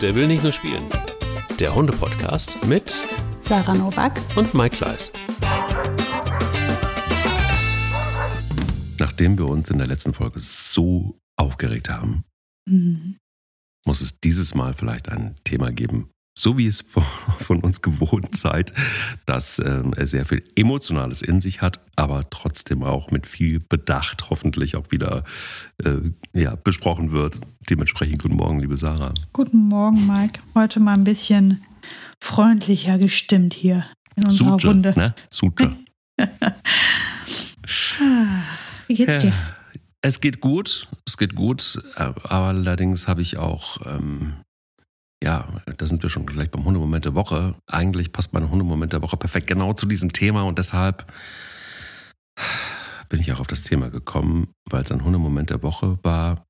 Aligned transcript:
Der 0.00 0.14
will 0.14 0.26
nicht 0.26 0.42
nur 0.42 0.52
spielen. 0.52 0.90
Der 1.58 1.74
Hunde-Podcast 1.74 2.64
mit 2.66 2.94
Sarah 3.40 3.74
Novak 3.74 4.18
und 4.36 4.54
Mike 4.54 4.76
Kleiss. 4.76 5.12
Nachdem 8.98 9.38
wir 9.38 9.46
uns 9.46 9.70
in 9.70 9.78
der 9.78 9.86
letzten 9.86 10.12
Folge 10.14 10.40
so 10.40 11.18
aufgeregt 11.38 11.88
haben, 11.88 12.24
Mhm. 12.68 13.16
muss 13.86 14.00
es 14.02 14.20
dieses 14.20 14.54
Mal 14.54 14.74
vielleicht 14.74 15.08
ein 15.08 15.34
Thema 15.44 15.72
geben, 15.72 16.10
so 16.40 16.56
wie 16.56 16.66
es 16.66 16.82
von 17.38 17.60
uns 17.62 17.82
gewohnt 17.82 18.34
seid, 18.34 18.72
das 19.26 19.58
ähm, 19.58 19.92
sehr 19.98 20.24
viel 20.24 20.42
Emotionales 20.56 21.20
in 21.20 21.40
sich 21.40 21.60
hat, 21.60 21.80
aber 21.96 22.28
trotzdem 22.30 22.82
auch 22.82 23.10
mit 23.10 23.26
viel 23.26 23.58
Bedacht 23.60 24.30
hoffentlich 24.30 24.76
auch 24.76 24.90
wieder 24.90 25.24
äh, 25.84 25.98
ja, 26.32 26.56
besprochen 26.56 27.12
wird. 27.12 27.40
Dementsprechend 27.68 28.22
guten 28.22 28.36
Morgen, 28.36 28.60
liebe 28.60 28.78
Sarah. 28.78 29.12
Guten 29.34 29.68
Morgen, 29.68 30.06
Mike. 30.06 30.40
Heute 30.54 30.80
mal 30.80 30.94
ein 30.94 31.04
bisschen 31.04 31.62
freundlicher 32.22 32.98
gestimmt 32.98 33.52
hier 33.52 33.84
in 34.16 34.24
unserer 34.24 34.58
Suche, 34.58 34.68
Runde. 34.68 34.94
ne? 34.96 35.14
Suche. 35.28 35.76
Wie 38.88 38.94
geht's 38.94 39.18
dir? 39.18 39.34
Es 40.02 40.22
geht 40.22 40.40
gut, 40.40 40.88
es 41.06 41.18
geht 41.18 41.34
gut, 41.34 41.82
aber 41.94 42.46
allerdings 42.46 43.06
habe 43.06 43.20
ich 43.20 43.36
auch, 43.36 43.84
ähm, 43.86 44.36
ja, 45.22 45.62
da 45.76 45.86
sind 45.86 46.02
wir 46.02 46.10
schon 46.10 46.26
gleich 46.26 46.50
beim 46.50 46.64
Hundemoment 46.64 47.04
der 47.04 47.14
Woche. 47.14 47.54
Eigentlich 47.66 48.12
passt 48.12 48.32
mein 48.32 48.50
Hundemoment 48.50 48.92
der 48.92 49.02
Woche 49.02 49.16
perfekt 49.16 49.46
genau 49.46 49.72
zu 49.74 49.86
diesem 49.86 50.12
Thema 50.12 50.42
und 50.42 50.58
deshalb 50.58 51.12
bin 53.08 53.20
ich 53.20 53.32
auch 53.32 53.40
auf 53.40 53.46
das 53.46 53.62
Thema 53.62 53.90
gekommen, 53.90 54.48
weil 54.70 54.82
es 54.82 54.92
ein 54.92 55.04
Hundemoment 55.04 55.50
der 55.50 55.62
Woche 55.62 55.98
war, 56.02 56.46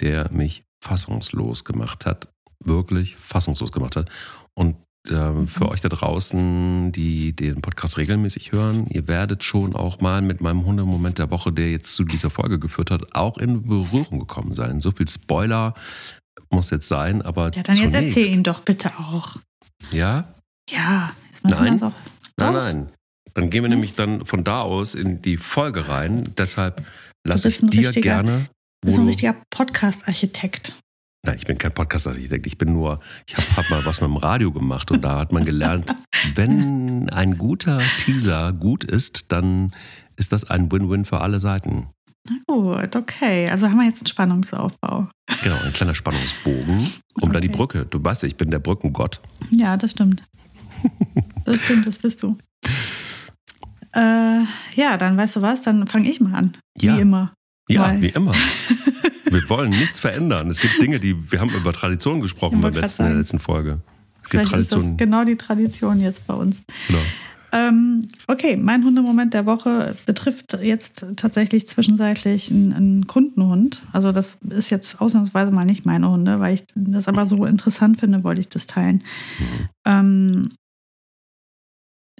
der 0.00 0.30
mich 0.32 0.64
fassungslos 0.82 1.64
gemacht 1.64 2.06
hat, 2.06 2.28
wirklich 2.64 3.16
fassungslos 3.16 3.72
gemacht 3.72 3.96
hat. 3.96 4.10
Und 4.54 4.76
ähm, 5.10 5.48
für 5.48 5.68
euch 5.68 5.82
da 5.82 5.88
draußen, 5.88 6.92
die 6.92 7.34
den 7.34 7.60
Podcast 7.60 7.98
regelmäßig 7.98 8.52
hören, 8.52 8.86
ihr 8.88 9.06
werdet 9.06 9.44
schon 9.44 9.76
auch 9.76 10.00
mal 10.00 10.22
mit 10.22 10.40
meinem 10.40 10.64
Hundemoment 10.64 11.18
der 11.18 11.30
Woche, 11.30 11.52
der 11.52 11.70
jetzt 11.70 11.94
zu 11.94 12.04
dieser 12.04 12.30
Folge 12.30 12.58
geführt 12.58 12.90
hat, 12.90 13.14
auch 13.14 13.36
in 13.36 13.62
Berührung 13.66 14.20
gekommen 14.20 14.54
sein. 14.54 14.80
So 14.80 14.92
viel 14.92 15.08
Spoiler 15.08 15.74
muss 16.54 16.70
jetzt 16.70 16.88
sein, 16.88 17.22
aber 17.22 17.52
Ja, 17.54 17.62
dann 17.62 17.76
jetzt 17.76 17.92
zunächst, 17.92 18.16
erzähl 18.16 18.34
ihn 18.34 18.42
doch 18.42 18.60
bitte 18.60 18.92
auch. 18.98 19.36
Ja? 19.92 20.24
Ja, 20.70 21.12
ist 21.32 21.44
manchmal 21.44 21.68
Nein. 21.70 21.78
so. 21.78 21.92
Nein, 22.38 22.52
nein. 22.52 22.88
Dann 23.34 23.50
gehen 23.50 23.62
wir 23.62 23.68
nämlich 23.68 23.94
dann 23.94 24.24
von 24.24 24.44
da 24.44 24.62
aus 24.62 24.94
in 24.94 25.20
die 25.20 25.36
Folge 25.36 25.88
rein. 25.88 26.24
Deshalb 26.38 26.84
lasse 27.26 27.48
ich 27.48 27.58
dir 27.60 27.90
gerne. 27.90 28.48
Du 28.80 28.86
bist 28.86 28.98
ein 28.98 29.06
richtiger 29.06 29.36
Podcast-Architekt. 29.50 30.72
Nein, 31.26 31.36
ich 31.36 31.44
bin 31.44 31.58
kein 31.58 31.72
Podcast-Architekt. 31.72 32.46
Ich 32.46 32.58
bin 32.58 32.72
nur, 32.72 33.00
ich 33.26 33.36
habe 33.36 33.56
hab 33.56 33.70
mal 33.70 33.84
was 33.84 34.00
mit 34.00 34.10
dem 34.10 34.16
Radio 34.18 34.52
gemacht 34.52 34.90
und 34.90 35.02
da 35.02 35.18
hat 35.18 35.32
man 35.32 35.44
gelernt, 35.44 35.94
wenn 36.34 37.08
ein 37.10 37.38
guter 37.38 37.78
Teaser 37.98 38.52
gut 38.52 38.84
ist, 38.84 39.32
dann 39.32 39.72
ist 40.16 40.32
das 40.32 40.44
ein 40.48 40.70
Win-Win 40.70 41.04
für 41.04 41.20
alle 41.20 41.40
Seiten. 41.40 41.88
Na 42.28 42.36
gut, 42.46 42.96
okay. 42.96 43.48
Also 43.50 43.66
haben 43.68 43.76
wir 43.78 43.86
jetzt 43.86 44.00
einen 44.00 44.06
Spannungsaufbau. 44.06 45.08
Genau, 45.42 45.56
ein 45.62 45.72
kleiner 45.72 45.94
Spannungsbogen, 45.94 46.86
um 47.20 47.32
dann 47.32 47.42
die 47.42 47.48
Okay. 47.48 47.56
Brücke. 47.56 47.86
Du 47.86 48.02
weißt 48.02 48.24
ich 48.24 48.36
bin 48.36 48.50
der 48.50 48.58
Brückengott. 48.60 49.20
Ja, 49.50 49.76
das 49.76 49.90
stimmt. 49.92 50.22
Das 51.44 51.60
stimmt, 51.62 51.86
das 51.86 51.98
bist 51.98 52.22
du. 52.22 52.36
Äh, 53.94 54.40
ja, 54.74 54.96
dann 54.98 55.16
weißt 55.16 55.36
du 55.36 55.42
was, 55.42 55.62
dann 55.62 55.86
fange 55.86 56.08
ich 56.10 56.20
mal 56.20 56.34
an. 56.34 56.56
Ja. 56.80 56.96
Wie 56.96 57.00
immer. 57.00 57.32
Ja, 57.68 57.82
Weil- 57.82 58.02
wie 58.02 58.08
immer. 58.08 58.32
Wir 59.30 59.48
wollen 59.50 59.70
nichts 59.70 59.98
verändern. 59.98 60.48
Es 60.48 60.60
gibt 60.60 60.80
Dinge, 60.80 61.00
die 61.00 61.32
wir 61.32 61.40
haben 61.40 61.50
über 61.50 61.72
Tradition 61.72 62.20
gesprochen 62.20 62.60
beim 62.60 62.72
letzten, 62.72 63.02
in 63.02 63.08
der 63.08 63.18
letzten 63.18 63.40
Folge. 63.40 63.80
Es 64.22 64.30
gibt 64.30 64.46
Vielleicht 64.46 64.52
ist 64.52 64.52
das 64.52 64.68
Traditionen. 64.84 64.96
genau 64.96 65.24
die 65.24 65.34
Tradition 65.36 66.00
jetzt 66.00 66.24
bei 66.28 66.34
uns. 66.34 66.62
Genau. 66.86 67.00
Ähm, 67.54 68.08
okay, 68.26 68.56
mein 68.56 68.84
Hundemoment 68.84 69.32
der 69.32 69.46
Woche 69.46 69.94
betrifft 70.06 70.58
jetzt 70.60 71.06
tatsächlich 71.14 71.68
zwischenzeitlich 71.68 72.50
einen, 72.50 72.72
einen 72.72 73.06
Kundenhund. 73.06 73.80
Also 73.92 74.10
das 74.10 74.38
ist 74.50 74.70
jetzt 74.70 75.00
ausnahmsweise 75.00 75.52
mal 75.52 75.64
nicht 75.64 75.86
meine 75.86 76.10
Hunde, 76.10 76.40
weil 76.40 76.54
ich 76.54 76.64
das 76.74 77.06
aber 77.06 77.28
so 77.28 77.44
interessant 77.44 78.00
finde, 78.00 78.24
wollte 78.24 78.40
ich 78.40 78.48
das 78.48 78.66
teilen. 78.66 79.04
Ähm, 79.86 80.50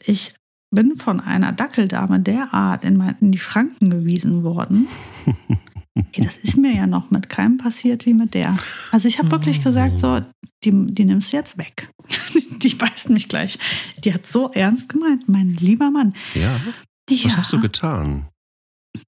ich 0.04 0.36
bin 0.70 0.96
von 0.98 1.18
einer 1.18 1.50
Dackeldame 1.50 2.20
derart 2.20 2.84
in, 2.84 2.96
mein, 2.96 3.16
in 3.20 3.32
die 3.32 3.38
Schranken 3.38 3.90
gewiesen 3.90 4.44
worden. 4.44 4.86
Ey, 6.12 6.24
das 6.24 6.36
ist 6.38 6.56
mir 6.56 6.74
ja 6.74 6.86
noch 6.86 7.10
mit 7.10 7.28
keinem 7.28 7.56
passiert 7.56 8.04
wie 8.06 8.14
mit 8.14 8.34
der. 8.34 8.56
Also 8.90 9.06
ich 9.06 9.18
habe 9.18 9.30
wirklich 9.30 9.62
gesagt, 9.62 10.00
so, 10.00 10.20
die, 10.64 10.72
die 10.92 11.04
nimmst 11.04 11.32
du 11.32 11.36
jetzt 11.36 11.56
weg. 11.56 11.88
die 12.62 12.74
beißt 12.74 13.10
mich 13.10 13.28
gleich. 13.28 13.58
Die 14.02 14.12
hat 14.12 14.26
so 14.26 14.50
ernst 14.50 14.88
gemeint, 14.88 15.28
mein 15.28 15.54
lieber 15.54 15.90
Mann. 15.92 16.14
Ja, 16.34 16.60
Ja, 17.08 17.24
was 17.26 17.36
hast 17.36 17.52
du 17.52 17.60
getan? 17.60 18.28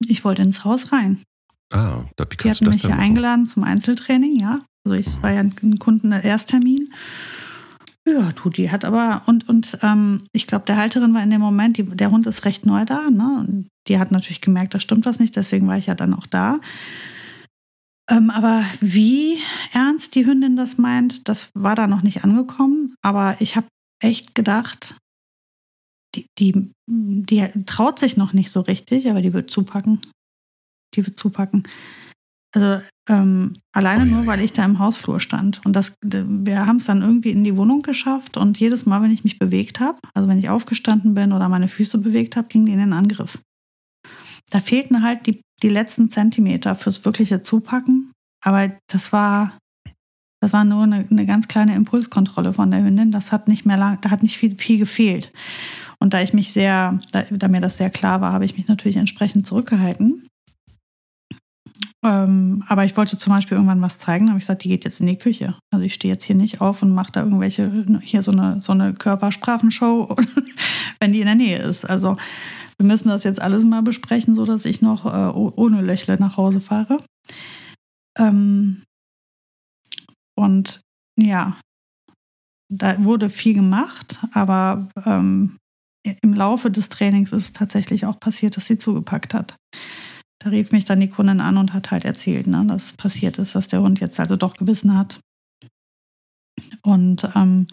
ich 0.07 0.25
wollte 0.25 0.43
ins 0.43 0.65
Haus 0.65 0.93
rein. 0.93 1.23
Ah, 1.73 2.05
da, 2.17 2.25
wie 2.25 2.29
Die 2.31 2.37
kannst 2.37 2.61
hatten 2.61 2.65
du 2.67 2.71
das 2.71 2.77
mich 2.77 2.83
hier 2.83 2.91
machen? 2.91 3.01
eingeladen 3.01 3.47
zum 3.47 3.65
Einzeltraining, 3.65 4.39
ja. 4.39 4.65
Also 4.85 4.97
ich 4.97 5.21
war 5.23 5.33
ja 5.33 5.41
ein 5.41 5.79
Kunden 5.81 6.13
Ersttermin. 6.13 6.93
Ja, 8.09 8.31
du, 8.31 8.51
die 8.51 8.71
hat 8.71 8.85
aber, 8.85 9.23
und, 9.27 9.49
und 9.49 9.79
ähm, 9.83 10.23
ich 10.33 10.47
glaube, 10.47 10.65
der 10.65 10.77
Halterin 10.77 11.13
war 11.13 11.25
in 11.25 11.31
dem 11.31 11.41
Moment, 11.41 11.77
die, 11.77 11.85
der 11.85 12.13
Hund 12.13 12.25
ist 12.27 12.45
recht 12.45 12.65
neu 12.65 12.85
da, 12.85 13.11
ne? 13.11 13.39
Und 13.41 13.69
die 13.89 13.99
hat 13.99 14.13
natürlich 14.13 14.41
gemerkt, 14.41 14.75
da 14.75 14.81
stimmt 14.81 15.07
was 15.07 15.19
nicht, 15.19 15.35
deswegen 15.35 15.67
war 15.67 15.77
ich 15.77 15.87
ja 15.87 15.97
dann 15.97 16.15
auch 16.15 16.27
da. 16.27 16.61
Ähm, 18.09 18.31
aber 18.31 18.65
wie 18.81 19.39
ernst 19.73 20.15
die 20.15 20.25
Hündin 20.25 20.55
das 20.55 20.79
meint, 20.79 21.29
das 21.29 21.51
war 21.55 21.75
da 21.75 21.89
noch 21.89 22.03
nicht 22.03 22.23
angekommen. 22.23 22.95
Aber 23.03 23.37
ich 23.41 23.57
habe 23.57 23.67
echt 24.01 24.37
gedacht, 24.37 24.97
die, 26.15 26.27
die, 26.39 26.71
die 26.87 27.65
traut 27.67 27.99
sich 27.99 28.17
noch 28.17 28.33
nicht 28.33 28.53
so 28.53 28.61
richtig, 28.61 29.11
aber 29.11 29.21
die 29.21 29.33
wird 29.33 29.51
zupacken. 29.51 30.01
Die 30.95 31.05
wird 31.05 31.17
zupacken. 31.17 31.65
Also 32.55 32.81
ähm, 33.09 33.57
alleine 33.73 34.03
Ui, 34.03 34.11
nur, 34.11 34.21
ui, 34.21 34.27
weil 34.27 34.41
ich 34.41 34.53
da 34.53 34.65
im 34.65 34.79
Hausflur 34.79 35.21
stand. 35.21 35.61
Und 35.65 35.75
das, 35.75 35.95
wir 36.03 36.67
haben 36.67 36.77
es 36.77 36.87
dann 36.87 37.03
irgendwie 37.03 37.31
in 37.31 37.45
die 37.45 37.57
Wohnung 37.57 37.83
geschafft 37.83 38.37
und 38.37 38.59
jedes 38.59 38.87
Mal, 38.87 39.03
wenn 39.03 39.13
ich 39.13 39.25
mich 39.25 39.39
bewegt 39.39 39.81
habe, 39.81 39.99
also 40.15 40.29
wenn 40.29 40.39
ich 40.39 40.49
aufgestanden 40.49 41.15
bin 41.15 41.33
oder 41.33 41.49
meine 41.49 41.69
Füße 41.69 41.99
bewegt 41.99 42.37
habe, 42.37 42.49
ging 42.49 42.67
die 42.67 42.73
in 42.73 42.79
den 42.79 42.93
Angriff. 42.93 43.39
Da 44.51 44.61
fehlten 44.61 45.03
halt 45.03 45.27
die, 45.27 45.41
die 45.63 45.69
letzten 45.69 46.11
Zentimeter 46.11 46.75
fürs 46.77 47.05
wirkliche 47.05 47.41
Zupacken. 47.43 48.13
Aber 48.45 48.73
das 48.89 49.13
war, 49.13 49.59
das 50.41 50.53
war 50.53 50.65
nur 50.65 50.85
eine, 50.85 51.07
eine 51.11 51.27
ganz 51.27 51.49
kleine 51.49 51.75
Impulskontrolle 51.75 52.53
von 52.53 52.71
der 52.71 52.85
Hündin. 52.85 53.11
Das 53.11 53.33
hat 53.33 53.49
nicht 53.49 53.67
mehr 53.67 53.77
lang, 53.77 54.01
da 54.01 54.11
hat 54.11 54.23
nicht 54.23 54.39
viel, 54.39 54.57
viel 54.57 54.79
gefehlt. 54.79 55.33
Und 55.99 56.13
da 56.13 56.23
ich 56.23 56.33
mich 56.33 56.53
sehr, 56.53 57.01
da, 57.13 57.23
da 57.31 57.49
mir 57.49 57.61
das 57.61 57.77
sehr 57.77 57.91
klar 57.91 58.21
war, 58.21 58.33
habe 58.33 58.45
ich 58.45 58.57
mich 58.57 58.69
natürlich 58.69 58.97
entsprechend 58.97 59.47
zurückgehalten. 59.47 60.29
Ähm, 62.07 62.63
aber 62.69 62.85
ich 62.85 62.97
wollte 62.97 63.17
zum 63.17 63.33
Beispiel 63.33 63.57
irgendwann 63.57 63.83
was 63.83 63.99
zeigen, 63.99 64.29
habe 64.29 64.39
ich 64.39 64.45
gesagt, 64.45 64.63
die 64.63 64.69
geht 64.69 64.85
jetzt 64.85 65.01
in 65.01 65.09
die 65.09 65.19
Küche. 65.19 65.57
Also 65.73 65.85
ich 65.85 65.93
stehe 65.95 66.15
jetzt 66.15 66.23
hier 66.23 66.37
nicht 66.37 66.61
auf 66.61 66.81
und 66.83 66.93
mache 66.93 67.11
da 67.11 67.25
irgendwelche, 67.25 67.85
hier 68.01 68.23
so 68.23 68.31
eine, 68.31 68.61
so 68.61 68.73
eine 68.73 68.95
Körpersprachenshow, 68.95 70.15
wenn 71.01 71.13
die 71.13 71.19
in 71.19 71.27
der 71.27 71.35
Nähe 71.35 71.59
ist. 71.59 71.85
Also 71.85 72.17
wir 72.79 72.87
müssen 72.87 73.09
das 73.09 73.25
jetzt 73.25 73.43
alles 73.43 73.65
mal 73.65 73.83
besprechen, 73.83 74.37
so 74.37 74.45
dass 74.45 74.67
ich 74.67 74.83
noch 74.83 75.05
äh, 75.05 75.37
oh- 75.37 75.53
ohne 75.57 75.83
Löchle 75.83 76.17
nach 76.21 76.37
Hause 76.37 76.61
fahre. 76.61 77.03
Ähm, 78.17 78.83
und 80.39 80.83
ja, 81.19 81.59
da 82.73 83.03
wurde 83.03 83.31
viel 83.31 83.55
gemacht, 83.55 84.21
aber 84.33 84.89
ähm, 85.05 85.57
im 86.05 86.35
Laufe 86.35 86.71
des 86.71 86.89
Trainings 86.89 87.33
ist 87.33 87.43
es 87.43 87.53
tatsächlich 87.53 88.07
auch 88.07 88.21
passiert, 88.21 88.57
dass 88.57 88.67
sie 88.67 88.79
zugepackt 88.79 89.35
hat. 89.35 89.57
Da 90.39 90.51
rief 90.51 90.71
mich 90.71 90.85
dann 90.85 91.01
die 91.01 91.09
Kundin 91.09 91.41
an 91.41 91.57
und 91.57 91.73
hat 91.73 91.91
halt 91.91 92.05
erzählt, 92.05 92.47
ne, 92.47 92.65
dass 92.67 92.93
passiert 92.93 93.39
ist, 93.39 93.55
dass 93.55 93.69
der 93.69 93.81
Hund 93.81 94.01
jetzt 94.01 94.21
also 94.21 94.37
doch 94.37 94.57
gebissen 94.57 94.97
hat. 94.97 95.21
Und 96.83 97.31
ähm, 97.35 97.67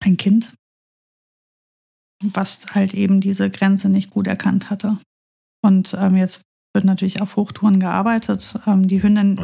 ein 0.00 0.16
Kind, 0.16 0.54
was 2.22 2.66
halt 2.74 2.94
eben 2.94 3.20
diese 3.20 3.50
Grenze 3.50 3.88
nicht 3.88 4.10
gut 4.10 4.26
erkannt 4.26 4.70
hatte. 4.70 4.98
Und 5.62 5.94
ähm, 5.98 6.16
jetzt 6.16 6.42
wird 6.74 6.84
natürlich 6.84 7.20
auf 7.20 7.36
Hochtouren 7.36 7.80
gearbeitet. 7.80 8.58
Ähm, 8.66 8.88
die 8.88 9.02
Hündin, 9.02 9.40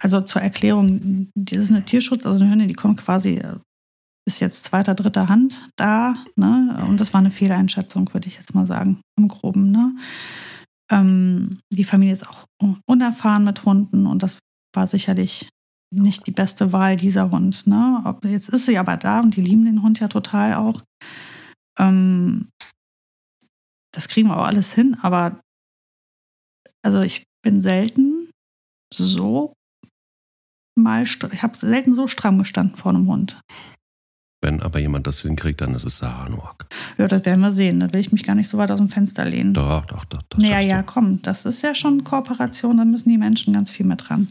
also 0.00 0.20
zur 0.20 0.42
Erklärung, 0.42 1.30
das 1.34 1.58
ist 1.58 1.70
eine 1.70 1.84
Tierschutz, 1.84 2.24
also 2.24 2.40
eine 2.40 2.50
Hündin, 2.50 2.68
die 2.68 2.74
kommt 2.74 3.00
quasi, 3.00 3.36
äh, 3.36 3.56
ist 4.26 4.40
jetzt 4.40 4.64
zweiter, 4.64 4.94
dritter 4.94 5.28
Hand 5.28 5.70
da. 5.76 6.16
Ne? 6.34 6.84
Und 6.88 7.00
das 7.00 7.12
war 7.12 7.20
eine 7.20 7.30
Fehleinschätzung, 7.30 8.12
würde 8.12 8.28
ich 8.28 8.34
jetzt 8.36 8.54
mal 8.54 8.66
sagen, 8.66 9.00
im 9.16 9.28
Groben. 9.28 9.70
Ne? 9.70 9.96
Ähm, 10.90 11.58
die 11.72 11.84
Familie 11.84 12.12
ist 12.12 12.28
auch 12.28 12.44
unerfahren 12.86 13.44
mit 13.44 13.64
Hunden 13.64 14.06
und 14.06 14.22
das 14.22 14.38
war 14.74 14.86
sicherlich 14.86 15.48
nicht 15.94 16.26
die 16.26 16.32
beste 16.32 16.72
Wahl 16.72 16.96
dieser 16.96 17.30
Hund. 17.30 17.66
Ne? 17.66 18.18
Jetzt 18.24 18.48
ist 18.48 18.66
sie 18.66 18.78
aber 18.78 18.96
da 18.96 19.20
und 19.20 19.36
die 19.36 19.40
lieben 19.40 19.64
den 19.64 19.82
Hund 19.82 20.00
ja 20.00 20.08
total 20.08 20.54
auch. 20.54 20.82
Ähm, 21.78 22.48
das 23.92 24.08
kriegen 24.08 24.28
wir 24.28 24.36
auch 24.36 24.46
alles 24.46 24.72
hin, 24.72 24.96
aber 25.00 25.40
also 26.84 27.00
ich 27.00 27.24
bin 27.42 27.62
selten 27.62 28.30
so 28.92 29.54
mal, 30.76 31.04
ich 31.04 31.42
habe 31.42 31.56
selten 31.56 31.94
so 31.94 32.06
stramm 32.06 32.38
gestanden 32.38 32.76
vor 32.76 32.92
einem 32.92 33.06
Hund. 33.06 33.40
Wenn 34.42 34.60
aber 34.60 34.80
jemand 34.80 35.06
das 35.06 35.22
hinkriegt, 35.22 35.60
dann 35.60 35.74
ist 35.74 35.86
es 35.86 35.98
Sarah 35.98 36.28
Noack. 36.28 36.66
Ja, 36.98 37.08
das 37.08 37.24
werden 37.24 37.40
wir 37.40 37.52
sehen. 37.52 37.80
Da 37.80 37.92
will 37.92 38.00
ich 38.00 38.12
mich 38.12 38.22
gar 38.22 38.34
nicht 38.34 38.48
so 38.48 38.58
weit 38.58 38.70
aus 38.70 38.78
dem 38.78 38.88
Fenster 38.88 39.24
lehnen. 39.24 39.54
Doch, 39.54 39.86
doch, 39.86 40.04
doch. 40.04 40.22
doch 40.28 40.38
naja, 40.38 40.60
ja, 40.60 40.82
komm, 40.82 41.22
das 41.22 41.46
ist 41.46 41.62
ja 41.62 41.74
schon 41.74 42.04
Kooperation, 42.04 42.76
da 42.76 42.84
müssen 42.84 43.08
die 43.08 43.18
Menschen 43.18 43.54
ganz 43.54 43.70
viel 43.70 43.86
mit 43.86 44.08
dran. 44.08 44.28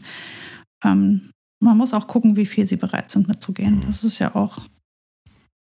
Ähm, 0.84 1.30
man 1.60 1.76
muss 1.76 1.92
auch 1.92 2.06
gucken, 2.06 2.36
wie 2.36 2.46
viel 2.46 2.66
sie 2.66 2.76
bereit 2.76 3.10
sind 3.10 3.28
mitzugehen. 3.28 3.82
Das 3.86 4.04
ist 4.04 4.18
ja 4.18 4.34
auch, 4.34 4.58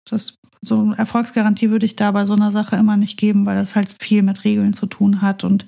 das, 0.08 0.34
so 0.60 0.80
eine 0.80 0.98
Erfolgsgarantie 0.98 1.70
würde 1.70 1.86
ich 1.86 1.96
da 1.96 2.10
bei 2.10 2.26
so 2.26 2.34
einer 2.34 2.50
Sache 2.50 2.76
immer 2.76 2.96
nicht 2.96 3.16
geben, 3.16 3.46
weil 3.46 3.56
das 3.56 3.74
halt 3.74 3.94
viel 4.00 4.22
mit 4.22 4.44
Regeln 4.44 4.72
zu 4.72 4.86
tun 4.86 5.22
hat 5.22 5.44
und 5.44 5.66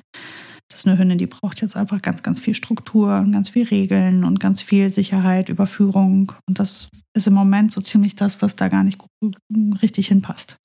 das 0.71 0.81
ist 0.81 0.87
eine 0.87 0.99
Hündin, 0.99 1.19
die 1.19 1.27
braucht 1.27 1.61
jetzt 1.61 1.77
einfach 1.77 2.01
ganz, 2.01 2.23
ganz 2.23 2.39
viel 2.39 2.55
Struktur, 2.55 3.27
ganz 3.33 3.51
viel 3.51 3.67
Regeln 3.67 4.25
und 4.25 4.39
ganz 4.39 4.63
viel 4.63 4.91
Sicherheit, 4.93 5.49
Überführung. 5.49 6.33
Und 6.47 6.61
das 6.61 6.89
ist 7.13 7.27
im 7.27 7.35
Moment 7.35 7.73
so 7.73 7.81
ziemlich 7.81 8.15
das, 8.15 8.41
was 8.41 8.55
da 8.55 8.69
gar 8.69 8.85
nicht 8.85 9.05
richtig 9.83 10.09
hinpasst. 10.09 10.57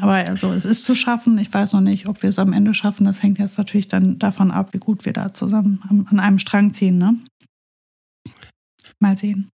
Aber 0.00 0.12
also 0.12 0.52
es 0.52 0.66
ist 0.66 0.84
zu 0.84 0.94
schaffen. 0.94 1.38
Ich 1.38 1.52
weiß 1.52 1.72
noch 1.72 1.80
nicht, 1.80 2.08
ob 2.08 2.22
wir 2.22 2.28
es 2.28 2.38
am 2.38 2.52
Ende 2.52 2.74
schaffen. 2.74 3.06
Das 3.06 3.22
hängt 3.22 3.38
jetzt 3.38 3.56
natürlich 3.56 3.88
dann 3.88 4.18
davon 4.18 4.50
ab, 4.50 4.72
wie 4.72 4.78
gut 4.78 5.06
wir 5.06 5.12
da 5.12 5.32
zusammen 5.32 5.80
an 6.10 6.20
einem 6.20 6.38
Strang 6.38 6.72
ziehen. 6.72 6.98
Ne? 6.98 7.16
Mal 8.98 9.16
sehen. 9.16 9.48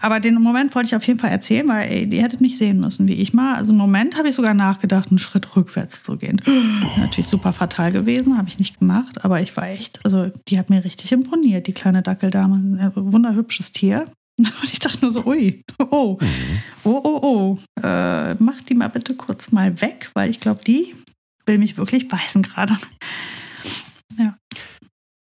Aber 0.00 0.20
den 0.20 0.40
Moment 0.40 0.74
wollte 0.74 0.88
ich 0.88 0.96
auf 0.96 1.06
jeden 1.06 1.18
Fall 1.18 1.30
erzählen, 1.30 1.66
weil 1.68 1.90
ey, 1.90 2.04
ihr 2.04 2.22
hättet 2.22 2.40
mich 2.40 2.58
sehen 2.58 2.80
müssen, 2.80 3.08
wie 3.08 3.14
ich 3.14 3.32
mal. 3.32 3.54
Also 3.54 3.72
im 3.72 3.78
Moment 3.78 4.16
habe 4.16 4.28
ich 4.28 4.34
sogar 4.34 4.54
nachgedacht, 4.54 5.10
einen 5.10 5.18
Schritt 5.18 5.56
rückwärts 5.56 6.02
zu 6.02 6.16
gehen. 6.16 6.40
Natürlich 6.98 7.28
super 7.28 7.52
fatal 7.52 7.92
gewesen, 7.92 8.38
habe 8.38 8.48
ich 8.48 8.58
nicht 8.58 8.78
gemacht, 8.78 9.24
aber 9.24 9.40
ich 9.40 9.56
war 9.56 9.68
echt, 9.68 10.04
also 10.04 10.30
die 10.48 10.58
hat 10.58 10.70
mir 10.70 10.84
richtig 10.84 11.12
imponiert, 11.12 11.66
die 11.66 11.72
kleine 11.72 12.02
Dackeldame. 12.02 12.54
Ein 12.54 12.92
wunderhübsches 12.94 13.72
Tier. 13.72 14.06
Und 14.38 14.64
ich 14.64 14.80
dachte 14.80 14.98
nur 15.00 15.12
so, 15.12 15.24
ui, 15.24 15.62
oh, 15.90 16.18
mhm. 16.20 16.62
oh, 16.82 17.00
oh, 17.04 17.20
oh, 17.22 17.58
äh, 17.80 18.34
mach 18.34 18.60
die 18.62 18.74
mal 18.74 18.88
bitte 18.88 19.14
kurz 19.14 19.52
mal 19.52 19.80
weg, 19.80 20.10
weil 20.14 20.30
ich 20.30 20.40
glaube, 20.40 20.64
die 20.66 20.94
will 21.46 21.58
mich 21.58 21.76
wirklich 21.76 22.08
beißen 22.08 22.42
gerade. 22.42 22.76
Ja. 24.18 24.36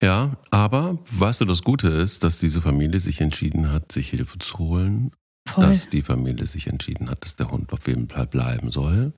Ja, 0.02 0.37
aber 0.50 0.98
weißt 1.10 1.40
du, 1.40 1.44
das 1.46 1.62
Gute 1.62 1.88
ist, 1.88 2.22
dass 2.22 2.38
diese 2.38 2.60
Familie 2.60 3.00
sich 3.00 3.20
entschieden 3.20 3.72
hat, 3.72 3.93
sich 3.93 4.10
Hilfe 4.10 4.38
zu 4.38 4.58
holen. 4.58 5.10
Voll. 5.48 5.64
Dass 5.64 5.88
die 5.88 6.02
Familie 6.02 6.46
sich 6.46 6.66
entschieden 6.66 7.08
hat, 7.08 7.25
dass 7.25 7.37
der 7.37 7.48
Hund 7.48 7.72
auf 7.72 7.87
jeden 7.87 8.08
Fall 8.08 8.26
bleiben 8.26 8.72
soll. 8.72 9.12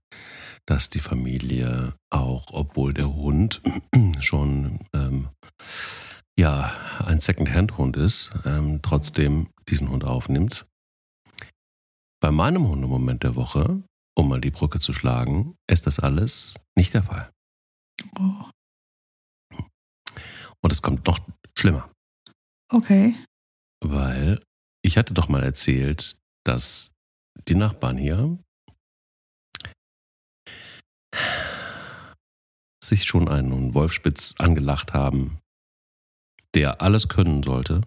Dass 0.66 0.90
die 0.90 1.00
Familie 1.00 1.94
auch, 2.10 2.46
obwohl 2.52 2.92
der 2.92 3.12
Hund 3.14 3.62
schon 4.20 4.80
ähm, 4.94 5.28
ja 6.38 6.70
ein 7.04 7.18
Second-Hand-Hund 7.18 7.96
ist, 7.96 8.32
ähm, 8.44 8.80
trotzdem 8.82 9.48
diesen 9.68 9.88
Hund 9.88 10.04
aufnimmt. 10.04 10.66
Bei 12.20 12.30
meinem 12.30 12.68
Hundemoment 12.68 13.22
der 13.22 13.34
Woche, 13.34 13.82
um 14.16 14.28
mal 14.28 14.40
die 14.40 14.50
Brücke 14.50 14.80
zu 14.80 14.92
schlagen, 14.92 15.56
ist 15.68 15.86
das 15.86 15.98
alles 15.98 16.54
nicht 16.76 16.92
der 16.92 17.04
Fall. 17.04 17.30
Oh. 18.18 18.44
Und 20.62 20.72
es 20.72 20.82
kommt 20.82 21.06
noch 21.06 21.20
schlimmer. 21.56 21.90
Okay. 22.70 23.14
Weil 23.80 24.40
ich 24.82 24.98
hatte 24.98 25.14
doch 25.14 25.28
mal 25.28 25.42
erzählt, 25.42 26.18
dass 26.44 26.92
die 27.48 27.54
Nachbarn 27.54 27.96
hier 27.96 28.38
sich 32.84 33.04
schon 33.04 33.28
einen 33.28 33.74
Wolfspitz 33.74 34.34
angelacht 34.38 34.94
haben, 34.94 35.38
der 36.54 36.80
alles 36.80 37.08
können 37.08 37.42
sollte. 37.42 37.82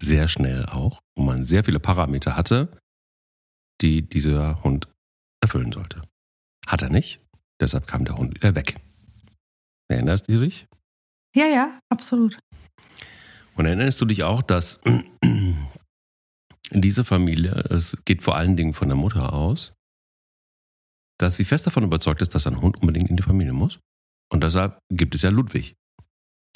Sehr 0.00 0.28
schnell 0.28 0.66
auch, 0.66 1.00
wo 1.16 1.22
man 1.22 1.44
sehr 1.44 1.64
viele 1.64 1.80
Parameter 1.80 2.36
hatte, 2.36 2.78
die 3.82 4.08
dieser 4.08 4.62
Hund 4.62 4.88
erfüllen 5.42 5.72
sollte. 5.72 6.02
Hat 6.66 6.82
er 6.82 6.90
nicht, 6.90 7.20
deshalb 7.60 7.86
kam 7.86 8.04
der 8.04 8.16
Hund 8.16 8.34
wieder 8.34 8.54
weg. 8.54 8.80
Erinnerst 9.88 10.28
du 10.28 10.40
dich? 10.40 10.66
Ja, 11.34 11.46
ja, 11.46 11.80
absolut. 11.88 12.38
Und 13.54 13.66
erinnerst 13.66 14.00
du 14.00 14.06
dich 14.06 14.22
auch, 14.22 14.42
dass 14.42 14.80
diese 16.72 17.04
Familie, 17.04 17.52
es 17.70 17.96
geht 18.04 18.22
vor 18.22 18.36
allen 18.36 18.56
Dingen 18.56 18.74
von 18.74 18.88
der 18.88 18.96
Mutter 18.96 19.32
aus, 19.32 19.74
dass 21.18 21.36
sie 21.36 21.44
fest 21.44 21.66
davon 21.66 21.84
überzeugt 21.84 22.22
ist, 22.22 22.34
dass 22.34 22.46
ein 22.46 22.60
Hund 22.60 22.78
unbedingt 22.78 23.10
in 23.10 23.16
die 23.16 23.22
Familie 23.22 23.52
muss. 23.52 23.78
Und 24.32 24.42
deshalb 24.42 24.78
gibt 24.90 25.14
es 25.14 25.22
ja 25.22 25.30
Ludwig. 25.30 25.74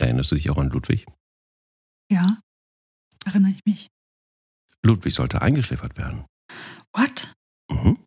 Erinnerst 0.01 0.31
du 0.31 0.37
dich 0.37 0.51
auch 0.51 0.59
an 0.59 0.71
Ludwig? 0.71 1.07
Ja, 2.11 2.41
erinnere 3.25 3.53
ich 3.53 3.61
mich. 3.67 3.89
Ludwig 4.83 5.15
sollte 5.15 5.43
eingeschläfert 5.43 5.97
werden. 5.97 6.25
What? 6.93 7.33
Mhm. 7.71 7.99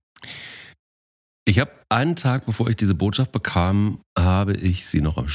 Ich 1.45 1.59
habe 1.59 1.71
einen 1.89 2.15
Tag, 2.15 2.45
bevor 2.45 2.69
ich 2.69 2.75
diese 2.75 2.95
Botschaft 2.95 3.31
bekam, 3.31 4.01
habe 4.17 4.53
ich 4.53 4.85
sie 4.85 5.01
noch 5.01 5.17
am 5.17 5.27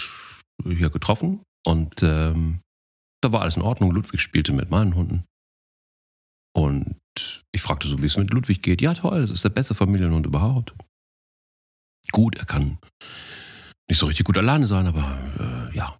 hier 0.64 0.90
getroffen 0.90 1.42
und 1.66 2.02
ähm, 2.02 2.60
da 3.22 3.32
war 3.32 3.42
alles 3.42 3.56
in 3.56 3.62
Ordnung. 3.62 3.92
Ludwig 3.92 4.20
spielte 4.20 4.52
mit 4.52 4.70
meinen 4.70 4.94
Hunden. 4.94 5.24
Und 6.54 6.96
ich 7.52 7.62
fragte 7.62 7.88
so, 7.88 8.02
wie 8.02 8.06
es 8.06 8.16
mit 8.16 8.32
Ludwig 8.32 8.62
geht. 8.62 8.82
Ja, 8.82 8.94
toll, 8.94 9.20
es 9.20 9.30
ist 9.30 9.44
der 9.44 9.50
beste 9.50 9.74
Familienhund 9.74 10.26
überhaupt. 10.26 10.74
Gut, 12.10 12.36
er 12.36 12.44
kann 12.44 12.78
nicht 13.88 13.98
so 13.98 14.06
richtig 14.06 14.26
gut 14.26 14.38
alleine 14.38 14.66
sein, 14.66 14.86
aber 14.86 15.70
äh, 15.72 15.76
ja. 15.76 15.98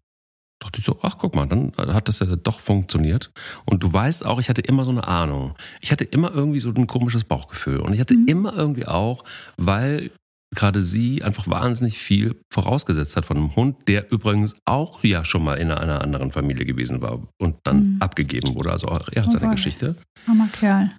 Dachte 0.61 0.79
ich 0.79 0.85
so, 0.85 0.97
ach 1.03 1.19
guck 1.19 1.35
mal, 1.35 1.49
dann 1.49 1.73
hat 1.77 2.07
das 2.07 2.21
ja 2.21 2.37
doch 2.37 2.61
funktioniert. 2.61 3.33
Und 3.65 3.83
du 3.83 3.93
weißt 3.93 4.25
auch, 4.25 4.39
ich 4.39 4.49
hatte 4.49 4.61
immer 4.61 4.85
so 4.85 4.93
eine 4.93 5.09
Ahnung. 5.09 5.57
Ich 5.81 5.91
hatte 5.91 6.05
immer 6.05 6.33
irgendwie 6.33 6.61
so 6.61 6.71
ein 6.71 6.87
komisches 6.87 7.25
Bauchgefühl. 7.25 7.81
Und 7.81 7.95
ich 7.95 8.01
hatte 8.01 8.15
mhm. 8.15 8.29
immer 8.29 8.55
irgendwie 8.55 8.87
auch, 8.87 9.25
weil 9.57 10.13
gerade 10.55 10.83
sie 10.83 11.23
einfach 11.23 11.49
wahnsinnig 11.49 11.99
viel 11.99 12.41
vorausgesetzt 12.53 13.17
hat 13.17 13.25
von 13.25 13.37
einem 13.37 13.57
Hund, 13.57 13.89
der 13.89 14.13
übrigens 14.13 14.55
auch 14.65 15.03
ja 15.03 15.25
schon 15.25 15.45
mal 15.45 15.57
in 15.57 15.71
einer 15.71 16.01
anderen 16.01 16.31
Familie 16.31 16.67
gewesen 16.67 17.01
war 17.01 17.21
und 17.39 17.57
dann 17.65 17.95
mhm. 17.95 17.97
abgegeben 18.03 18.55
wurde. 18.55 18.71
Also 18.71 18.89
auch 18.89 19.09
er 19.11 19.23
hat 19.23 19.29
oh 19.29 19.33
seine 19.33 19.47
Gott. 19.47 19.57
Geschichte. 19.57 19.97
Armer 20.27 20.49
Kerl. 20.49 20.91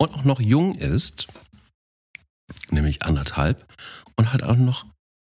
Und 0.00 0.14
auch 0.14 0.24
noch 0.24 0.40
jung 0.40 0.76
ist, 0.76 1.26
nämlich 2.70 3.02
anderthalb, 3.02 3.66
und 4.16 4.32
halt 4.32 4.42
auch 4.42 4.56
noch 4.56 4.86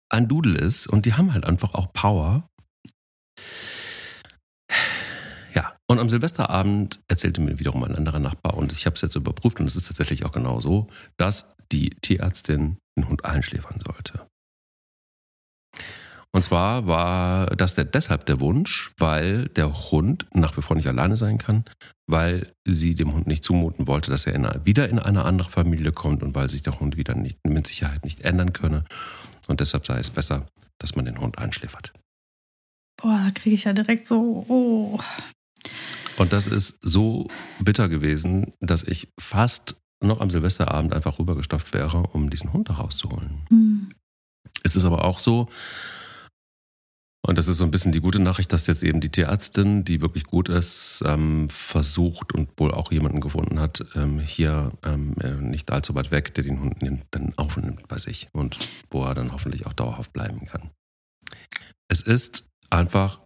ein 0.09 0.27
Dudel 0.27 0.55
ist 0.55 0.87
und 0.87 1.05
die 1.05 1.13
haben 1.13 1.33
halt 1.33 1.45
einfach 1.45 1.73
auch 1.75 1.93
Power. 1.93 2.49
Und 5.89 5.97
am 5.97 6.07
Silvesterabend 6.07 6.99
erzählte 7.07 7.41
mir 7.41 7.57
wiederum 7.57 7.83
ein 7.83 7.95
anderer 7.95 8.19
Nachbar 8.19 8.55
und 8.55 8.71
ich 8.71 8.85
habe 8.85 8.93
es 8.93 9.01
jetzt 9.01 9.15
überprüft 9.15 9.59
und 9.59 9.65
es 9.65 9.75
ist 9.75 9.87
tatsächlich 9.87 10.23
auch 10.23 10.31
genau 10.31 10.59
so, 10.59 10.87
dass 11.17 11.55
die 11.71 11.89
Tierärztin 11.89 12.77
den 12.95 13.09
Hund 13.09 13.25
einschläfern 13.25 13.79
sollte. 13.83 14.27
Und 16.31 16.43
zwar 16.43 16.85
war 16.85 17.47
das 17.55 17.73
der, 17.73 17.85
deshalb 17.85 18.27
der 18.27 18.39
Wunsch, 18.39 18.91
weil 18.99 19.47
der 19.47 19.89
Hund 19.89 20.27
nach 20.31 20.55
wie 20.57 20.61
vor 20.61 20.75
nicht 20.75 20.87
alleine 20.87 21.17
sein 21.17 21.39
kann, 21.39 21.65
weil 22.07 22.53
sie 22.67 22.93
dem 22.93 23.13
Hund 23.13 23.25
nicht 23.25 23.43
zumuten 23.43 23.87
wollte, 23.87 24.11
dass 24.11 24.27
er 24.27 24.35
in 24.35 24.47
wieder 24.63 24.89
in 24.89 24.99
eine 24.99 25.25
andere 25.25 25.49
Familie 25.49 25.91
kommt 25.91 26.21
und 26.21 26.35
weil 26.35 26.51
sich 26.51 26.61
der 26.61 26.79
Hund 26.79 26.97
wieder 26.97 27.15
nicht, 27.15 27.39
mit 27.47 27.65
Sicherheit 27.65 28.03
nicht 28.03 28.21
ändern 28.21 28.53
könne. 28.53 28.85
Und 29.47 29.59
deshalb 29.59 29.87
sei 29.87 29.97
es 29.97 30.11
besser, 30.11 30.45
dass 30.77 30.95
man 30.95 31.05
den 31.05 31.19
Hund 31.19 31.39
einschläfert. 31.39 31.93
Boah, 33.01 33.23
da 33.25 33.31
kriege 33.31 33.55
ich 33.55 33.63
ja 33.63 33.73
direkt 33.73 34.05
so, 34.05 34.45
oh. 34.47 34.99
Und 36.17 36.33
das 36.33 36.47
ist 36.47 36.77
so 36.81 37.27
bitter 37.59 37.87
gewesen, 37.89 38.53
dass 38.59 38.83
ich 38.83 39.09
fast 39.19 39.79
noch 40.01 40.21
am 40.21 40.29
Silvesterabend 40.29 40.93
einfach 40.93 41.19
rübergestopft 41.19 41.73
wäre, 41.73 42.03
um 42.11 42.29
diesen 42.29 42.53
Hund 42.53 42.69
da 42.69 42.75
rauszuholen. 42.75 43.41
Mhm. 43.49 43.93
Es 44.63 44.75
ist 44.75 44.85
aber 44.85 45.05
auch 45.05 45.19
so, 45.19 45.47
und 47.21 47.37
das 47.37 47.47
ist 47.47 47.57
so 47.57 47.65
ein 47.65 47.71
bisschen 47.71 47.91
die 47.91 47.99
gute 47.99 48.21
Nachricht, 48.21 48.51
dass 48.53 48.67
jetzt 48.67 48.81
eben 48.81 49.01
die 49.01 49.09
Tierärztin, 49.09 49.83
die 49.83 50.01
wirklich 50.01 50.23
gut 50.23 50.47
ist, 50.47 51.03
ähm, 51.05 51.49
versucht 51.49 52.33
und 52.33 52.49
wohl 52.57 52.73
auch 52.73 52.91
jemanden 52.91 53.19
gefunden 53.19 53.59
hat, 53.59 53.85
ähm, 53.95 54.19
hier 54.19 54.71
ähm, 54.83 55.15
äh, 55.21 55.35
nicht 55.35 55.71
allzu 55.71 55.95
weit 55.95 56.11
weg, 56.11 56.33
der 56.33 56.45
den 56.45 56.61
Hund 56.61 56.77
dann 57.11 57.33
aufnimmt 57.35 57.87
bei 57.87 57.97
sich 57.97 58.29
und 58.31 58.57
wo 58.89 59.03
er 59.03 59.15
dann 59.15 59.33
hoffentlich 59.33 59.65
auch 59.65 59.73
dauerhaft 59.73 60.13
bleiben 60.13 60.45
kann. 60.45 60.69
Es 61.89 62.01
ist 62.01 62.49
einfach 62.69 63.19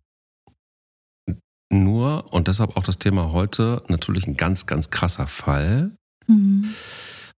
nur, 1.74 2.32
und 2.34 2.48
deshalb 2.48 2.78
auch 2.78 2.84
das 2.84 3.00
Thema 3.00 3.32
heute, 3.32 3.84
natürlich 3.88 4.28
ein 4.28 4.38
ganz, 4.38 4.66
ganz 4.66 4.90
krasser 4.90 5.28
Fall, 5.28 5.92
Mhm. 6.28 6.74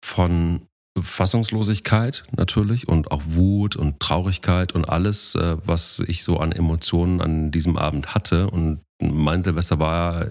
Von 0.04 0.68
Fassungslosigkeit 1.00 2.24
natürlich 2.36 2.88
und 2.88 3.12
auch 3.12 3.22
Wut 3.26 3.76
und 3.76 4.00
Traurigkeit 4.00 4.74
und 4.74 4.86
alles, 4.86 5.36
äh, 5.36 5.58
was 5.66 6.02
ich 6.08 6.24
so 6.24 6.40
an 6.40 6.52
Emotionen 6.52 7.22
an 7.22 7.52
diesem 7.52 7.78
Abend 7.78 8.16
hatte. 8.16 8.50
Und 8.50 8.82
mein 9.02 9.44
Silvester 9.44 9.80
war, 9.80 10.28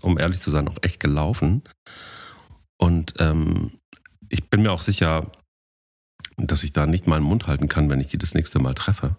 um 0.00 0.18
ehrlich 0.18 0.40
zu 0.40 0.50
sein, 0.50 0.68
auch 0.68 0.78
echt 0.82 1.00
gelaufen. 1.00 1.62
Und 2.78 3.14
ähm, 3.18 3.72
ich 4.28 4.48
bin 4.50 4.62
mir 4.62 4.72
auch 4.72 4.82
sicher, 4.82 5.30
dass 6.36 6.62
ich 6.62 6.72
da 6.72 6.86
nicht 6.86 7.06
meinen 7.06 7.24
Mund 7.24 7.46
halten 7.46 7.68
kann, 7.68 7.90
wenn 7.90 8.00
ich 8.00 8.08
die 8.08 8.18
das 8.18 8.34
nächste 8.34 8.60
Mal 8.60 8.74
treffe. 8.74 9.16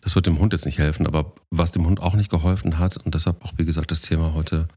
Das 0.00 0.14
wird 0.14 0.26
dem 0.26 0.38
Hund 0.38 0.52
jetzt 0.52 0.66
nicht 0.66 0.78
helfen, 0.78 1.06
aber 1.06 1.34
was 1.50 1.72
dem 1.72 1.86
Hund 1.86 2.00
auch 2.00 2.14
nicht 2.14 2.30
geholfen 2.30 2.78
hat, 2.78 2.96
und 2.96 3.14
deshalb 3.14 3.44
auch, 3.44 3.52
wie 3.56 3.64
gesagt, 3.64 3.90
das 3.90 4.00
Thema 4.00 4.34
heute, 4.34 4.68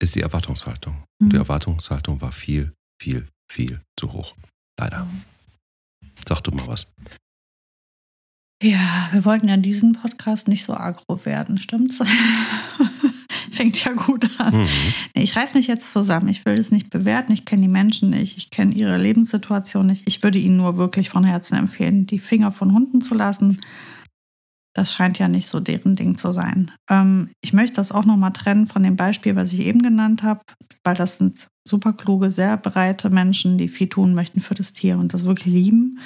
ist 0.00 0.16
die 0.16 0.20
Erwartungshaltung. 0.20 1.04
Mhm. 1.20 1.30
Die 1.30 1.36
Erwartungshaltung 1.36 2.20
war 2.20 2.32
viel, 2.32 2.72
viel, 3.00 3.28
viel 3.50 3.80
zu 3.98 4.12
hoch. 4.12 4.34
Leider. 4.78 5.06
Sag 6.26 6.40
du 6.40 6.50
mal 6.50 6.66
was. 6.66 6.88
Ja, 8.62 9.08
wir 9.12 9.24
wollten 9.24 9.48
ja 9.48 9.54
in 9.54 9.62
diesem 9.62 9.92
Podcast 9.92 10.48
nicht 10.48 10.64
so 10.64 10.74
agro 10.74 11.24
werden, 11.24 11.58
stimmt's? 11.58 11.98
Fängt 13.50 13.84
ja 13.84 13.92
gut 13.92 14.28
an. 14.38 14.62
Mhm. 14.62 14.68
Ich 15.14 15.36
reiß 15.36 15.54
mich 15.54 15.66
jetzt 15.66 15.92
zusammen. 15.92 16.28
Ich 16.28 16.44
will 16.44 16.54
es 16.54 16.70
nicht 16.70 16.88
bewerten. 16.88 17.32
Ich 17.32 17.44
kenne 17.44 17.62
die 17.62 17.68
Menschen 17.68 18.10
nicht. 18.10 18.38
Ich 18.38 18.50
kenne 18.50 18.74
ihre 18.74 18.96
Lebenssituation 18.96 19.86
nicht. 19.86 20.04
Ich 20.06 20.22
würde 20.22 20.38
ihnen 20.38 20.56
nur 20.56 20.76
wirklich 20.78 21.10
von 21.10 21.22
Herzen 21.22 21.56
empfehlen, 21.56 22.06
die 22.06 22.18
Finger 22.18 22.50
von 22.50 22.72
Hunden 22.72 23.02
zu 23.02 23.14
lassen 23.14 23.60
das 24.74 24.92
scheint 24.92 25.18
ja 25.18 25.28
nicht 25.28 25.48
so 25.48 25.60
deren 25.60 25.96
Ding 25.96 26.16
zu 26.16 26.32
sein. 26.32 26.70
Ähm, 26.88 27.30
ich 27.42 27.52
möchte 27.52 27.76
das 27.76 27.92
auch 27.92 28.04
nochmal 28.04 28.32
trennen 28.32 28.66
von 28.66 28.82
dem 28.82 28.96
Beispiel, 28.96 29.36
was 29.36 29.52
ich 29.52 29.60
eben 29.60 29.82
genannt 29.82 30.22
habe, 30.22 30.40
weil 30.84 30.94
das 30.94 31.18
sind 31.18 31.48
super 31.66 31.92
kluge, 31.92 32.30
sehr 32.30 32.56
breite 32.56 33.10
Menschen, 33.10 33.58
die 33.58 33.68
viel 33.68 33.88
tun 33.88 34.14
möchten 34.14 34.40
für 34.40 34.54
das 34.54 34.72
Tier 34.72 34.98
und 34.98 35.14
das 35.14 35.24
wirklich 35.24 35.52
lieben. 35.52 35.98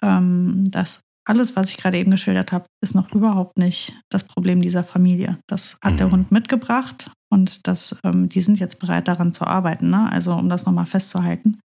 Ähm, 0.00 0.70
das 0.70 1.00
alles, 1.24 1.54
was 1.54 1.70
ich 1.70 1.76
gerade 1.76 1.98
eben 1.98 2.10
geschildert 2.10 2.50
habe, 2.52 2.66
ist 2.82 2.94
noch 2.94 3.12
überhaupt 3.12 3.56
nicht 3.56 3.92
das 4.10 4.24
Problem 4.24 4.60
dieser 4.60 4.82
Familie. 4.82 5.38
Das 5.46 5.76
hat 5.82 6.00
der 6.00 6.08
mhm. 6.08 6.12
Hund 6.12 6.32
mitgebracht 6.32 7.10
und 7.30 7.66
das, 7.66 7.96
ähm, 8.02 8.28
die 8.28 8.40
sind 8.40 8.58
jetzt 8.58 8.80
bereit, 8.80 9.06
daran 9.08 9.32
zu 9.32 9.46
arbeiten. 9.46 9.90
Ne? 9.90 10.10
Also 10.10 10.34
um 10.34 10.48
das 10.48 10.66
nochmal 10.66 10.86
festzuhalten, 10.86 11.60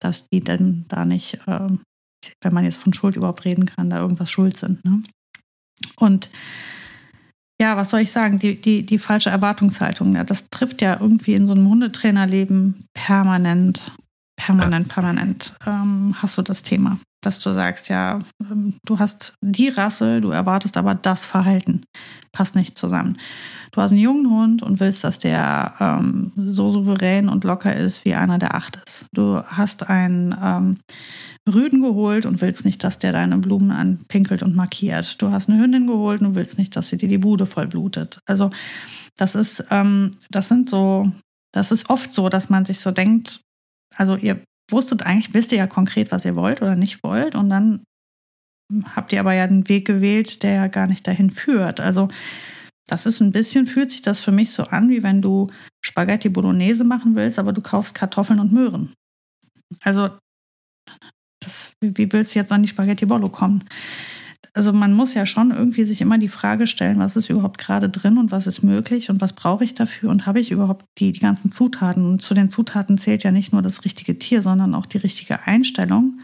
dass 0.00 0.28
die 0.28 0.40
denn 0.40 0.84
da 0.88 1.04
nicht 1.04 1.40
ähm, 1.46 1.80
wenn 2.40 2.54
man 2.54 2.64
jetzt 2.64 2.78
von 2.78 2.92
Schuld 2.92 3.16
überhaupt 3.16 3.44
reden 3.44 3.66
kann, 3.66 3.90
da 3.90 4.00
irgendwas 4.00 4.30
schuld 4.30 4.56
sind. 4.56 4.84
Ne? 4.84 5.02
Und 5.96 6.30
ja, 7.60 7.76
was 7.76 7.90
soll 7.90 8.00
ich 8.00 8.10
sagen? 8.10 8.38
Die, 8.38 8.60
die, 8.60 8.84
die 8.84 8.98
falsche 8.98 9.30
Erwartungshaltung, 9.30 10.16
ja, 10.16 10.24
das 10.24 10.50
trifft 10.50 10.82
ja 10.82 10.98
irgendwie 11.00 11.34
in 11.34 11.46
so 11.46 11.52
einem 11.52 11.68
Hundetrainerleben 11.68 12.86
permanent, 12.92 13.92
permanent, 14.46 14.88
ja. 14.88 14.94
permanent 14.94 15.54
ähm, 15.66 16.14
hast 16.20 16.36
du 16.38 16.42
das 16.42 16.62
Thema, 16.62 16.98
dass 17.22 17.38
du 17.38 17.50
sagst, 17.50 17.88
ja, 17.88 18.20
ähm, 18.40 18.74
du 18.84 18.98
hast 18.98 19.34
die 19.40 19.68
Rasse, 19.68 20.20
du 20.20 20.30
erwartest 20.30 20.76
aber 20.76 20.94
das 20.94 21.24
Verhalten. 21.24 21.84
Passt 22.32 22.56
nicht 22.56 22.76
zusammen. 22.76 23.18
Du 23.72 23.80
hast 23.80 23.92
einen 23.92 24.00
jungen 24.00 24.30
Hund 24.30 24.62
und 24.62 24.80
willst, 24.80 25.04
dass 25.04 25.18
der 25.18 25.74
ähm, 25.80 26.32
so 26.36 26.70
souverän 26.70 27.28
und 27.28 27.44
locker 27.44 27.74
ist, 27.74 28.04
wie 28.04 28.14
einer, 28.14 28.38
der 28.38 28.54
acht 28.54 28.76
ist. 28.86 29.06
Du 29.12 29.42
hast 29.44 29.88
einen 29.88 30.34
ähm, 30.42 30.78
Rüden 31.48 31.80
geholt 31.80 32.26
und 32.26 32.40
willst 32.40 32.64
nicht, 32.64 32.84
dass 32.84 32.98
der 32.98 33.12
deine 33.12 33.38
Blumen 33.38 33.70
anpinkelt 33.70 34.42
und 34.42 34.54
markiert. 34.54 35.20
Du 35.20 35.30
hast 35.30 35.48
eine 35.48 35.60
Hündin 35.60 35.86
geholt 35.86 36.20
und 36.20 36.34
willst 36.34 36.58
nicht, 36.58 36.76
dass 36.76 36.88
sie 36.88 36.98
dir 36.98 37.08
die 37.08 37.18
Bude 37.18 37.46
voll 37.46 37.66
blutet. 37.66 38.20
Also 38.26 38.50
das 39.16 39.34
ist, 39.34 39.64
ähm, 39.70 40.12
das 40.30 40.48
sind 40.48 40.68
so, 40.68 41.10
das 41.52 41.72
ist 41.72 41.90
oft 41.90 42.12
so, 42.12 42.28
dass 42.28 42.48
man 42.48 42.64
sich 42.64 42.80
so 42.80 42.90
denkt, 42.90 43.40
also 43.96 44.16
ihr 44.16 44.42
wusstet 44.70 45.02
eigentlich, 45.02 45.34
wisst 45.34 45.52
ihr 45.52 45.58
ja 45.58 45.66
konkret, 45.66 46.12
was 46.12 46.24
ihr 46.24 46.36
wollt 46.36 46.62
oder 46.62 46.76
nicht 46.76 47.02
wollt 47.02 47.34
und 47.34 47.50
dann 47.50 47.84
habt 48.94 49.12
ihr 49.12 49.20
aber 49.20 49.34
ja 49.34 49.44
einen 49.44 49.68
Weg 49.68 49.86
gewählt, 49.86 50.42
der 50.42 50.52
ja 50.52 50.66
gar 50.66 50.86
nicht 50.86 51.06
dahin 51.06 51.30
führt. 51.30 51.80
Also 51.80 52.08
das 52.86 53.06
ist 53.06 53.20
ein 53.20 53.32
bisschen, 53.32 53.66
fühlt 53.66 53.90
sich 53.90 54.02
das 54.02 54.20
für 54.20 54.32
mich 54.32 54.50
so 54.50 54.64
an, 54.64 54.88
wie 54.88 55.02
wenn 55.02 55.22
du 55.22 55.50
Spaghetti 55.84 56.28
Bolognese 56.28 56.84
machen 56.84 57.14
willst, 57.14 57.38
aber 57.38 57.52
du 57.52 57.60
kaufst 57.60 57.94
Kartoffeln 57.94 58.40
und 58.40 58.52
Möhren. 58.52 58.92
Also 59.82 60.10
das, 61.40 61.72
wie 61.80 62.12
willst 62.12 62.34
du 62.34 62.38
jetzt 62.38 62.52
an 62.52 62.62
die 62.62 62.68
Spaghetti 62.68 63.06
Bollo 63.06 63.28
kommen? 63.28 63.64
Also 64.54 64.72
man 64.72 64.92
muss 64.92 65.14
ja 65.14 65.24
schon 65.24 65.50
irgendwie 65.50 65.84
sich 65.84 66.00
immer 66.00 66.18
die 66.18 66.28
Frage 66.28 66.66
stellen, 66.66 66.98
was 66.98 67.16
ist 67.16 67.30
überhaupt 67.30 67.58
gerade 67.58 67.88
drin 67.88 68.18
und 68.18 68.32
was 68.32 68.46
ist 68.46 68.62
möglich 68.62 69.08
und 69.08 69.20
was 69.20 69.32
brauche 69.32 69.64
ich 69.64 69.74
dafür 69.74 70.10
und 70.10 70.26
habe 70.26 70.40
ich 70.40 70.50
überhaupt 70.50 70.84
die, 70.98 71.12
die 71.12 71.20
ganzen 71.20 71.50
Zutaten? 71.50 72.04
Und 72.04 72.22
zu 72.22 72.34
den 72.34 72.48
Zutaten 72.48 72.98
zählt 72.98 73.22
ja 73.22 73.30
nicht 73.30 73.52
nur 73.52 73.62
das 73.62 73.84
richtige 73.84 74.18
Tier, 74.18 74.42
sondern 74.42 74.74
auch 74.74 74.86
die 74.86 74.98
richtige 74.98 75.46
Einstellung. 75.46 76.20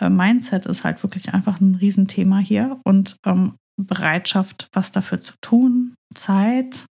Äh, 0.00 0.10
Mindset 0.10 0.66
ist 0.66 0.84
halt 0.84 1.02
wirklich 1.02 1.32
einfach 1.32 1.60
ein 1.60 1.76
Riesenthema 1.76 2.38
hier 2.38 2.80
und 2.84 3.16
ähm, 3.24 3.54
Bereitschaft, 3.76 4.68
was 4.72 4.92
dafür 4.92 5.18
zu 5.18 5.34
tun, 5.40 5.94
Zeit, 6.14 6.84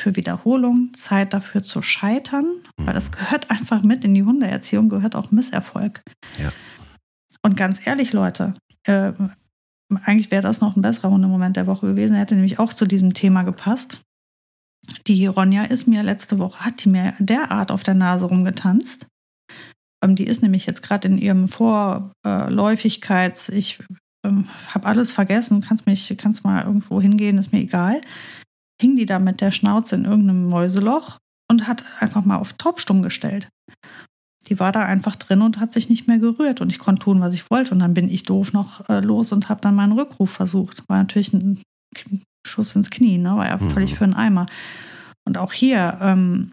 für 0.00 0.14
Wiederholung, 0.16 0.92
Zeit 0.94 1.32
dafür 1.32 1.62
zu 1.62 1.82
scheitern, 1.82 2.46
weil 2.76 2.94
das 2.94 3.10
mhm. 3.10 3.16
gehört 3.16 3.50
einfach 3.50 3.82
mit 3.82 4.04
in 4.04 4.14
die 4.14 4.22
Hundeerziehung, 4.22 4.88
gehört 4.88 5.16
auch 5.16 5.30
Misserfolg. 5.32 6.02
Ja. 6.38 6.52
Und 7.42 7.56
ganz 7.56 7.84
ehrlich, 7.86 8.12
Leute, 8.12 8.54
äh, 8.88 9.12
eigentlich 10.04 10.30
wäre 10.30 10.42
das 10.42 10.60
noch 10.60 10.76
ein 10.76 10.82
besserer 10.82 11.10
Hundemoment 11.10 11.56
der 11.56 11.66
Woche 11.66 11.86
gewesen. 11.86 12.14
Er 12.14 12.20
hätte 12.20 12.34
nämlich 12.34 12.58
auch 12.58 12.72
zu 12.72 12.86
diesem 12.86 13.14
Thema 13.14 13.42
gepasst. 13.42 14.02
Die 15.06 15.26
Ronja 15.26 15.64
ist 15.64 15.86
mir 15.86 16.02
letzte 16.02 16.38
Woche, 16.38 16.64
hat 16.64 16.84
die 16.84 16.88
mir 16.88 17.14
derart 17.18 17.70
auf 17.70 17.82
der 17.82 17.94
Nase 17.94 18.26
rumgetanzt. 18.26 19.06
Ähm, 20.02 20.16
die 20.16 20.24
ist 20.24 20.42
nämlich 20.42 20.66
jetzt 20.66 20.82
gerade 20.82 21.08
in 21.08 21.18
ihrem 21.18 21.48
Vorläufigkeits, 21.48 23.48
ich 23.48 23.78
ähm, 24.24 24.48
habe 24.72 24.86
alles 24.86 25.12
vergessen, 25.12 25.60
kannst 25.60 25.86
mich, 25.86 26.14
kannst 26.18 26.44
mal 26.44 26.64
irgendwo 26.64 27.00
hingehen, 27.00 27.38
ist 27.38 27.52
mir 27.52 27.60
egal 27.60 28.00
hing 28.80 28.96
die 28.96 29.06
da 29.06 29.18
mit 29.18 29.40
der 29.40 29.50
Schnauze 29.50 29.96
in 29.96 30.04
irgendeinem 30.04 30.48
Mäuseloch 30.48 31.18
und 31.50 31.66
hat 31.66 31.84
einfach 32.00 32.24
mal 32.24 32.36
auf 32.36 32.52
Taubstumm 32.54 33.02
gestellt. 33.02 33.48
Die 34.48 34.58
war 34.58 34.72
da 34.72 34.84
einfach 34.84 35.16
drin 35.16 35.42
und 35.42 35.60
hat 35.60 35.72
sich 35.72 35.88
nicht 35.88 36.08
mehr 36.08 36.18
gerührt 36.18 36.60
und 36.60 36.70
ich 36.70 36.78
konnte 36.78 37.02
tun, 37.02 37.20
was 37.20 37.34
ich 37.34 37.50
wollte. 37.50 37.72
Und 37.72 37.80
dann 37.80 37.94
bin 37.94 38.08
ich 38.08 38.22
doof 38.24 38.52
noch 38.52 38.88
äh, 38.88 39.00
los 39.00 39.32
und 39.32 39.48
habe 39.48 39.60
dann 39.60 39.74
meinen 39.74 39.92
Rückruf 39.92 40.30
versucht. 40.30 40.88
War 40.88 40.98
natürlich 40.98 41.32
ein 41.32 41.62
Schuss 42.46 42.74
ins 42.74 42.90
Knie, 42.90 43.18
ne? 43.18 43.36
war 43.36 43.46
ja 43.46 43.56
mhm. 43.58 43.70
völlig 43.70 43.94
für 43.94 44.04
einen 44.04 44.14
Eimer. 44.14 44.46
Und 45.26 45.36
auch 45.38 45.52
hier, 45.52 45.98
ähm, 46.00 46.52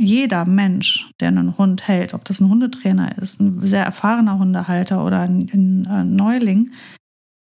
jeder 0.00 0.44
Mensch, 0.44 1.10
der 1.20 1.28
einen 1.28 1.58
Hund 1.58 1.86
hält, 1.86 2.14
ob 2.14 2.24
das 2.24 2.40
ein 2.40 2.48
Hundetrainer 2.48 3.18
ist, 3.18 3.40
ein 3.40 3.64
sehr 3.66 3.84
erfahrener 3.84 4.38
Hundehalter 4.38 5.04
oder 5.04 5.20
ein, 5.20 5.50
ein, 5.52 5.86
ein 5.86 6.16
Neuling, 6.16 6.72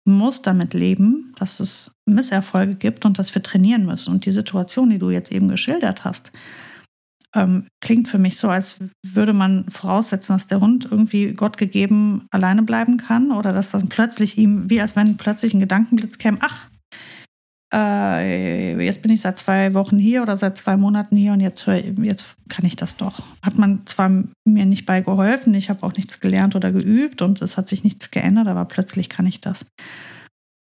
muss 0.05 0.43
damit 0.43 0.75
leben, 0.75 1.33
dass 1.39 1.61
es 1.61 1.93
Misserfolge 2.07 2.75
gibt 2.75 3.05
und 3.05 3.19
dass 3.19 3.35
wir 3.35 3.43
trainieren 3.43 3.87
müssen. 3.87 4.13
Und 4.13 4.27
die 4.27 4.33
Situation, 4.33 4.91
die 4.91 4.99
du 4.99 5.11
jetzt 5.11 5.31
eben 5.31 5.49
geschildert 5.49 6.05
hast, 6.05 6.33
ähm, 7.35 7.67
klingt 7.81 8.09
für 8.09 8.19
mich 8.19 8.37
so, 8.37 8.49
als 8.49 8.79
würde 9.05 9.33
man 9.33 9.69
voraussetzen, 9.71 10.33
dass 10.35 10.47
der 10.47 10.61
Hund 10.61 10.89
irgendwie 10.91 11.33
Gott 11.33 11.57
gegeben 11.57 12.27
alleine 12.31 12.63
bleiben 12.63 12.97
kann 12.97 13.33
oder 13.33 13.53
dass 13.53 13.71
dann 13.71 13.89
plötzlich 13.89 14.39
ihm, 14.39 14.69
wie 14.69 14.81
als 14.81 14.97
wenn 14.97 15.17
plötzlich 15.17 15.55
ein 15.55 15.61
Gedankenblitz 15.61 16.19
käme, 16.19 16.39
ach, 16.41 16.69
äh, 17.73 18.85
jetzt 18.85 19.01
bin 19.01 19.11
ich 19.11 19.23
seit 19.23 19.39
zwei 19.39 19.73
Wochen 19.73 19.99
hier 19.99 20.23
oder 20.23 20.37
seit 20.37 20.59
zwei 20.59 20.77
Monaten 20.77 21.17
hier 21.17 21.33
und 21.33 21.41
jetzt, 21.41 21.67
jetzt 21.67 22.27
kann 22.49 22.67
ich 22.67 22.77
das 22.77 22.97
doch. 22.97 23.25
Hat 23.43 23.57
man 23.57 23.87
zwar 23.87 24.11
mir 24.45 24.67
nicht 24.67 24.85
bei 24.85 25.01
geholfen, 25.01 25.55
ich 25.55 25.71
habe 25.71 25.83
auch 25.83 25.95
nichts 25.95 26.21
gelernt 26.21 26.55
oder 26.55 26.71
geübt 26.71 27.23
und 27.23 27.41
es 27.41 27.57
hat 27.57 27.69
sich 27.69 27.83
nichts 27.83 28.11
geändert, 28.11 28.47
aber 28.47 28.67
plötzlich 28.67 29.09
kann 29.09 29.27
ich 29.27 29.41
das. 29.41 29.67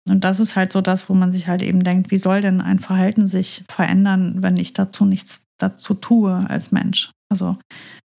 Und 0.10 0.24
das 0.24 0.40
ist 0.40 0.56
halt 0.56 0.72
so 0.72 0.82
das, 0.82 1.10
wo 1.10 1.14
man 1.14 1.32
sich 1.32 1.48
halt 1.48 1.62
eben 1.62 1.84
denkt, 1.84 2.12
wie 2.12 2.18
soll 2.18 2.42
denn 2.42 2.62
ein 2.62 2.80
Verhalten 2.80 3.28
sich 3.28 3.64
verändern, 3.70 4.42
wenn 4.42 4.58
ich 4.58 4.74
dazu 4.74 5.06
nichts 5.06 5.44
dazu 5.60 5.94
tue 5.94 6.50
als 6.50 6.72
Mensch? 6.72 7.12
Also 7.30 7.58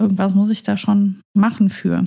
irgendwas 0.01 0.35
muss 0.35 0.51
ich 0.51 0.63
da 0.63 0.77
schon 0.77 1.21
machen 1.35 1.71
für. 1.71 2.07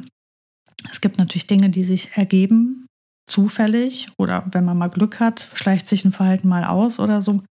Es 0.91 1.01
gibt 1.01 1.17
natürlich 1.17 1.48
Dinge, 1.48 1.70
die 1.70 1.84
sich 1.84 2.15
ergeben, 2.15 2.86
zufällig 3.27 4.10
oder 4.17 4.46
wenn 4.51 4.65
man 4.65 4.77
mal 4.77 4.89
Glück 4.89 5.20
hat, 5.20 5.50
schleicht 5.53 5.88
sich 5.88 6.05
ein 6.05 6.12
Verhalten 6.12 6.48
mal 6.48 6.63
aus 6.63 7.00
oder 7.00 7.22
so. 7.22 7.44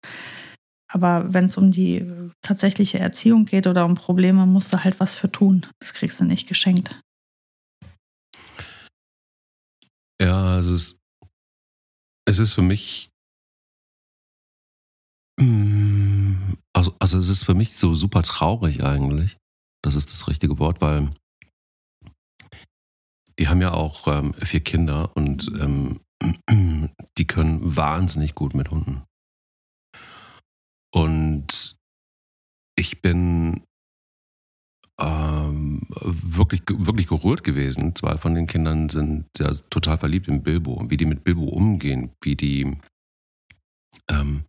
Aber 0.92 1.32
wenn 1.34 1.46
es 1.46 1.56
um 1.56 1.72
die 1.72 2.06
tatsächliche 2.40 3.00
Erziehung 3.00 3.46
geht 3.46 3.66
oder 3.66 3.84
um 3.84 3.94
Probleme, 3.94 4.46
musst 4.46 4.72
du 4.72 4.84
halt 4.84 5.00
was 5.00 5.16
für 5.16 5.30
tun. 5.30 5.66
Das 5.80 5.92
kriegst 5.92 6.20
du 6.20 6.24
nicht 6.24 6.46
geschenkt. 6.46 7.00
Ja, 10.22 10.54
also 10.54 10.74
es, 10.74 10.96
es 12.26 12.38
ist 12.38 12.54
für 12.54 12.62
mich, 12.62 13.10
mm, 15.40 16.54
also, 16.72 16.94
also 16.98 17.18
es 17.18 17.28
ist 17.28 17.44
für 17.44 17.54
mich 17.54 17.74
so 17.74 17.94
super 17.94 18.22
traurig 18.22 18.82
eigentlich. 18.82 19.36
Das 19.82 19.94
ist 19.94 20.10
das 20.10 20.28
richtige 20.28 20.58
Wort, 20.58 20.80
weil 20.80 21.10
die 23.38 23.48
haben 23.48 23.60
ja 23.60 23.72
auch 23.72 24.06
ähm, 24.06 24.32
vier 24.34 24.60
Kinder 24.60 25.14
und 25.16 25.48
ähm, 25.58 26.00
die 27.18 27.26
können 27.26 27.76
wahnsinnig 27.76 28.34
gut 28.34 28.54
mit 28.54 28.70
Hunden. 28.70 29.02
Und 30.92 31.76
ich 32.76 33.02
bin 33.02 33.64
ähm, 35.00 35.82
wirklich, 35.90 36.62
wirklich 36.68 37.08
gerührt 37.08 37.42
gewesen. 37.42 37.94
Zwei 37.96 38.16
von 38.16 38.34
den 38.34 38.46
Kindern 38.46 38.88
sind 38.88 39.26
ja 39.38 39.52
total 39.70 39.98
verliebt 39.98 40.28
in 40.28 40.42
Bilbo 40.42 40.84
wie 40.88 40.96
die 40.96 41.06
mit 41.06 41.24
Bilbo 41.24 41.44
umgehen, 41.44 42.10
wie 42.22 42.36
die 42.36 42.76
ähm, 44.08 44.44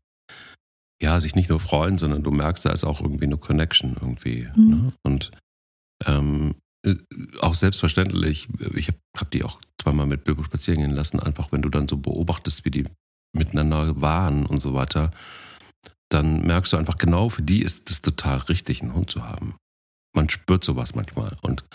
ja, 1.02 1.20
sich 1.20 1.36
nicht 1.36 1.50
nur 1.50 1.60
freuen, 1.60 1.98
sondern 1.98 2.24
du 2.24 2.32
merkst, 2.32 2.66
da 2.66 2.72
ist 2.72 2.84
auch 2.84 3.02
irgendwie 3.02 3.26
eine 3.26 3.38
Connection 3.38 3.96
irgendwie. 4.00 4.48
Mhm. 4.56 4.70
Ne? 4.70 4.94
Und 5.04 5.32
ähm, 6.06 6.56
äh, 6.86 6.96
auch 7.42 7.54
selbstverständlich, 7.54 8.48
ich 8.76 8.88
habe 8.88 9.00
hab 9.18 9.32
die 9.32 9.44
auch 9.44 9.60
zweimal 9.82 10.08
mit 10.08 10.24
Bilbo 10.24 10.44
spazieren 10.44 10.82
gehen 10.82 10.96
lassen, 10.96 11.20
einfach 11.20 11.52
wenn 11.52 11.62
du 11.62 11.70
dann 11.70 11.88
so 11.88 11.98
beobachtest, 11.98 12.66
wie 12.66 12.72
die 12.72 12.86
miteinander 13.34 14.00
waren 14.02 14.46
und 14.46 14.60
so 14.60 14.74
weiter, 14.74 15.12
dann 16.10 16.46
merkst 16.46 16.74
du 16.74 16.78
einfach 16.78 16.98
genau, 16.98 17.30
für 17.30 17.42
die 17.42 17.62
ist 17.62 17.90
es 17.90 18.02
total 18.02 18.38
richtig, 18.38 18.82
einen 18.82 18.94
Hund 18.94 19.10
zu 19.10 19.28
haben. 19.28 19.56
Man 20.16 20.30
spürt 20.30 20.64
sowas 20.64 20.96
manchmal. 20.96 21.38
Und 21.42 21.66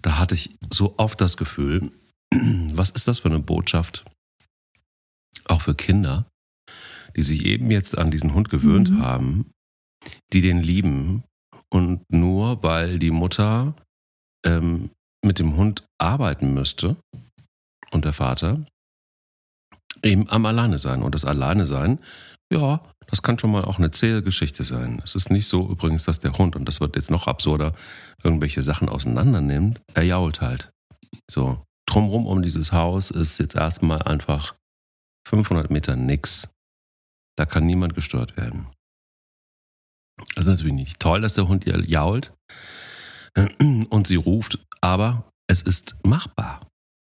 da 0.00 0.18
hatte 0.18 0.34
ich 0.34 0.56
so 0.72 0.94
oft 0.98 1.20
das 1.20 1.36
Gefühl, 1.36 1.92
was 2.32 2.90
ist 2.90 3.06
das 3.06 3.20
für 3.20 3.28
eine 3.28 3.40
Botschaft, 3.40 4.04
auch 5.46 5.62
für 5.62 5.74
Kinder, 5.74 6.26
die 7.16 7.22
sich 7.22 7.44
eben 7.44 7.70
jetzt 7.70 7.98
an 7.98 8.10
diesen 8.10 8.34
Hund 8.34 8.50
gewöhnt 8.50 8.90
mhm. 8.90 9.02
haben, 9.02 9.50
die 10.32 10.40
den 10.40 10.58
lieben 10.58 11.22
und 11.72 12.02
nur 12.10 12.62
weil 12.62 12.98
die 12.98 13.10
Mutter 13.10 13.74
ähm, 14.44 14.90
mit 15.24 15.38
dem 15.38 15.56
Hund 15.56 15.84
arbeiten 15.98 16.52
müsste 16.54 16.96
und 17.90 18.04
der 18.04 18.12
Vater 18.12 18.64
eben 20.02 20.28
am 20.28 20.46
Alleine 20.46 20.78
sein. 20.78 21.02
Und 21.02 21.14
das 21.14 21.24
Alleine 21.24 21.66
sein, 21.66 21.98
ja, 22.52 22.80
das 23.06 23.22
kann 23.22 23.38
schon 23.38 23.50
mal 23.50 23.64
auch 23.64 23.78
eine 23.78 23.90
zähe 23.90 24.22
Geschichte 24.22 24.64
sein. 24.64 25.00
Es 25.04 25.14
ist 25.14 25.30
nicht 25.30 25.46
so 25.46 25.68
übrigens, 25.68 26.04
dass 26.04 26.20
der 26.20 26.32
Hund, 26.34 26.54
und 26.56 26.66
das 26.66 26.80
wird 26.80 26.96
jetzt 26.96 27.10
noch 27.10 27.26
absurder, 27.26 27.74
irgendwelche 28.22 28.62
Sachen 28.62 28.88
auseinander 28.88 29.40
nimmt. 29.40 29.80
Er 29.94 30.04
jault 30.04 30.40
halt. 30.40 30.70
So, 31.30 31.64
drumrum 31.86 32.26
um 32.26 32.42
dieses 32.42 32.72
Haus 32.72 33.10
ist 33.10 33.38
jetzt 33.38 33.56
erstmal 33.56 34.02
einfach 34.02 34.54
500 35.28 35.70
Meter 35.70 35.96
nix. 35.96 36.48
Da 37.36 37.46
kann 37.46 37.66
niemand 37.66 37.94
gestört 37.94 38.36
werden. 38.36 38.66
Das 40.34 40.44
ist 40.44 40.50
natürlich 40.50 40.74
nicht 40.74 41.00
toll, 41.00 41.22
dass 41.22 41.34
der 41.34 41.48
Hund 41.48 41.66
ihr 41.66 41.80
jault 41.80 42.32
und 43.34 44.06
sie 44.06 44.16
ruft, 44.16 44.58
aber 44.80 45.30
es 45.48 45.62
ist 45.62 45.96
machbar. 46.04 46.60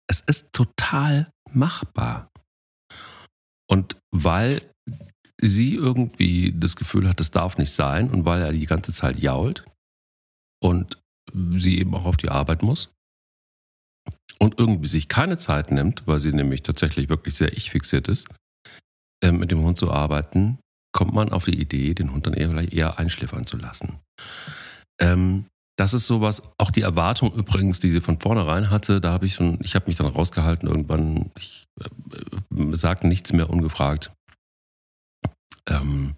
Es 0.08 0.20
ist 0.20 0.52
total 0.52 1.30
machbar. 1.50 2.30
Und 3.68 3.96
weil 4.12 4.62
sie 5.42 5.74
irgendwie 5.74 6.54
das 6.56 6.76
Gefühl 6.76 7.08
hat, 7.08 7.20
das 7.20 7.30
darf 7.30 7.58
nicht 7.58 7.72
sein 7.72 8.10
und 8.10 8.24
weil 8.24 8.40
er 8.40 8.52
die 8.52 8.66
ganze 8.66 8.92
Zeit 8.92 9.18
jault 9.18 9.64
und 10.62 10.98
sie 11.54 11.78
eben 11.78 11.94
auch 11.94 12.04
auf 12.04 12.16
die 12.16 12.28
Arbeit 12.28 12.62
muss 12.62 12.94
und 14.38 14.58
irgendwie 14.58 14.88
sich 14.88 15.08
keine 15.08 15.36
Zeit 15.36 15.70
nimmt, 15.70 16.06
weil 16.06 16.20
sie 16.20 16.32
nämlich 16.32 16.62
tatsächlich 16.62 17.08
wirklich 17.08 17.34
sehr 17.34 17.56
ich 17.56 17.70
fixiert 17.70 18.08
ist, 18.08 18.28
äh, 19.22 19.32
mit 19.32 19.50
dem 19.50 19.62
Hund 19.62 19.78
zu 19.78 19.90
arbeiten, 19.90 20.58
kommt 20.92 21.14
man 21.14 21.32
auf 21.32 21.44
die 21.44 21.58
Idee, 21.58 21.94
den 21.94 22.12
Hund 22.12 22.26
dann 22.26 22.34
eher, 22.34 22.72
eher 22.72 22.98
einschläfern 22.98 23.46
zu 23.46 23.56
lassen. 23.56 23.98
Ähm, 25.00 25.46
das 25.78 25.94
ist 25.94 26.06
sowas, 26.06 26.42
auch 26.58 26.70
die 26.70 26.82
Erwartung 26.82 27.32
übrigens, 27.32 27.80
die 27.80 27.90
sie 27.90 28.00
von 28.00 28.20
vornherein 28.20 28.70
hatte, 28.70 29.00
da 29.00 29.12
habe 29.12 29.26
ich 29.26 29.34
schon, 29.34 29.58
ich 29.62 29.74
habe 29.74 29.86
mich 29.86 29.96
dann 29.96 30.06
rausgehalten 30.06 30.68
irgendwann, 30.68 31.30
ich 31.36 31.64
äh, 31.80 32.76
sagte 32.76 33.08
nichts 33.08 33.32
mehr 33.32 33.48
ungefragt. 33.48 34.12
Ähm, 35.68 36.14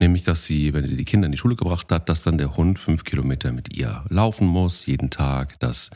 nämlich, 0.00 0.24
dass 0.24 0.44
sie, 0.46 0.72
wenn 0.74 0.86
sie 0.86 0.96
die 0.96 1.04
Kinder 1.04 1.26
in 1.26 1.32
die 1.32 1.38
Schule 1.38 1.56
gebracht 1.56 1.90
hat, 1.90 2.08
dass 2.08 2.22
dann 2.22 2.38
der 2.38 2.56
Hund 2.56 2.78
fünf 2.78 3.04
Kilometer 3.04 3.52
mit 3.52 3.76
ihr 3.76 4.04
laufen 4.08 4.46
muss, 4.46 4.86
jeden 4.86 5.10
Tag, 5.10 5.58
dass 5.60 5.90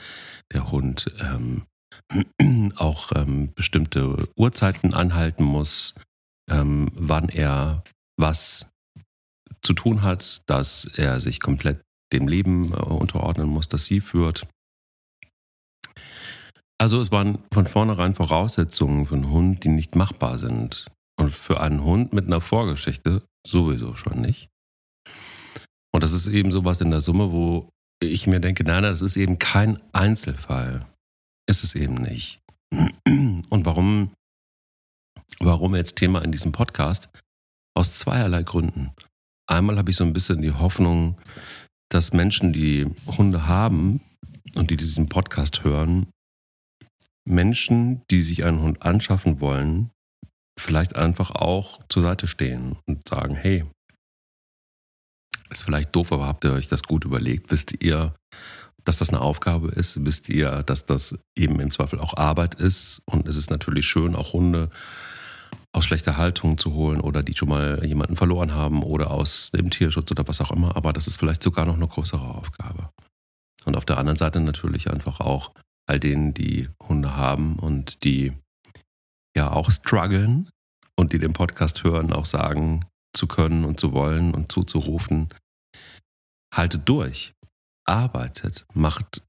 der 0.53 0.71
Hund 0.71 1.13
ähm, 1.21 1.65
auch 2.77 3.13
ähm, 3.15 3.53
bestimmte 3.55 4.29
Uhrzeiten 4.37 4.95
anhalten 4.95 5.45
muss, 5.45 5.95
ähm, 6.51 6.91
wann 6.95 7.29
er 7.29 7.83
was 8.19 8.71
zu 9.63 9.73
tun 9.73 10.03
hat, 10.03 10.43
dass 10.47 10.85
er 10.85 11.21
sich 11.21 11.41
komplett 11.41 11.81
dem 12.13 12.29
Leben 12.29 12.73
äh, 12.73 12.77
unterordnen 12.77 13.49
muss, 13.49 13.69
das 13.69 13.87
sie 13.87 14.01
führt. 14.01 14.47
Also 16.79 17.01
es 17.01 17.11
waren 17.11 17.43
von 17.53 17.67
vornherein 17.67 18.15
Voraussetzungen 18.15 19.07
für 19.07 19.15
einen 19.15 19.31
Hund, 19.31 19.65
die 19.65 19.71
nicht 19.71 19.97
machbar 19.97 20.39
sind. 20.39 20.87
Und 21.19 21.35
für 21.35 21.61
einen 21.61 21.83
Hund 21.83 22.13
mit 22.13 22.27
einer 22.27 22.41
Vorgeschichte 22.41 23.23
sowieso 23.47 23.97
schon 23.97 24.21
nicht. 24.21 24.49
Und 25.95 26.03
das 26.03 26.13
ist 26.13 26.27
eben 26.27 26.51
sowas 26.51 26.81
in 26.81 26.91
der 26.91 27.01
Summe, 27.01 27.33
wo 27.33 27.71
ich 28.03 28.27
mir 28.27 28.41
denke, 28.41 28.65
nein, 28.65 28.83
nein, 28.83 28.93
das 28.93 29.03
ist 29.03 29.17
eben 29.17 29.39
kein 29.39 29.81
Einzelfall. 29.93 30.87
Ist 31.49 31.65
es 31.65 31.75
eben 31.75 31.95
nicht. 31.95 32.41
Und 32.71 33.65
warum, 33.65 34.13
warum 35.39 35.75
jetzt 35.75 35.97
Thema 35.97 36.23
in 36.23 36.33
diesem 36.33 36.53
Podcast? 36.53 37.09
Aus 37.75 37.99
zweierlei 37.99 38.43
Gründen. 38.43 38.91
Einmal 39.49 39.79
habe 39.79 39.91
ich 39.91 39.97
so 39.97 40.05
ein 40.05 40.13
bisschen 40.13 40.43
die 40.43 40.53
Hoffnung, 40.53 41.17
dass 41.89 42.13
Menschen, 42.13 42.53
die 42.53 42.87
Hunde 43.07 43.47
haben 43.47 44.01
und 44.57 44.71
die 44.71 44.77
diesen 44.77 45.09
Podcast 45.09 45.63
hören, 45.63 46.09
Menschen, 47.25 48.03
die 48.11 48.23
sich 48.23 48.45
einen 48.45 48.61
Hund 48.61 48.83
anschaffen 48.83 49.41
wollen, 49.41 49.91
vielleicht 50.59 50.97
einfach 50.97 51.31
auch 51.31 51.81
zur 51.89 52.03
Seite 52.03 52.27
stehen 52.27 52.77
und 52.87 53.09
sagen, 53.09 53.35
hey, 53.35 53.65
ist 55.51 55.65
vielleicht 55.65 55.95
doof, 55.95 56.13
aber 56.13 56.27
habt 56.27 56.45
ihr 56.45 56.53
euch 56.53 56.69
das 56.69 56.83
gut 56.83 57.05
überlegt? 57.05 57.51
Wisst 57.51 57.83
ihr, 57.83 58.15
dass 58.85 58.99
das 58.99 59.11
eine 59.11 59.21
Aufgabe 59.21 59.69
ist? 59.69 60.05
Wisst 60.05 60.29
ihr, 60.29 60.63
dass 60.65 60.87
das 60.87 61.19
eben 61.37 61.61
im 61.61 61.71
Zweifel 61.71 62.01
auch 62.01 62.17
Arbeit 62.17 62.55
ist? 62.57 63.03
Und 63.07 63.29
es 63.29 63.37
ist 63.37 63.51
natürlich 63.51 63.87
schön, 63.87 64.17
auch 64.17 64.33
Hunde 64.33 64.71
aus 65.73 65.85
schlechter 65.85 66.17
Haltung 66.17 66.57
zu 66.57 66.73
holen 66.73 67.01
oder 67.01 67.23
die 67.23 67.37
schon 67.37 67.51
mal 67.51 67.85
jemanden 67.85 68.17
verloren 68.17 68.55
haben 68.55 68.83
oder 68.83 69.11
aus 69.11 69.51
dem 69.51 69.71
Tierschutz 69.71 70.11
oder 70.11 70.27
was 70.27 70.41
auch 70.41 70.51
immer. 70.51 70.75
Aber 70.75 70.93
das 70.93 71.07
ist 71.07 71.17
vielleicht 71.17 71.43
sogar 71.43 71.67
noch 71.67 71.75
eine 71.75 71.87
größere 71.87 72.27
Aufgabe. 72.27 72.91
Und 73.65 73.77
auf 73.77 73.85
der 73.85 73.99
anderen 73.99 74.17
Seite 74.17 74.41
natürlich 74.41 74.91
einfach 74.91 75.21
auch 75.21 75.53
all 75.87 76.01
denen, 76.01 76.33
die 76.33 76.69
Hunde 76.89 77.17
haben 77.17 77.59
und 77.59 78.05
die 78.05 78.33
ja 79.37 79.53
auch 79.53 79.71
strugglen 79.71 80.51
und 80.99 81.13
die 81.13 81.19
den 81.19 81.33
Podcast 81.33 81.85
hören, 81.85 82.13
auch 82.13 82.27
sagen 82.27 82.85
zu 83.15 83.27
können 83.27 83.65
und 83.65 83.79
zu 83.79 83.93
wollen 83.93 84.35
und 84.35 84.51
zuzurufen, 84.51 85.29
haltet 86.55 86.89
durch, 86.89 87.35
arbeitet, 87.87 88.67
macht 88.75 89.23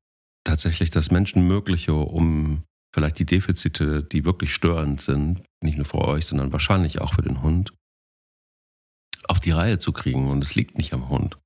tatsächlich 0.44 0.90
das 0.90 1.12
Menschenmögliche, 1.12 1.94
um 1.94 2.64
vielleicht 2.94 3.20
die 3.20 3.26
Defizite, 3.26 4.04
die 4.04 4.26
wirklich 4.26 4.54
störend 4.54 5.02
sind, 5.02 5.44
nicht 5.62 5.78
nur 5.78 5.86
für 5.86 6.00
euch, 6.00 6.26
sondern 6.26 6.54
wahrscheinlich 6.54 7.00
auch 7.02 7.14
für 7.14 7.22
den 7.22 7.42
Hund, 7.42 7.74
auf 9.28 9.40
die 9.40 9.52
Reihe 9.52 9.78
zu 9.78 9.92
kriegen. 9.92 10.30
Und 10.30 10.42
es 10.42 10.56
liegt 10.56 10.78
nicht 10.78 10.94
am 10.94 11.10
Hund. 11.10 11.38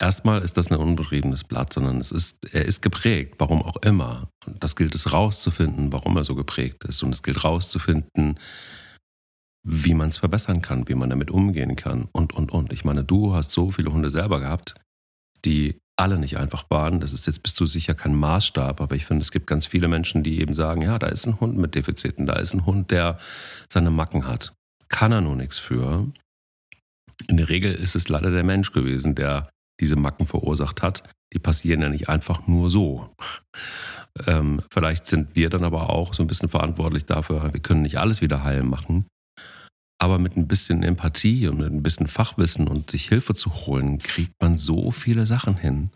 Erstmal 0.00 0.42
ist 0.42 0.56
das 0.56 0.70
ein 0.70 0.78
unbeschriebenes 0.78 1.42
Blatt, 1.42 1.72
sondern 1.72 2.00
es 2.00 2.12
ist, 2.12 2.54
er 2.54 2.64
ist 2.64 2.82
geprägt, 2.82 3.34
warum 3.38 3.62
auch 3.62 3.76
immer. 3.82 4.30
Und 4.46 4.62
das 4.62 4.76
gilt 4.76 4.94
es 4.94 5.12
rauszufinden, 5.12 5.92
warum 5.92 6.16
er 6.16 6.24
so 6.24 6.36
geprägt 6.36 6.84
ist. 6.84 7.02
Und 7.02 7.12
es 7.12 7.24
gilt 7.24 7.42
rauszufinden, 7.42 8.38
wie 9.66 9.94
man 9.94 10.08
es 10.08 10.18
verbessern 10.18 10.62
kann, 10.62 10.88
wie 10.88 10.94
man 10.94 11.10
damit 11.10 11.32
umgehen 11.32 11.74
kann 11.74 12.08
und, 12.12 12.32
und, 12.32 12.52
und. 12.52 12.72
Ich 12.72 12.84
meine, 12.84 13.02
du 13.02 13.34
hast 13.34 13.50
so 13.50 13.72
viele 13.72 13.92
Hunde 13.92 14.10
selber 14.10 14.38
gehabt, 14.38 14.74
die 15.44 15.78
alle 15.98 16.18
nicht 16.18 16.38
einfach 16.38 16.70
waren. 16.70 17.00
Das 17.00 17.12
ist 17.12 17.26
jetzt 17.26 17.42
bist 17.42 17.58
du 17.60 17.66
sicher 17.66 17.94
kein 17.94 18.14
Maßstab, 18.14 18.80
aber 18.80 18.94
ich 18.94 19.04
finde, 19.04 19.22
es 19.22 19.32
gibt 19.32 19.48
ganz 19.48 19.66
viele 19.66 19.88
Menschen, 19.88 20.22
die 20.22 20.40
eben 20.40 20.54
sagen, 20.54 20.80
ja, 20.82 20.98
da 20.98 21.08
ist 21.08 21.26
ein 21.26 21.40
Hund 21.40 21.58
mit 21.58 21.74
Defiziten, 21.74 22.26
da 22.26 22.34
ist 22.34 22.54
ein 22.54 22.66
Hund, 22.66 22.92
der 22.92 23.18
seine 23.68 23.90
Macken 23.90 24.26
hat. 24.26 24.54
Kann 24.88 25.10
er 25.10 25.20
nur 25.20 25.34
nichts 25.34 25.58
für. 25.58 26.06
In 27.26 27.36
der 27.36 27.48
Regel 27.48 27.74
ist 27.74 27.96
es 27.96 28.08
leider 28.08 28.30
der 28.30 28.44
Mensch 28.44 28.70
gewesen, 28.72 29.16
der 29.16 29.50
diese 29.80 29.96
Macken 29.96 30.26
verursacht 30.26 30.82
hat. 30.82 31.02
Die 31.32 31.38
passieren 31.38 31.82
ja 31.82 31.88
nicht 31.88 32.08
einfach 32.08 32.46
nur 32.46 32.70
so. 32.70 33.14
Ähm, 34.26 34.62
vielleicht 34.70 35.06
sind 35.06 35.36
wir 35.36 35.50
dann 35.50 35.64
aber 35.64 35.90
auch 35.90 36.14
so 36.14 36.22
ein 36.22 36.26
bisschen 36.26 36.48
verantwortlich 36.48 37.04
dafür, 37.04 37.52
wir 37.52 37.60
können 37.60 37.82
nicht 37.82 37.98
alles 37.98 38.20
wieder 38.20 38.42
heil 38.42 38.62
machen. 38.62 39.06
Aber 40.00 40.18
mit 40.18 40.36
ein 40.36 40.48
bisschen 40.48 40.82
Empathie 40.82 41.48
und 41.48 41.58
mit 41.58 41.72
ein 41.72 41.82
bisschen 41.82 42.06
Fachwissen 42.06 42.68
und 42.68 42.90
sich 42.90 43.08
Hilfe 43.08 43.34
zu 43.34 43.66
holen, 43.66 43.98
kriegt 43.98 44.32
man 44.40 44.56
so 44.56 44.90
viele 44.90 45.26
Sachen 45.26 45.56
hin. 45.56 45.90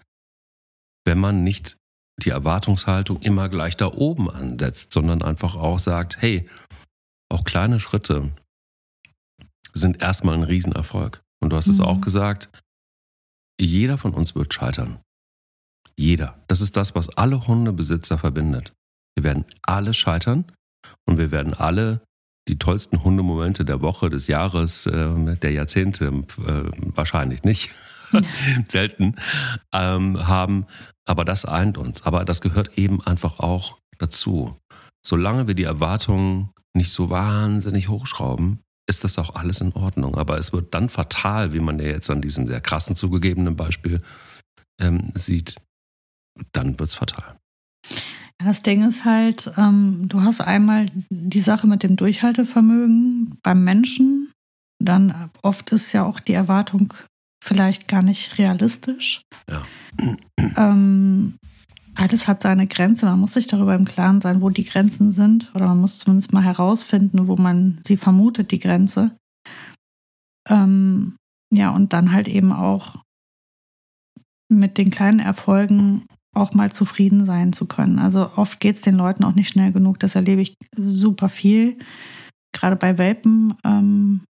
Wenn 1.05 1.19
man 1.19 1.45
nicht 1.45 1.77
die 2.23 2.31
Erwartungshaltung 2.31 3.23
immer 3.23 3.49
gleich 3.49 3.77
da 3.77 3.87
oben 3.87 4.31
ansetzt, 4.31 4.93
sondern 4.93 5.23
einfach 5.23 5.57
auch 5.57 5.79
sagt, 5.79 6.21
hey, 6.21 6.49
auch 7.31 7.45
kleine 7.45 7.81
Schritte 7.81 8.31
sind 9.73 10.03
erstmal 10.03 10.35
ein 10.35 10.43
Riesenerfolg. 10.43 11.23
Und 11.41 11.51
du 11.51 11.57
hast 11.57 11.69
mhm. 11.69 11.73
es 11.73 11.81
auch 11.81 12.01
gesagt, 12.01 12.51
jeder 13.65 13.99
von 13.99 14.15
uns 14.15 14.35
wird 14.35 14.53
scheitern. 14.53 15.01
Jeder. 15.97 16.43
Das 16.49 16.61
ist 16.61 16.77
das, 16.77 16.95
was 16.95 17.17
alle 17.17 17.47
Hundebesitzer 17.47 18.19
verbindet. 18.19 18.73
Wir 19.15 19.25
werden 19.25 19.45
alle 19.63 19.95
scheitern 19.95 20.45
und 21.07 21.19
wir 21.19 21.31
werden 21.31 21.55
alle 21.55 22.01
die 22.49 22.59
tollsten 22.59 23.05
Hundemomente 23.05 23.65
der 23.65 23.83
Woche, 23.83 24.11
des 24.11 24.27
Jahres, 24.27 24.87
äh, 24.87 25.37
der 25.37 25.53
Jahrzehnte, 25.53 26.07
äh, 26.07 26.71
wahrscheinlich 26.95 27.45
nicht, 27.45 27.71
selten, 28.69 29.17
ähm, 29.73 30.27
haben. 30.27 30.67
Aber 31.07 31.25
das 31.25 31.45
eint 31.45 31.79
uns. 31.79 32.03
Aber 32.03 32.25
das 32.25 32.41
gehört 32.41 32.77
eben 32.79 33.01
einfach 33.03 33.39
auch 33.39 33.79
dazu. 33.99 34.57
Solange 35.05 35.47
wir 35.47 35.55
die 35.55 35.63
Erwartungen 35.65 36.51
nicht 36.75 36.91
so 36.91 37.11
wahnsinnig 37.11 37.89
hochschrauben, 37.89 38.61
ist 38.89 39.05
das 39.05 39.19
auch 39.19 39.35
alles 39.35 39.61
in 39.61 39.73
Ordnung. 39.73 40.17
Aber 40.17 40.39
es 40.39 40.53
wird 40.53 40.75
dann 40.75 40.89
fatal, 40.89 41.53
wie 41.53 41.61
man 41.61 41.79
ja 41.79 41.87
jetzt 41.87 42.11
an 42.11 42.21
diesem 42.21 42.47
sehr 42.47 42.61
krassen 42.61 42.97
zugegebenen 42.97 43.57
Beispiel 43.57 44.03
ähm, 44.81 45.07
sieht, 45.15 45.57
dann 46.53 46.79
wird 46.79 46.91
es 46.91 46.95
fatal. 46.95 47.37
Das 48.39 48.63
Ding 48.63 48.87
ist 48.87 49.05
halt, 49.05 49.53
ähm, 49.57 50.09
du 50.09 50.23
hast 50.23 50.41
einmal 50.41 50.87
die 51.11 51.41
Sache 51.41 51.67
mit 51.67 51.83
dem 51.83 51.97
Durchhaltevermögen 51.97 53.39
beim 53.43 53.63
Menschen, 53.63 54.33
dann 54.81 55.31
oft 55.43 55.71
ist 55.71 55.93
ja 55.93 56.05
auch 56.05 56.19
die 56.19 56.33
Erwartung 56.33 56.95
vielleicht 57.43 57.89
gar 57.89 58.03
nicht 58.03 58.39
realistisch. 58.39 59.23
Ja. 59.49 59.65
Ähm, 60.57 61.37
alles 61.97 62.27
hat 62.27 62.43
seine 62.43 62.67
Grenze. 62.67 63.07
Man 63.07 63.21
muss 63.21 63.35
sich 63.35 63.47
darüber 63.47 63.75
im 63.75 63.85
Klaren 63.85 64.21
sein, 64.21 64.41
wo 64.41 64.51
die 64.51 64.65
Grenzen 64.65 65.11
sind. 65.11 65.51
Oder 65.55 65.67
man 65.67 65.81
muss 65.81 65.99
zumindest 65.99 66.33
mal 66.33 66.43
herausfinden, 66.43 67.27
wo 67.27 67.37
man 67.37 67.81
sie 67.85 67.97
vermutet, 67.97 68.51
die 68.51 68.61
Grenze. 68.61 69.17
Ähm, 70.49 71.17
ja, 71.53 71.71
und 71.71 71.93
dann 71.93 72.13
halt 72.13 72.29
eben 72.29 72.53
auch 72.53 73.03
mit 74.49 74.79
den 74.79 74.91
kleinen 74.91 75.21
Erfolgen 75.21 76.07
auch 76.35 76.55
mal 76.55 76.73
zufrieden 76.73 77.25
sein 77.27 77.53
zu 77.53 77.67
können. 77.67 77.99
Also 77.99 78.31
oft 78.37 78.59
geht 78.59 78.77
es 78.77 78.83
den 78.83 78.95
Leuten 78.95 79.25
auch 79.25 79.35
nicht 79.35 79.51
schnell 79.51 79.73
genug. 79.73 79.99
Das 80.01 80.15
erlebe 80.15 80.41
ich 80.41 80.55
super 80.77 81.29
viel. 81.29 81.79
Gerade 82.53 82.77
bei 82.77 82.97
Welpenhaltern 82.97 84.23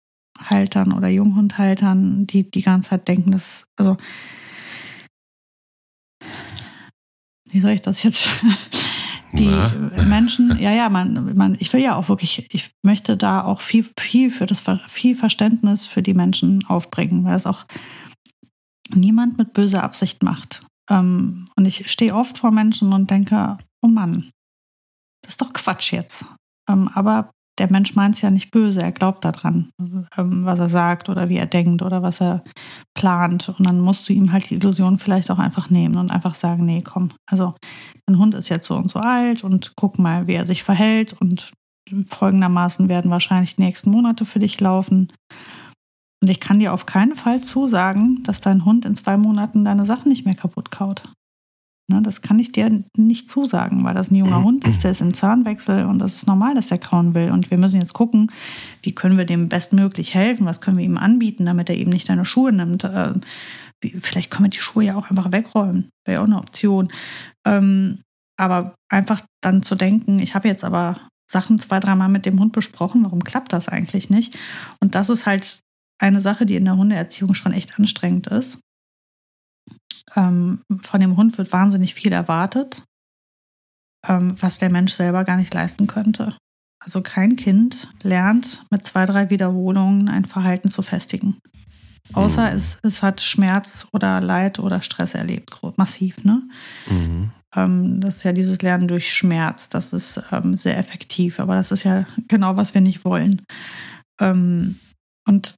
ähm, 0.54 0.93
oder 0.95 1.08
Junghundhaltern, 1.10 2.26
die 2.26 2.50
die 2.50 2.63
ganze 2.63 2.89
Zeit 2.89 3.08
denken, 3.08 3.32
dass, 3.32 3.65
also 3.78 3.97
wie 7.51 7.59
soll 7.59 7.71
ich 7.71 7.81
das 7.81 8.03
jetzt? 8.03 8.29
Die 9.33 9.45
Na. 9.45 9.69
Menschen, 10.03 10.59
ja, 10.59 10.73
ja, 10.73 10.89
man, 10.89 11.35
man, 11.37 11.55
ich 11.59 11.71
will 11.71 11.81
ja 11.81 11.95
auch 11.95 12.09
wirklich, 12.09 12.53
ich 12.53 12.71
möchte 12.83 13.15
da 13.15 13.43
auch 13.43 13.61
viel, 13.61 13.89
viel 13.97 14.29
für 14.29 14.45
das, 14.45 14.61
viel 14.87 15.15
Verständnis 15.15 15.87
für 15.87 16.03
die 16.03 16.13
Menschen 16.13 16.65
aufbringen, 16.65 17.23
weil 17.23 17.35
es 17.35 17.45
auch 17.45 17.65
niemand 18.93 19.37
mit 19.37 19.53
böser 19.53 19.83
Absicht 19.83 20.21
macht. 20.21 20.65
Ähm, 20.89 21.45
und 21.55 21.65
ich 21.65 21.89
stehe 21.89 22.13
oft 22.13 22.39
vor 22.39 22.51
Menschen 22.51 22.91
und 22.91 23.09
denke, 23.09 23.57
oh 23.81 23.87
Mann, 23.87 24.31
das 25.21 25.33
ist 25.33 25.41
doch 25.41 25.53
Quatsch 25.53 25.93
jetzt. 25.93 26.25
Ähm, 26.69 26.89
aber 26.93 27.31
der 27.62 27.71
Mensch 27.71 27.95
meint 27.95 28.15
es 28.15 28.21
ja 28.21 28.32
nicht 28.32 28.50
böse, 28.50 28.82
er 28.82 28.91
glaubt 28.91 29.24
daran, 29.24 29.69
ähm, 30.17 30.45
was 30.45 30.58
er 30.58 30.69
sagt 30.69 31.10
oder 31.10 31.30
wie 31.30 31.38
er 31.38 31.45
denkt 31.45 31.84
oder 31.84 32.02
was 32.02 32.19
er 32.19 32.43
plant. 32.95 33.50
Und 33.50 33.67
dann 33.67 33.80
musst 33.80 34.10
du 34.10 34.13
ihm 34.13 34.32
halt 34.32 34.50
die 34.50 34.56
Illusion 34.56 34.97
vielleicht 34.97 35.30
auch 35.30 35.38
einfach 35.38 35.69
nehmen 35.69 35.95
und 35.97 36.10
einfach 36.10 36.34
sagen, 36.34 36.65
nee, 36.65 36.82
komm, 36.82 37.12
also 37.30 37.54
dein 38.08 38.17
Hund 38.17 38.34
ist 38.34 38.50
jetzt 38.50 38.65
so 38.65 38.76
und 38.76 38.89
so 38.89 38.97
alt 38.97 39.43
und 39.43 39.74
guck 39.76 40.00
mal, 40.00 40.26
wie 40.26 40.34
er 40.34 40.47
sich 40.47 40.63
verhält 40.63 41.13
und 41.13 41.52
folgendermaßen 42.08 42.89
werden 42.89 43.12
wahrscheinlich 43.12 43.58
die 43.58 43.62
nächsten 43.62 43.91
Monate 43.91 44.26
für 44.26 44.39
dich 44.39 44.60
laufen. 44.60 45.13
Und 46.24 46.30
ich 46.30 46.39
kann 46.39 46.58
dir 46.58 46.74
auf 46.74 46.88
keinen 46.88 47.15
Fall 47.15 47.41
zusagen, 47.41 48.24
dass 48.24 48.41
dein 48.41 48.65
Hund 48.65 48.86
in 48.86 48.95
zwei 48.95 49.17
Monaten 49.17 49.65
deine 49.65 49.86
Sachen 49.86 50.10
nicht 50.10 50.26
mehr 50.26 50.36
kaputt 50.36 50.71
kaut. 50.71 51.04
Ne, 51.91 52.01
das 52.01 52.21
kann 52.21 52.39
ich 52.39 52.54
dir 52.54 52.84
nicht 52.95 53.27
zusagen, 53.27 53.84
weil 53.84 53.93
das 53.93 54.12
ein 54.12 54.15
junger 54.15 54.41
Hund 54.43 54.65
ist, 54.65 54.86
der 54.86 54.91
ist 54.91 55.01
im 55.01 55.13
Zahnwechsel 55.13 55.86
und 55.86 55.99
das 55.99 56.15
ist 56.15 56.25
normal, 56.25 56.56
dass 56.56 56.71
er 56.71 56.77
kauen 56.77 57.13
will. 57.13 57.32
Und 57.32 57.51
wir 57.51 57.58
müssen 57.58 57.82
jetzt 57.82 57.93
gucken, 57.93 58.32
wie 58.82 58.95
können 58.95 59.17
wir 59.17 59.25
dem 59.25 59.49
bestmöglich 59.49 60.13
helfen, 60.13 60.45
was 60.45 60.62
können 60.62 60.77
wir 60.77 60.86
ihm 60.86 60.97
anbieten, 60.97 61.45
damit 61.45 61.67
er 61.69 61.75
eben 61.75 61.91
nicht 61.91 62.08
deine 62.08 62.23
Schuhe 62.23 62.54
nimmt. 62.54 62.86
Äh, 62.86 63.13
vielleicht 63.99 64.32
können 64.32 64.45
wir 64.45 64.51
die 64.51 64.60
Schuhe 64.60 64.86
ja 64.86 64.95
auch 64.95 65.10
einfach 65.10 65.34
wegräumen, 65.34 65.89
wäre 66.06 66.15
ja 66.15 66.21
auch 66.21 66.27
eine 66.27 66.38
Option. 66.38 66.93
Ähm, 67.45 67.99
aber 68.39 68.73
einfach 68.89 69.21
dann 69.41 69.62
zu 69.62 69.75
denken, 69.75 70.19
ich 70.19 70.34
habe 70.34 70.47
jetzt 70.47 70.63
aber 70.63 70.97
Sachen 71.30 71.60
zwei, 71.60 71.82
dreimal 71.82 72.10
mit 72.10 72.25
dem 72.25 72.39
Hund 72.39 72.54
besprochen, 72.54 73.04
warum 73.04 73.23
klappt 73.23 73.51
das 73.51 73.67
eigentlich 73.67 74.10
nicht? 74.10 74.38
Und 74.80 74.95
das 74.95 75.10
ist 75.10 75.25
halt 75.25 75.60
eine 75.99 76.21
Sache, 76.21 76.45
die 76.45 76.56
in 76.56 76.65
der 76.65 76.77
Hundeerziehung 76.77 77.34
schon 77.34 77.51
echt 77.51 77.77
anstrengend 77.77 78.27
ist. 78.27 78.60
Ähm, 80.15 80.61
von 80.81 80.99
dem 80.99 81.17
Hund 81.17 81.37
wird 81.37 81.51
wahnsinnig 81.51 81.93
viel 81.93 82.11
erwartet, 82.11 82.83
ähm, 84.07 84.35
was 84.39 84.59
der 84.59 84.69
Mensch 84.69 84.93
selber 84.93 85.23
gar 85.23 85.37
nicht 85.37 85.53
leisten 85.53 85.87
könnte. 85.87 86.35
Also 86.83 87.01
kein 87.01 87.35
Kind 87.35 87.87
lernt 88.01 88.63
mit 88.71 88.85
zwei, 88.85 89.05
drei 89.05 89.29
Wiederholungen 89.29 90.09
ein 90.09 90.25
Verhalten 90.25 90.67
zu 90.67 90.81
festigen. 90.81 91.37
Außer 92.13 92.51
mhm. 92.51 92.57
es, 92.57 92.77
es 92.81 93.03
hat 93.03 93.21
Schmerz 93.21 93.87
oder 93.93 94.19
Leid 94.19 94.59
oder 94.59 94.81
Stress 94.81 95.13
erlebt, 95.13 95.55
massiv. 95.77 96.23
Ne? 96.23 96.41
Mhm. 96.89 97.31
Ähm, 97.55 98.01
das 98.01 98.17
ist 98.17 98.23
ja 98.23 98.33
dieses 98.33 98.61
Lernen 98.61 98.87
durch 98.87 99.13
Schmerz. 99.13 99.69
Das 99.69 99.93
ist 99.93 100.21
ähm, 100.31 100.57
sehr 100.57 100.77
effektiv, 100.77 101.39
aber 101.39 101.55
das 101.55 101.71
ist 101.71 101.83
ja 101.83 102.05
genau, 102.27 102.57
was 102.57 102.73
wir 102.73 102.81
nicht 102.81 103.05
wollen. 103.05 103.43
Ähm, 104.19 104.79
und 105.27 105.55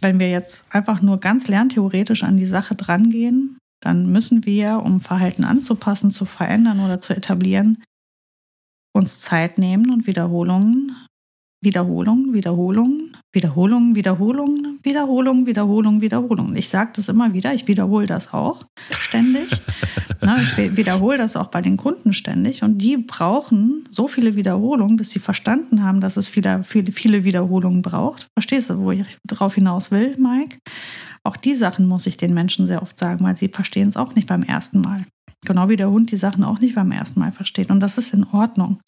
wenn 0.00 0.18
wir 0.18 0.30
jetzt 0.30 0.64
einfach 0.70 1.02
nur 1.02 1.20
ganz 1.20 1.48
lerntheoretisch 1.48 2.24
an 2.24 2.36
die 2.36 2.46
Sache 2.46 2.74
drangehen, 2.74 3.58
dann 3.84 4.10
müssen 4.10 4.46
wir, 4.46 4.82
um 4.84 5.00
Verhalten 5.00 5.44
anzupassen, 5.44 6.10
zu 6.10 6.24
verändern 6.24 6.80
oder 6.80 7.00
zu 7.00 7.14
etablieren, 7.14 7.82
uns 8.94 9.20
Zeit 9.20 9.58
nehmen 9.58 9.90
und 9.90 10.06
Wiederholungen, 10.06 10.96
Wiederholungen, 11.62 12.32
Wiederholungen, 12.32 13.16
Wiederholungen, 13.32 13.94
Wiederholungen, 13.96 14.78
Wiederholungen, 14.82 15.46
Wiederholungen, 15.46 16.00
Wiederholungen. 16.00 16.56
Ich 16.56 16.68
sage 16.68 16.92
das 16.96 17.08
immer 17.08 17.32
wieder, 17.32 17.52
ich 17.52 17.66
wiederhole 17.68 18.06
das 18.06 18.32
auch 18.32 18.64
ständig. 18.90 19.48
Na, 20.20 20.40
ich 20.40 20.76
wiederhole 20.76 21.18
das 21.18 21.36
auch 21.36 21.48
bei 21.48 21.60
den 21.60 21.76
Kunden 21.76 22.14
ständig 22.14 22.62
und 22.62 22.78
die 22.78 22.96
brauchen 22.96 23.86
so 23.90 24.06
viele 24.08 24.36
Wiederholungen, 24.36 24.96
bis 24.96 25.10
sie 25.10 25.18
verstanden 25.18 25.82
haben, 25.82 26.00
dass 26.00 26.16
es 26.16 26.28
viele, 26.28 26.64
viele, 26.64 26.92
viele 26.92 27.24
Wiederholungen 27.24 27.82
braucht. 27.82 28.28
Verstehst 28.34 28.70
du, 28.70 28.78
wo 28.78 28.92
ich 28.92 29.04
drauf 29.26 29.54
hinaus 29.54 29.90
will, 29.90 30.16
Mike? 30.18 30.58
Auch 31.24 31.36
die 31.36 31.54
Sachen 31.54 31.86
muss 31.86 32.06
ich 32.06 32.16
den 32.16 32.34
Menschen 32.34 32.66
sehr 32.66 32.82
oft 32.82 32.98
sagen, 32.98 33.24
weil 33.24 33.34
sie 33.34 33.48
verstehen 33.48 33.88
es 33.88 33.96
auch 33.96 34.14
nicht 34.14 34.28
beim 34.28 34.42
ersten 34.42 34.80
Mal. 34.80 35.06
Genau 35.46 35.68
wie 35.68 35.76
der 35.76 35.90
Hund 35.90 36.10
die 36.10 36.16
Sachen 36.16 36.44
auch 36.44 36.60
nicht 36.60 36.74
beim 36.74 36.92
ersten 36.92 37.20
Mal 37.20 37.32
versteht. 37.32 37.70
Und 37.70 37.80
das 37.80 37.98
ist 37.98 38.14
in 38.14 38.24
Ordnung. 38.24 38.80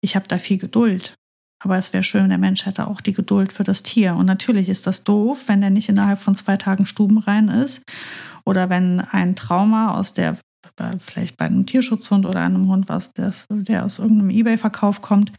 Ich 0.00 0.16
habe 0.16 0.28
da 0.28 0.38
viel 0.38 0.58
Geduld. 0.58 1.14
Aber 1.62 1.76
es 1.76 1.92
wäre 1.92 2.02
schön, 2.02 2.30
der 2.30 2.38
Mensch 2.38 2.64
hätte 2.64 2.86
auch 2.86 3.00
die 3.00 3.12
Geduld 3.12 3.52
für 3.52 3.64
das 3.64 3.82
Tier. 3.82 4.14
Und 4.16 4.26
natürlich 4.26 4.68
ist 4.68 4.86
das 4.86 5.04
doof, 5.04 5.44
wenn 5.46 5.60
der 5.60 5.70
nicht 5.70 5.88
innerhalb 5.88 6.20
von 6.20 6.34
zwei 6.34 6.56
Tagen 6.56 6.86
stubenrein 6.86 7.48
ist. 7.48 7.82
Oder 8.44 8.70
wenn 8.70 9.00
ein 9.00 9.36
Trauma 9.36 9.94
aus 9.94 10.14
der, 10.14 10.38
vielleicht 10.98 11.36
bei 11.36 11.44
einem 11.44 11.66
Tierschutzhund 11.66 12.24
oder 12.24 12.40
einem 12.40 12.66
Hund, 12.66 12.88
was 12.88 13.12
der, 13.12 13.84
aus 13.84 13.98
irgendeinem 13.98 14.30
Ebay-Verkauf 14.30 15.02
kommt, 15.02 15.32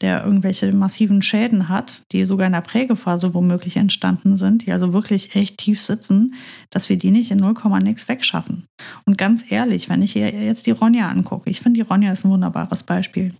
der 0.00 0.24
irgendwelche 0.24 0.72
massiven 0.72 1.22
Schäden 1.22 1.68
hat, 1.68 2.02
die 2.12 2.24
sogar 2.24 2.46
in 2.46 2.52
der 2.52 2.60
Prägephase 2.60 3.32
womöglich 3.32 3.76
entstanden 3.76 4.36
sind, 4.36 4.66
die 4.66 4.72
also 4.72 4.92
wirklich 4.92 5.34
echt 5.36 5.58
tief 5.58 5.80
sitzen, 5.80 6.34
dass 6.70 6.88
wir 6.88 6.96
die 6.96 7.10
nicht 7.10 7.30
in 7.30 7.38
0, 7.38 7.54
nix 7.82 8.08
wegschaffen. 8.08 8.66
Und 9.06 9.18
ganz 9.18 9.50
ehrlich, 9.50 9.88
wenn 9.88 10.02
ich 10.02 10.14
jetzt 10.14 10.66
die 10.66 10.72
Ronja 10.72 11.08
angucke, 11.08 11.48
ich 11.48 11.60
finde, 11.60 11.78
die 11.78 11.88
Ronja 11.88 12.12
ist 12.12 12.24
ein 12.24 12.30
wunderbares 12.30 12.82
Beispiel. 12.82 13.34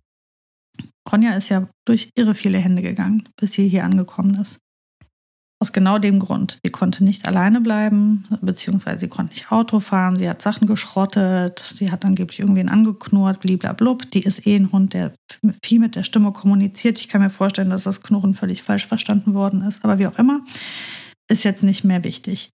Ronja 1.11 1.35
ist 1.35 1.51
ja 1.51 1.69
durch 1.85 2.11
irre 2.14 2.35
viele 2.35 2.59
Hände 2.59 2.83
gegangen, 2.83 3.29
bis 3.37 3.53
sie 3.53 3.69
hier 3.69 3.85
angekommen 3.85 4.35
ist. 4.40 4.63
Aus 5.64 5.72
genau 5.72 5.98
dem 5.98 6.18
Grund. 6.18 6.59
Sie 6.62 6.70
konnte 6.70 7.03
nicht 7.03 7.24
alleine 7.24 7.62
bleiben, 7.62 8.27
beziehungsweise 8.42 8.98
sie 8.98 9.09
konnte 9.09 9.33
nicht 9.33 9.50
Auto 9.50 9.81
fahren, 9.81 10.18
sie 10.18 10.29
hat 10.29 10.42
Sachen 10.42 10.66
geschrottet, 10.66 11.59
sie 11.59 11.90
hat 11.90 12.05
angeblich 12.05 12.40
irgendwen 12.40 12.68
angeknurrt, 12.68 13.40
bliblablub. 13.40 14.11
Die 14.11 14.24
ist 14.24 14.46
eh 14.46 14.57
ein 14.57 14.72
Hund, 14.72 14.92
der 14.92 15.14
viel 15.64 15.81
mit 15.81 15.96
der 15.96 16.03
Stimme 16.03 16.33
kommuniziert. 16.33 17.00
Ich 17.00 17.09
kann 17.09 17.22
mir 17.22 17.31
vorstellen, 17.31 17.70
dass 17.70 17.85
das 17.85 18.03
Knurren 18.03 18.35
völlig 18.35 18.62
falsch 18.62 18.87
verstanden 18.87 19.33
worden 19.33 19.62
ist. 19.62 19.87
Aber 19.87 19.98
wie 19.98 20.07
auch 20.07 20.18
immer, 20.18 20.42
ist 21.31 21.44
jetzt 21.44 21.62
nicht 21.62 21.83
mehr 21.83 22.05
wichtig. 22.05 22.50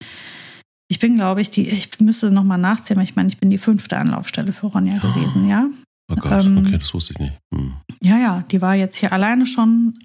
Ich 0.90 1.00
bin, 1.00 1.16
glaube 1.16 1.40
ich, 1.40 1.50
die, 1.50 1.70
ich 1.70 2.02
müsste 2.02 2.30
nochmal 2.30 2.58
nachzählen, 2.58 3.00
ich 3.00 3.16
meine, 3.16 3.30
ich 3.30 3.38
bin 3.38 3.50
die 3.50 3.58
fünfte 3.58 3.96
Anlaufstelle 3.96 4.52
für 4.52 4.66
Ronja 4.66 4.98
gewesen, 4.98 5.48
ja. 5.48 5.70
Oh 6.12 6.16
Gott, 6.16 6.46
ähm, 6.46 6.58
okay, 6.58 6.78
das 6.78 6.94
wusste 6.94 7.14
ich 7.14 7.20
nicht. 7.20 7.34
Hm. 7.56 7.78
Ja, 8.04 8.18
ja, 8.18 8.44
die 8.52 8.62
war 8.62 8.76
jetzt 8.76 8.98
hier 8.98 9.14
alleine 9.14 9.46
schon 9.46 9.98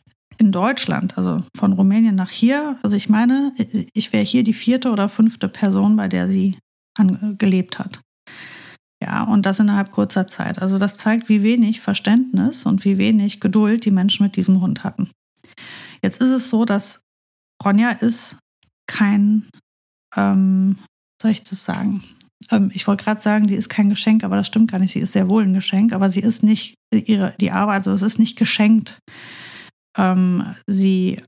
in 0.42 0.50
Deutschland, 0.50 1.16
also 1.16 1.44
von 1.56 1.72
Rumänien 1.72 2.16
nach 2.16 2.30
hier. 2.30 2.76
Also 2.82 2.96
ich 2.96 3.08
meine, 3.08 3.54
ich 3.94 4.12
wäre 4.12 4.24
hier 4.24 4.42
die 4.42 4.52
vierte 4.52 4.90
oder 4.90 5.08
fünfte 5.08 5.48
Person, 5.48 5.96
bei 5.96 6.08
der 6.08 6.26
sie 6.26 6.58
gelebt 7.38 7.78
hat. 7.78 8.00
Ja, 9.00 9.22
und 9.22 9.46
das 9.46 9.60
innerhalb 9.60 9.92
kurzer 9.92 10.26
Zeit. 10.26 10.60
Also 10.60 10.78
das 10.78 10.96
zeigt, 10.96 11.28
wie 11.28 11.42
wenig 11.42 11.80
Verständnis 11.80 12.66
und 12.66 12.84
wie 12.84 12.98
wenig 12.98 13.40
Geduld 13.40 13.84
die 13.84 13.90
Menschen 13.92 14.24
mit 14.24 14.36
diesem 14.36 14.60
Hund 14.60 14.84
hatten. 14.84 15.10
Jetzt 16.02 16.20
ist 16.20 16.30
es 16.30 16.50
so, 16.50 16.64
dass 16.64 17.00
Ronja 17.64 17.90
ist 17.90 18.36
kein, 18.88 19.48
ähm, 20.16 20.78
soll 21.20 21.30
ich 21.30 21.42
das 21.44 21.62
sagen? 21.62 22.02
Ähm, 22.50 22.70
ich 22.74 22.88
wollte 22.88 23.04
gerade 23.04 23.20
sagen, 23.20 23.46
die 23.46 23.54
ist 23.54 23.68
kein 23.68 23.90
Geschenk, 23.90 24.24
aber 24.24 24.36
das 24.36 24.48
stimmt 24.48 24.72
gar 24.72 24.78
nicht. 24.78 24.92
Sie 24.92 25.00
ist 25.00 25.12
sehr 25.12 25.28
wohl 25.28 25.44
ein 25.44 25.54
Geschenk, 25.54 25.92
aber 25.92 26.10
sie 26.10 26.20
ist 26.20 26.42
nicht 26.42 26.74
ihre, 26.92 27.34
die 27.40 27.52
Arbeit, 27.52 27.76
also 27.76 27.92
es 27.92 28.02
ist 28.02 28.18
nicht 28.18 28.36
geschenkt, 28.36 28.98
ähm, 29.96 30.54
sie 30.66 31.22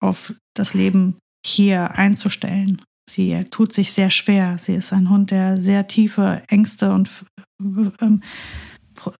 auf 0.00 0.32
das 0.54 0.74
Leben 0.74 1.16
hier 1.44 1.92
einzustellen. 1.92 2.82
Sie 3.08 3.44
tut 3.50 3.72
sich 3.72 3.92
sehr 3.92 4.10
schwer. 4.10 4.58
Sie 4.58 4.74
ist 4.74 4.92
ein 4.92 5.08
Hund, 5.08 5.30
der 5.30 5.56
sehr 5.56 5.86
tiefe 5.86 6.42
Ängste 6.48 6.92
und 6.92 7.10
ähm, 7.60 8.22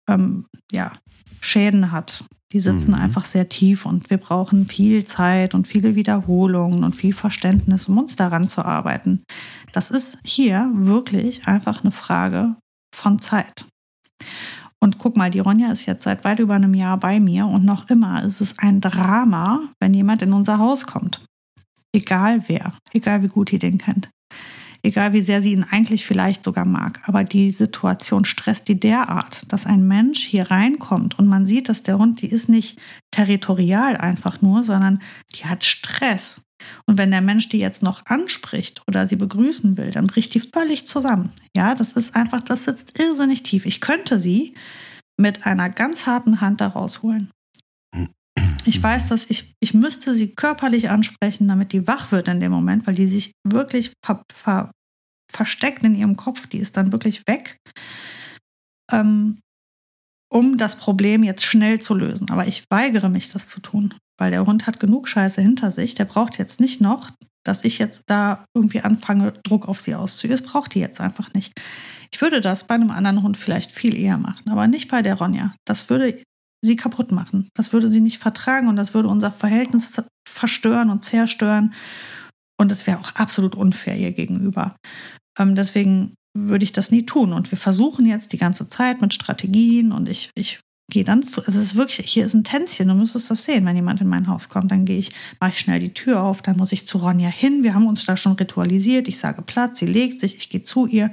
ähm, 0.08 0.46
ja, 0.72 0.92
Schäden 1.40 1.90
hat. 1.90 2.24
Die 2.52 2.60
sitzen 2.60 2.92
mhm. 2.92 2.98
einfach 2.98 3.26
sehr 3.26 3.48
tief 3.48 3.84
und 3.84 4.08
wir 4.08 4.16
brauchen 4.16 4.66
viel 4.66 5.04
Zeit 5.04 5.54
und 5.54 5.68
viele 5.68 5.94
Wiederholungen 5.94 6.82
und 6.82 6.96
viel 6.96 7.12
Verständnis, 7.12 7.88
um 7.88 7.98
uns 7.98 8.16
daran 8.16 8.48
zu 8.48 8.64
arbeiten. 8.64 9.22
Das 9.72 9.90
ist 9.90 10.16
hier 10.24 10.70
wirklich 10.72 11.46
einfach 11.46 11.82
eine 11.82 11.92
Frage 11.92 12.56
von 12.94 13.18
Zeit. 13.20 13.66
Und 14.80 14.98
guck 14.98 15.16
mal, 15.16 15.30
die 15.30 15.40
Ronja 15.40 15.72
ist 15.72 15.86
jetzt 15.86 16.04
seit 16.04 16.24
weit 16.24 16.38
über 16.38 16.54
einem 16.54 16.74
Jahr 16.74 16.98
bei 16.98 17.18
mir 17.18 17.46
und 17.46 17.64
noch 17.64 17.90
immer 17.90 18.22
ist 18.24 18.40
es 18.40 18.58
ein 18.58 18.80
Drama, 18.80 19.60
wenn 19.80 19.92
jemand 19.92 20.22
in 20.22 20.32
unser 20.32 20.58
Haus 20.58 20.86
kommt. 20.86 21.24
Egal 21.92 22.44
wer, 22.48 22.74
egal 22.92 23.22
wie 23.22 23.28
gut 23.28 23.52
ihr 23.52 23.58
den 23.58 23.78
kennt. 23.78 24.10
Egal 24.82 25.12
wie 25.12 25.22
sehr 25.22 25.42
sie 25.42 25.52
ihn 25.52 25.64
eigentlich 25.64 26.06
vielleicht 26.06 26.44
sogar 26.44 26.64
mag. 26.64 27.00
Aber 27.06 27.24
die 27.24 27.50
Situation 27.50 28.24
stresst 28.24 28.68
die 28.68 28.78
derart, 28.78 29.52
dass 29.52 29.66
ein 29.66 29.88
Mensch 29.88 30.24
hier 30.24 30.50
reinkommt 30.50 31.18
und 31.18 31.26
man 31.26 31.46
sieht, 31.46 31.68
dass 31.68 31.82
der 31.82 31.98
Hund, 31.98 32.22
die 32.22 32.30
ist 32.30 32.48
nicht 32.48 32.78
territorial 33.10 33.96
einfach 33.96 34.40
nur, 34.40 34.62
sondern 34.62 35.00
die 35.34 35.46
hat 35.46 35.64
Stress. 35.64 36.40
Und 36.86 36.98
wenn 36.98 37.10
der 37.10 37.20
Mensch 37.20 37.48
die 37.48 37.58
jetzt 37.58 37.82
noch 37.82 38.04
anspricht 38.06 38.82
oder 38.86 39.06
sie 39.06 39.16
begrüßen 39.16 39.76
will, 39.76 39.90
dann 39.90 40.06
bricht 40.06 40.34
die 40.34 40.40
völlig 40.40 40.86
zusammen. 40.86 41.32
Ja, 41.56 41.74
das 41.74 41.94
ist 41.94 42.14
einfach, 42.14 42.40
das 42.40 42.64
sitzt 42.64 42.98
irrsinnig 42.98 43.42
tief. 43.42 43.66
Ich 43.66 43.80
könnte 43.80 44.18
sie 44.18 44.54
mit 45.20 45.46
einer 45.46 45.70
ganz 45.70 46.06
harten 46.06 46.40
Hand 46.40 46.60
da 46.60 46.68
rausholen. 46.68 47.30
Ich 48.64 48.82
weiß, 48.82 49.08
dass 49.08 49.30
ich, 49.30 49.54
ich 49.60 49.74
müsste 49.74 50.14
sie 50.14 50.34
körperlich 50.34 50.90
ansprechen, 50.90 51.48
damit 51.48 51.72
die 51.72 51.86
wach 51.86 52.12
wird 52.12 52.28
in 52.28 52.40
dem 52.40 52.52
Moment, 52.52 52.86
weil 52.86 52.94
die 52.94 53.06
sich 53.06 53.32
wirklich 53.44 53.92
ver, 54.04 54.22
ver, 54.32 54.70
versteckt 55.32 55.82
in 55.82 55.94
ihrem 55.94 56.16
Kopf. 56.16 56.46
Die 56.46 56.58
ist 56.58 56.76
dann 56.76 56.92
wirklich 56.92 57.22
weg, 57.26 57.56
ähm, 58.92 59.38
um 60.30 60.58
das 60.58 60.76
Problem 60.76 61.24
jetzt 61.24 61.44
schnell 61.44 61.80
zu 61.80 61.94
lösen. 61.94 62.30
Aber 62.30 62.46
ich 62.46 62.64
weigere 62.70 63.08
mich, 63.08 63.32
das 63.32 63.48
zu 63.48 63.60
tun 63.60 63.94
weil 64.18 64.30
der 64.30 64.44
Hund 64.44 64.66
hat 64.66 64.80
genug 64.80 65.08
Scheiße 65.08 65.40
hinter 65.40 65.70
sich. 65.70 65.94
Der 65.94 66.04
braucht 66.04 66.38
jetzt 66.38 66.60
nicht 66.60 66.80
noch, 66.80 67.10
dass 67.44 67.64
ich 67.64 67.78
jetzt 67.78 68.02
da 68.06 68.44
irgendwie 68.54 68.80
anfange, 68.80 69.32
Druck 69.44 69.68
auf 69.68 69.80
sie 69.80 69.94
auszuüben. 69.94 70.36
Das 70.36 70.46
braucht 70.46 70.74
die 70.74 70.80
jetzt 70.80 71.00
einfach 71.00 71.32
nicht. 71.32 71.52
Ich 72.12 72.20
würde 72.20 72.40
das 72.40 72.66
bei 72.66 72.74
einem 72.74 72.90
anderen 72.90 73.22
Hund 73.22 73.36
vielleicht 73.36 73.70
viel 73.70 73.96
eher 73.96 74.18
machen, 74.18 74.50
aber 74.50 74.66
nicht 74.66 74.88
bei 74.88 75.02
der 75.02 75.14
Ronja. 75.14 75.54
Das 75.66 75.88
würde 75.88 76.20
sie 76.64 76.76
kaputt 76.76 77.12
machen. 77.12 77.48
Das 77.54 77.72
würde 77.72 77.88
sie 77.88 78.00
nicht 78.00 78.18
vertragen 78.18 78.68
und 78.68 78.76
das 78.76 78.92
würde 78.92 79.08
unser 79.08 79.30
Verhältnis 79.30 79.92
verstören 80.28 80.90
und 80.90 81.02
zerstören. 81.02 81.74
Und 82.60 82.70
das 82.70 82.86
wäre 82.86 82.98
auch 82.98 83.14
absolut 83.14 83.54
unfair 83.54 83.96
ihr 83.96 84.12
gegenüber. 84.12 84.76
Ähm, 85.38 85.54
deswegen 85.54 86.14
würde 86.36 86.64
ich 86.64 86.72
das 86.72 86.90
nie 86.90 87.06
tun. 87.06 87.32
Und 87.32 87.50
wir 87.50 87.58
versuchen 87.58 88.06
jetzt 88.06 88.32
die 88.32 88.38
ganze 88.38 88.68
Zeit 88.68 89.00
mit 89.00 89.14
Strategien 89.14 89.92
und 89.92 90.08
ich, 90.08 90.30
ich 90.34 90.60
gehe 90.90 91.04
dann 91.04 91.22
zu, 91.22 91.44
also 91.44 91.58
es 91.58 91.66
ist 91.66 91.76
wirklich, 91.76 92.10
hier 92.10 92.24
ist 92.24 92.34
ein 92.34 92.44
Tänzchen, 92.44 92.88
du 92.88 92.94
müsstest 92.94 93.30
das 93.30 93.44
sehen, 93.44 93.66
wenn 93.66 93.76
jemand 93.76 94.00
in 94.00 94.08
mein 94.08 94.26
Haus 94.26 94.48
kommt, 94.48 94.70
dann 94.70 94.86
gehe 94.86 94.98
ich, 94.98 95.12
mache 95.38 95.50
ich 95.50 95.58
schnell 95.58 95.80
die 95.80 95.92
Tür 95.92 96.22
auf, 96.22 96.40
dann 96.40 96.56
muss 96.56 96.72
ich 96.72 96.86
zu 96.86 96.98
Ronja 96.98 97.28
hin, 97.28 97.62
wir 97.62 97.74
haben 97.74 97.86
uns 97.86 98.06
da 98.06 98.16
schon 98.16 98.32
ritualisiert, 98.32 99.06
ich 99.06 99.18
sage 99.18 99.42
Platz, 99.42 99.78
sie 99.78 99.86
legt 99.86 100.18
sich, 100.18 100.36
ich 100.36 100.48
gehe 100.48 100.62
zu 100.62 100.86
ihr 100.86 101.12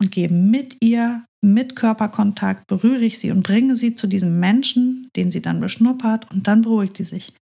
und 0.00 0.10
gehe 0.10 0.28
mit 0.28 0.76
ihr, 0.80 1.24
mit 1.40 1.76
Körperkontakt, 1.76 2.66
berühre 2.66 3.04
ich 3.04 3.18
sie 3.18 3.30
und 3.30 3.44
bringe 3.44 3.76
sie 3.76 3.94
zu 3.94 4.08
diesem 4.08 4.40
Menschen, 4.40 5.08
den 5.14 5.30
sie 5.30 5.42
dann 5.42 5.60
beschnuppert 5.60 6.28
und 6.32 6.48
dann 6.48 6.62
beruhigt 6.62 6.98
die 6.98 7.04
sich. 7.04 7.32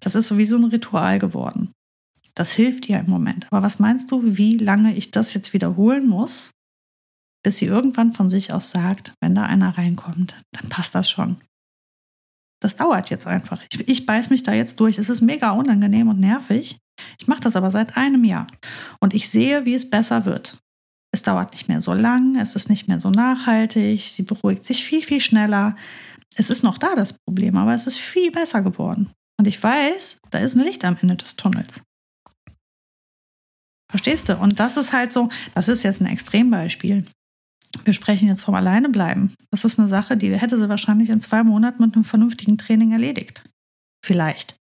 Das 0.00 0.14
ist 0.14 0.28
sowieso 0.28 0.56
ein 0.56 0.64
Ritual 0.64 1.18
geworden. 1.18 1.72
Das 2.34 2.52
hilft 2.52 2.88
ihr 2.88 3.00
im 3.00 3.08
Moment. 3.08 3.46
Aber 3.50 3.62
was 3.62 3.78
meinst 3.78 4.10
du, 4.10 4.36
wie 4.36 4.58
lange 4.58 4.94
ich 4.94 5.10
das 5.10 5.32
jetzt 5.32 5.54
wiederholen 5.54 6.06
muss, 6.06 6.50
bis 7.46 7.58
sie 7.58 7.66
irgendwann 7.66 8.12
von 8.12 8.28
sich 8.28 8.52
aus 8.52 8.70
sagt, 8.70 9.14
wenn 9.20 9.36
da 9.36 9.44
einer 9.44 9.78
reinkommt, 9.78 10.34
dann 10.50 10.68
passt 10.68 10.96
das 10.96 11.08
schon. 11.08 11.36
Das 12.60 12.74
dauert 12.74 13.08
jetzt 13.08 13.28
einfach. 13.28 13.62
Ich, 13.70 13.88
ich 13.88 14.04
beiß 14.04 14.30
mich 14.30 14.42
da 14.42 14.52
jetzt 14.52 14.80
durch. 14.80 14.98
Es 14.98 15.10
ist 15.10 15.20
mega 15.20 15.52
unangenehm 15.52 16.08
und 16.08 16.18
nervig. 16.18 16.76
Ich 17.20 17.28
mache 17.28 17.42
das 17.42 17.54
aber 17.54 17.70
seit 17.70 17.96
einem 17.96 18.24
Jahr. 18.24 18.48
Und 18.98 19.14
ich 19.14 19.28
sehe, 19.28 19.64
wie 19.64 19.74
es 19.74 19.88
besser 19.88 20.24
wird. 20.24 20.58
Es 21.14 21.22
dauert 21.22 21.52
nicht 21.52 21.68
mehr 21.68 21.80
so 21.80 21.94
lang, 21.94 22.34
es 22.34 22.56
ist 22.56 22.68
nicht 22.68 22.88
mehr 22.88 22.98
so 22.98 23.10
nachhaltig, 23.10 24.00
sie 24.00 24.24
beruhigt 24.24 24.64
sich 24.64 24.84
viel, 24.84 25.04
viel 25.04 25.20
schneller. 25.20 25.76
Es 26.34 26.50
ist 26.50 26.64
noch 26.64 26.78
da, 26.78 26.96
das 26.96 27.12
Problem, 27.12 27.56
aber 27.56 27.76
es 27.76 27.86
ist 27.86 27.98
viel 27.98 28.32
besser 28.32 28.62
geworden. 28.62 29.12
Und 29.38 29.46
ich 29.46 29.62
weiß, 29.62 30.18
da 30.32 30.40
ist 30.40 30.56
ein 30.56 30.64
Licht 30.64 30.84
am 30.84 30.96
Ende 31.00 31.14
des 31.14 31.36
Tunnels. 31.36 31.80
Verstehst 33.88 34.28
du? 34.28 34.36
Und 34.36 34.58
das 34.58 34.76
ist 34.76 34.90
halt 34.90 35.12
so, 35.12 35.28
das 35.54 35.68
ist 35.68 35.84
jetzt 35.84 36.00
ein 36.00 36.06
Extrembeispiel. 36.06 37.06
Wir 37.84 37.92
sprechen 37.92 38.28
jetzt 38.28 38.42
vom 38.42 38.54
Alleinebleiben. 38.54 39.34
Das 39.50 39.64
ist 39.64 39.78
eine 39.78 39.88
Sache, 39.88 40.16
die 40.16 40.34
hätte 40.36 40.58
sie 40.58 40.68
wahrscheinlich 40.68 41.10
in 41.10 41.20
zwei 41.20 41.42
Monaten 41.42 41.82
mit 41.82 41.94
einem 41.94 42.04
vernünftigen 42.04 42.58
Training 42.58 42.92
erledigt. 42.92 43.42
Vielleicht. 44.04 44.56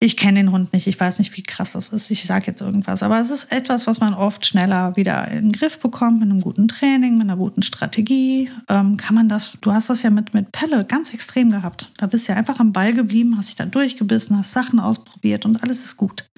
Ich 0.00 0.16
kenne 0.16 0.38
den 0.38 0.52
Hund 0.52 0.72
nicht, 0.72 0.86
ich 0.86 0.98
weiß 0.98 1.18
nicht, 1.18 1.36
wie 1.36 1.42
krass 1.42 1.72
das 1.72 1.88
ist. 1.88 2.08
Ich 2.12 2.24
sage 2.24 2.46
jetzt 2.46 2.60
irgendwas. 2.60 3.02
Aber 3.02 3.20
es 3.20 3.30
ist 3.30 3.50
etwas, 3.50 3.88
was 3.88 3.98
man 3.98 4.14
oft 4.14 4.46
schneller 4.46 4.94
wieder 4.94 5.26
in 5.26 5.46
den 5.46 5.52
Griff 5.52 5.80
bekommt, 5.80 6.20
mit 6.20 6.30
einem 6.30 6.40
guten 6.40 6.68
Training, 6.68 7.18
mit 7.18 7.24
einer 7.24 7.36
guten 7.36 7.62
Strategie. 7.62 8.48
Ähm, 8.68 8.96
kann 8.96 9.16
man 9.16 9.28
das, 9.28 9.58
du 9.60 9.72
hast 9.72 9.90
das 9.90 10.02
ja 10.02 10.10
mit, 10.10 10.34
mit 10.34 10.52
Pelle 10.52 10.84
ganz 10.84 11.12
extrem 11.12 11.50
gehabt. 11.50 11.92
Da 11.96 12.06
bist 12.06 12.28
du 12.28 12.32
ja 12.32 12.38
einfach 12.38 12.60
am 12.60 12.72
Ball 12.72 12.94
geblieben, 12.94 13.36
hast 13.36 13.48
dich 13.48 13.56
da 13.56 13.66
durchgebissen, 13.66 14.38
hast 14.38 14.52
Sachen 14.52 14.78
ausprobiert 14.78 15.44
und 15.44 15.64
alles 15.64 15.84
ist 15.84 15.96
gut. 15.96 16.28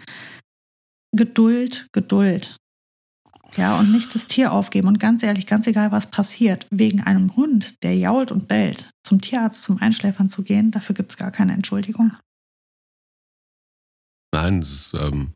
Geduld, 1.15 1.87
Geduld. 1.93 2.57
Ja, 3.57 3.79
und 3.79 3.91
nicht 3.91 4.15
das 4.15 4.27
Tier 4.27 4.53
aufgeben. 4.53 4.89
Und 4.89 5.01
ganz 5.01 5.23
ehrlich, 5.23 5.47
ganz 5.47 5.67
egal, 5.67 5.93
was 5.93 6.11
passiert, 6.11 6.67
wegen 6.71 7.01
einem 7.01 7.35
Hund, 7.37 7.83
der 7.83 7.97
jault 7.97 8.31
und 8.31 8.49
bellt, 8.49 8.91
zum 9.03 9.21
Tierarzt, 9.21 9.63
zum 9.63 9.79
Einschläfern 9.79 10.29
zu 10.29 10.43
gehen, 10.43 10.71
dafür 10.71 10.95
gibt 10.95 11.11
es 11.11 11.17
gar 11.17 11.31
keine 11.31 11.53
Entschuldigung. 11.53 12.13
Nein, 14.33 14.61
es 14.61 14.73
ist, 14.73 14.95
ähm, 14.95 15.35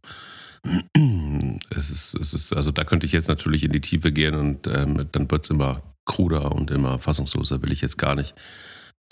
es 1.70 1.90
ist, 1.90 2.14
es 2.14 2.34
ist, 2.34 2.52
also 2.52 2.70
da 2.70 2.84
könnte 2.84 3.06
ich 3.06 3.12
jetzt 3.12 3.28
natürlich 3.28 3.64
in 3.64 3.72
die 3.72 3.80
Tiefe 3.80 4.12
gehen 4.12 4.34
und 4.34 4.66
ähm, 4.68 5.08
dann 5.10 5.30
wird 5.30 5.44
es 5.44 5.50
immer 5.50 5.82
kruder 6.06 6.52
und 6.52 6.70
immer 6.70 6.98
fassungsloser, 6.98 7.62
will 7.62 7.72
ich 7.72 7.80
jetzt 7.80 7.98
gar 7.98 8.14
nicht, 8.14 8.34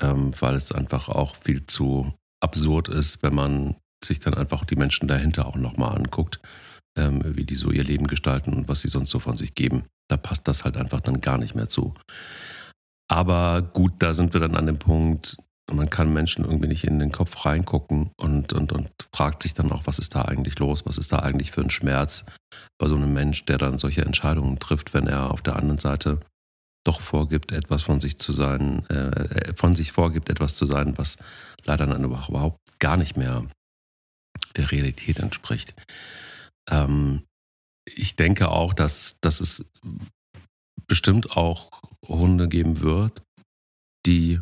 ähm, 0.01 0.33
weil 0.39 0.55
es 0.55 0.71
einfach 0.71 1.09
auch 1.09 1.35
viel 1.37 1.67
zu 1.67 2.15
absurd 2.41 2.89
ist, 2.89 3.23
wenn 3.23 3.35
man 3.35 3.77
sich 4.05 4.21
dann 4.21 4.35
einfach 4.35 4.65
die 4.65 4.77
Menschen 4.77 5.09
dahinter 5.09 5.47
auch 5.47 5.57
nochmal 5.57 5.97
anguckt 5.97 6.41
ähm, 6.99 7.23
wie 7.37 7.45
die 7.45 7.55
so 7.55 7.71
ihr 7.71 7.85
Leben 7.85 8.07
gestalten 8.07 8.53
und 8.53 8.69
was 8.69 8.81
sie 8.81 8.89
sonst 8.89 9.11
so 9.11 9.19
von 9.19 9.37
sich 9.37 9.55
geben. 9.55 9.85
Da 10.09 10.17
passt 10.17 10.49
das 10.49 10.65
halt 10.65 10.77
einfach 10.77 11.01
dann 11.01 11.21
gar 11.21 11.39
nicht 11.39 11.55
mehr 11.55 11.69
zu. 11.69 11.95
Aber 13.09 13.63
gut, 13.63 13.95
da 13.99 14.15
sind 14.15 14.33
wir 14.33 14.41
dann 14.41 14.57
an 14.57 14.67
dem 14.67 14.79
Punkt, 14.79 15.37
man 15.71 15.91
kann 15.91 16.13
Menschen 16.13 16.45
irgendwie 16.45 16.69
nicht 16.69 16.85
in 16.85 16.99
den 16.99 17.13
Kopf 17.13 17.45
reingucken 17.45 18.11
und, 18.17 18.53
und, 18.53 18.73
und 18.73 18.91
fragt 19.15 19.43
sich 19.43 19.55
dann 19.55 19.71
auch, 19.73 19.83
was 19.87 19.99
ist 19.99 20.15
da 20.15 20.23
eigentlich 20.23 20.59
los, 20.59 20.87
was 20.87 20.99
ist 20.99 21.13
da 21.13 21.21
eigentlich 21.21 21.51
für 21.51 21.63
ein 21.63 21.71
Schmerz 21.71 22.25
bei 22.79 22.89
so 22.89 22.97
einem 22.97 23.13
Mensch, 23.13 23.45
der 23.45 23.59
dann 23.59 23.79
solche 23.79 24.05
Entscheidungen 24.05 24.59
trifft, 24.59 24.93
wenn 24.93 25.07
er 25.07 25.31
auf 25.31 25.43
der 25.43 25.57
anderen 25.57 25.79
Seite 25.79 26.21
doch 26.85 27.01
vorgibt, 27.01 27.53
etwas 27.53 27.83
von 27.83 28.01
sich 28.01 28.19
zu 28.19 28.33
sein, 28.33 28.85
äh, 28.89 29.55
von 29.55 29.75
sich 29.75 29.93
vorgibt, 29.93 30.29
etwas 30.29 30.55
zu 30.55 30.67
sein, 30.67 30.99
was 30.99 31.19
leider 31.65 31.87
dann 31.87 32.05
überhaupt 32.05 32.59
gar 32.81 32.97
nicht 32.97 33.17
mehr 33.17 33.47
der 34.57 34.71
Realität 34.73 35.21
entspricht. 35.21 35.75
Ähm, 36.71 37.25
ich 37.85 38.17
denke 38.17 38.49
auch, 38.49 38.75
dass, 38.75 39.17
dass 39.21 39.41
es 39.41 39.71
bestimmt 40.87 41.37
auch 41.37 41.71
Hunde 42.07 42.49
geben 42.49 42.81
wird, 42.81 43.23
die 44.07 44.41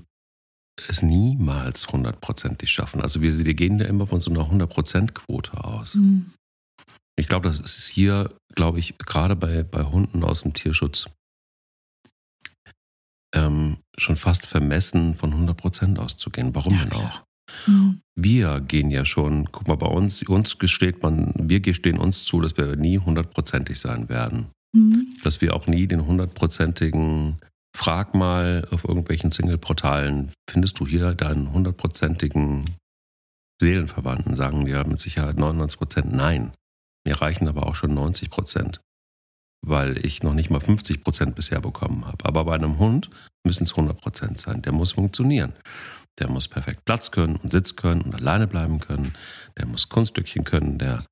es 0.89 1.03
niemals 1.03 1.89
hundertprozentig 1.89 2.71
schaffen. 2.71 3.01
Also 3.03 3.21
wir, 3.21 3.37
wir 3.39 3.55
gehen 3.55 3.79
ja 3.79 3.87
immer 3.87 4.07
von 4.07 4.21
so 4.21 4.31
einer 4.31 4.51
100%-Quote 4.51 5.63
aus. 5.63 5.95
Mhm. 5.97 6.33
Ich 7.17 7.29
glaube, 7.29 7.49
das 7.49 7.61
ist 7.61 7.89
hier, 7.89 8.35
glaube 8.55 8.79
ich, 8.79 8.97
gerade 8.99 9.37
bei, 9.37 9.63
bei 9.63 9.85
Hunden 9.85 10.25
aus 10.25 10.43
dem 10.43 10.55
Tierschutz 10.55 11.07
ähm, 13.35 13.79
schon 13.99 14.17
fast 14.17 14.47
vermessen, 14.47 15.15
von 15.15 15.35
100% 15.35 15.99
auszugehen. 15.99 16.55
Warum 16.55 16.75
ja, 16.75 16.85
denn 16.85 16.93
auch? 16.95 17.23
Mhm. 17.67 18.01
Wir 18.17 18.61
gehen 18.61 18.91
ja 18.91 19.05
schon, 19.05 19.51
guck 19.51 19.69
mal, 19.69 19.77
bei 19.77 19.87
uns, 19.87 20.23
uns 20.23 20.59
gesteht 20.59 21.03
man, 21.03 21.33
wir 21.37 21.61
gestehen 21.61 21.99
uns 21.99 22.25
zu, 22.25 22.41
dass 22.41 22.57
wir 22.57 22.77
nie 22.77 22.99
hundertprozentig 22.99 23.79
sein 23.79 24.09
werden. 24.09 24.49
Mhm. 24.73 25.17
Dass 25.23 25.41
wir 25.41 25.55
auch 25.55 25.67
nie 25.67 25.87
den 25.87 26.07
hundertprozentigen, 26.07 27.37
frag 27.77 28.15
mal 28.15 28.67
auf 28.71 28.85
irgendwelchen 28.85 29.31
Single-Portalen, 29.31 30.33
findest 30.49 30.79
du 30.81 30.87
hier 30.87 31.15
deinen 31.15 31.53
hundertprozentigen 31.53 32.65
Seelenverwandten? 33.61 34.37
Sagen 34.37 34.67
ja 34.67 34.85
mit 34.85 35.01
Sicherheit 35.01 35.39
99 35.39 35.79
Prozent 35.79 36.13
nein. 36.13 36.53
Mir 37.07 37.21
reichen 37.21 37.49
aber 37.49 37.67
auch 37.67 37.75
schon 37.75 37.95
90 37.95 38.31
Prozent 38.31 38.81
weil 39.63 40.05
ich 40.05 40.23
noch 40.23 40.35
nicht 40.35 40.51
mal 40.51 40.61
50 40.61 41.03
Prozent 41.03 41.35
bisher 41.35 41.61
bekommen 41.61 42.07
habe. 42.07 42.25
Aber 42.25 42.45
bei 42.45 42.55
einem 42.55 42.79
Hund 42.79 43.11
müssen 43.45 43.65
es 43.65 43.73
100 43.73 44.01
Prozent 44.01 44.39
sein. 44.39 44.63
Der 44.63 44.73
muss 44.73 44.93
funktionieren. 44.93 45.53
Der 46.21 46.31
muss 46.31 46.49
perfekt 46.49 46.85
Platz 46.85 47.11
können 47.11 47.37
und 47.37 47.51
Sitz 47.51 47.77
können 47.77 48.03
und 48.03 48.15
alleine 48.15 48.47
bleiben 48.47 48.79
können. 48.79 49.15
Der 49.57 49.67
muss 49.67 49.89
Kunststückchen 49.89 50.45
können. 50.45 50.79
Der 50.79 51.07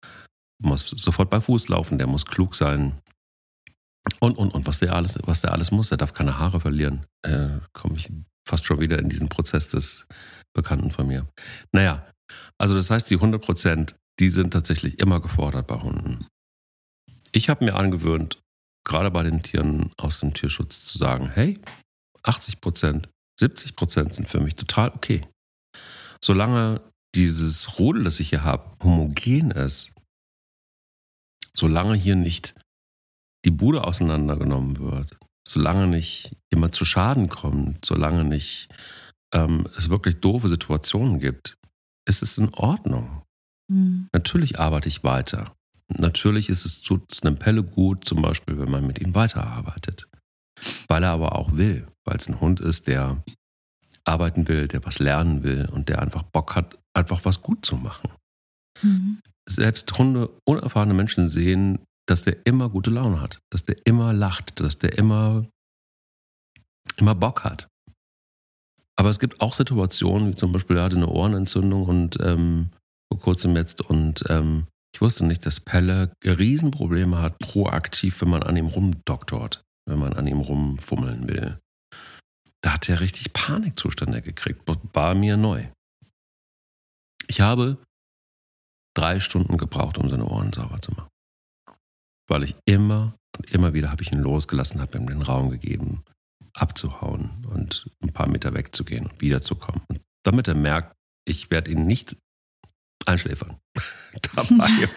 muss 0.62 0.82
sofort 0.82 1.30
bei 1.30 1.40
Fuß 1.40 1.68
laufen. 1.68 1.98
Der 1.98 2.06
muss 2.06 2.26
klug 2.26 2.54
sein. 2.54 3.00
Und, 4.20 4.38
und, 4.38 4.54
und 4.54 4.66
was 4.66 4.78
der 4.78 4.94
alles, 4.94 5.18
was 5.24 5.40
der 5.40 5.52
alles 5.52 5.70
muss. 5.70 5.88
Der 5.88 5.98
darf 5.98 6.12
keine 6.12 6.38
Haare 6.38 6.60
verlieren. 6.60 7.06
Äh, 7.22 7.58
Komme 7.72 7.96
ich 7.96 8.12
fast 8.46 8.64
schon 8.64 8.80
wieder 8.80 8.98
in 8.98 9.08
diesen 9.08 9.28
Prozess 9.28 9.68
des 9.68 10.06
Bekannten 10.54 10.90
von 10.90 11.06
mir. 11.06 11.26
Naja, 11.72 12.00
also 12.58 12.74
das 12.74 12.90
heißt, 12.90 13.10
die 13.10 13.16
100 13.16 13.42
Prozent, 13.42 13.96
die 14.18 14.30
sind 14.30 14.52
tatsächlich 14.52 14.98
immer 14.98 15.20
gefordert 15.20 15.66
bei 15.66 15.76
Hunden. 15.76 16.26
Ich 17.32 17.48
habe 17.48 17.64
mir 17.64 17.74
angewöhnt, 17.74 18.40
gerade 18.84 19.10
bei 19.10 19.22
den 19.22 19.42
Tieren 19.42 19.92
aus 19.96 20.20
dem 20.20 20.34
Tierschutz 20.34 20.86
zu 20.86 20.98
sagen, 20.98 21.30
hey, 21.30 21.60
80 22.22 22.60
Prozent, 22.60 23.08
70 23.40 23.76
Prozent 23.76 24.14
sind 24.14 24.28
für 24.28 24.40
mich 24.40 24.54
total 24.54 24.90
okay. 24.90 25.26
Solange 26.22 26.80
dieses 27.14 27.78
Rudel, 27.78 28.04
das 28.04 28.20
ich 28.20 28.30
hier 28.30 28.44
habe, 28.44 28.76
homogen 28.82 29.50
ist, 29.52 29.94
solange 31.54 31.94
hier 31.94 32.16
nicht 32.16 32.54
die 33.44 33.50
Bude 33.50 33.84
auseinandergenommen 33.84 34.78
wird, 34.78 35.18
solange 35.46 35.86
nicht 35.86 36.36
jemand 36.52 36.74
zu 36.74 36.84
Schaden 36.84 37.28
kommt, 37.28 37.84
solange 37.84 38.24
nicht 38.24 38.68
ähm, 39.32 39.68
es 39.76 39.88
wirklich 39.88 40.20
doofe 40.20 40.48
Situationen 40.48 41.20
gibt, 41.20 41.56
ist 42.06 42.22
es 42.22 42.38
in 42.38 42.52
Ordnung. 42.54 43.22
Mhm. 43.70 44.08
Natürlich 44.12 44.58
arbeite 44.58 44.88
ich 44.88 45.04
weiter. 45.04 45.54
Natürlich 45.96 46.50
ist 46.50 46.66
es 46.66 46.82
tut 46.82 47.04
einem 47.22 47.38
Pelle 47.38 47.62
gut, 47.62 48.04
zum 48.04 48.20
Beispiel, 48.20 48.58
wenn 48.58 48.70
man 48.70 48.86
mit 48.86 48.98
ihm 48.98 49.14
weiterarbeitet. 49.14 50.08
Weil 50.88 51.02
er 51.04 51.10
aber 51.10 51.36
auch 51.36 51.52
will, 51.52 51.86
weil 52.08 52.16
es 52.16 52.28
ein 52.28 52.40
Hund 52.40 52.60
ist, 52.60 52.88
der 52.88 53.22
arbeiten 54.04 54.48
will, 54.48 54.66
der 54.66 54.84
was 54.84 54.98
lernen 54.98 55.42
will 55.42 55.68
und 55.70 55.90
der 55.90 56.00
einfach 56.00 56.22
Bock 56.22 56.56
hat, 56.56 56.78
einfach 56.96 57.24
was 57.24 57.42
gut 57.42 57.66
zu 57.66 57.76
machen. 57.76 58.10
Mhm. 58.82 59.20
Selbst 59.46 59.96
Hunde, 59.98 60.30
unerfahrene 60.46 60.94
Menschen 60.94 61.28
sehen, 61.28 61.80
dass 62.06 62.22
der 62.22 62.46
immer 62.46 62.70
gute 62.70 62.90
Laune 62.90 63.20
hat, 63.20 63.38
dass 63.50 63.66
der 63.66 63.76
immer 63.86 64.14
lacht, 64.14 64.60
dass 64.60 64.78
der 64.78 64.96
immer, 64.96 65.46
immer 66.96 67.14
Bock 67.14 67.44
hat. 67.44 67.68
Aber 68.96 69.10
es 69.10 69.20
gibt 69.20 69.40
auch 69.42 69.52
Situationen, 69.52 70.28
wie 70.28 70.34
zum 70.34 70.52
Beispiel, 70.52 70.78
er 70.78 70.84
hatte 70.84 70.96
eine 70.96 71.08
Ohrenentzündung 71.08 71.84
und 71.84 72.18
ähm, 72.20 72.70
vor 73.12 73.20
kurzem 73.20 73.54
jetzt 73.56 73.82
und 73.82 74.24
ähm, 74.28 74.66
ich 74.94 75.02
wusste 75.02 75.26
nicht, 75.26 75.44
dass 75.44 75.60
Pelle 75.60 76.12
Riesenprobleme 76.24 77.18
hat, 77.18 77.38
proaktiv, 77.38 78.20
wenn 78.22 78.30
man 78.30 78.42
an 78.42 78.56
ihm 78.56 78.66
rumdoktort, 78.66 79.62
wenn 79.86 79.98
man 79.98 80.14
an 80.14 80.26
ihm 80.26 80.40
rumfummeln 80.40 81.28
will. 81.28 81.58
Da 82.62 82.74
hat 82.74 82.88
er 82.88 83.00
richtig 83.00 83.32
Panikzustände 83.32 84.20
gekriegt. 84.22 84.62
War 84.92 85.14
mir 85.14 85.36
neu. 85.36 85.66
Ich 87.26 87.40
habe 87.40 87.78
drei 88.94 89.20
Stunden 89.20 89.58
gebraucht, 89.58 89.98
um 89.98 90.08
seine 90.08 90.24
Ohren 90.24 90.52
sauber 90.52 90.80
zu 90.80 90.92
machen. 90.92 91.08
Weil 92.28 92.42
ich 92.42 92.56
immer 92.64 93.14
und 93.36 93.50
immer 93.50 93.74
wieder 93.74 93.90
habe 93.90 94.02
ich 94.02 94.12
ihn 94.12 94.20
losgelassen, 94.20 94.80
habe 94.80 94.98
ihm 94.98 95.06
den 95.06 95.22
Raum 95.22 95.50
gegeben, 95.50 96.04
abzuhauen 96.54 97.46
und 97.46 97.90
ein 98.02 98.12
paar 98.12 98.28
Meter 98.28 98.54
wegzugehen 98.54 99.06
und 99.06 99.20
wiederzukommen. 99.20 99.82
Und 99.88 100.00
damit 100.24 100.48
er 100.48 100.54
merkt, 100.54 100.96
ich 101.26 101.50
werde 101.50 101.70
ihn 101.70 101.86
nicht 101.86 102.16
einschläfern 103.06 103.58
dabei, 104.34 104.88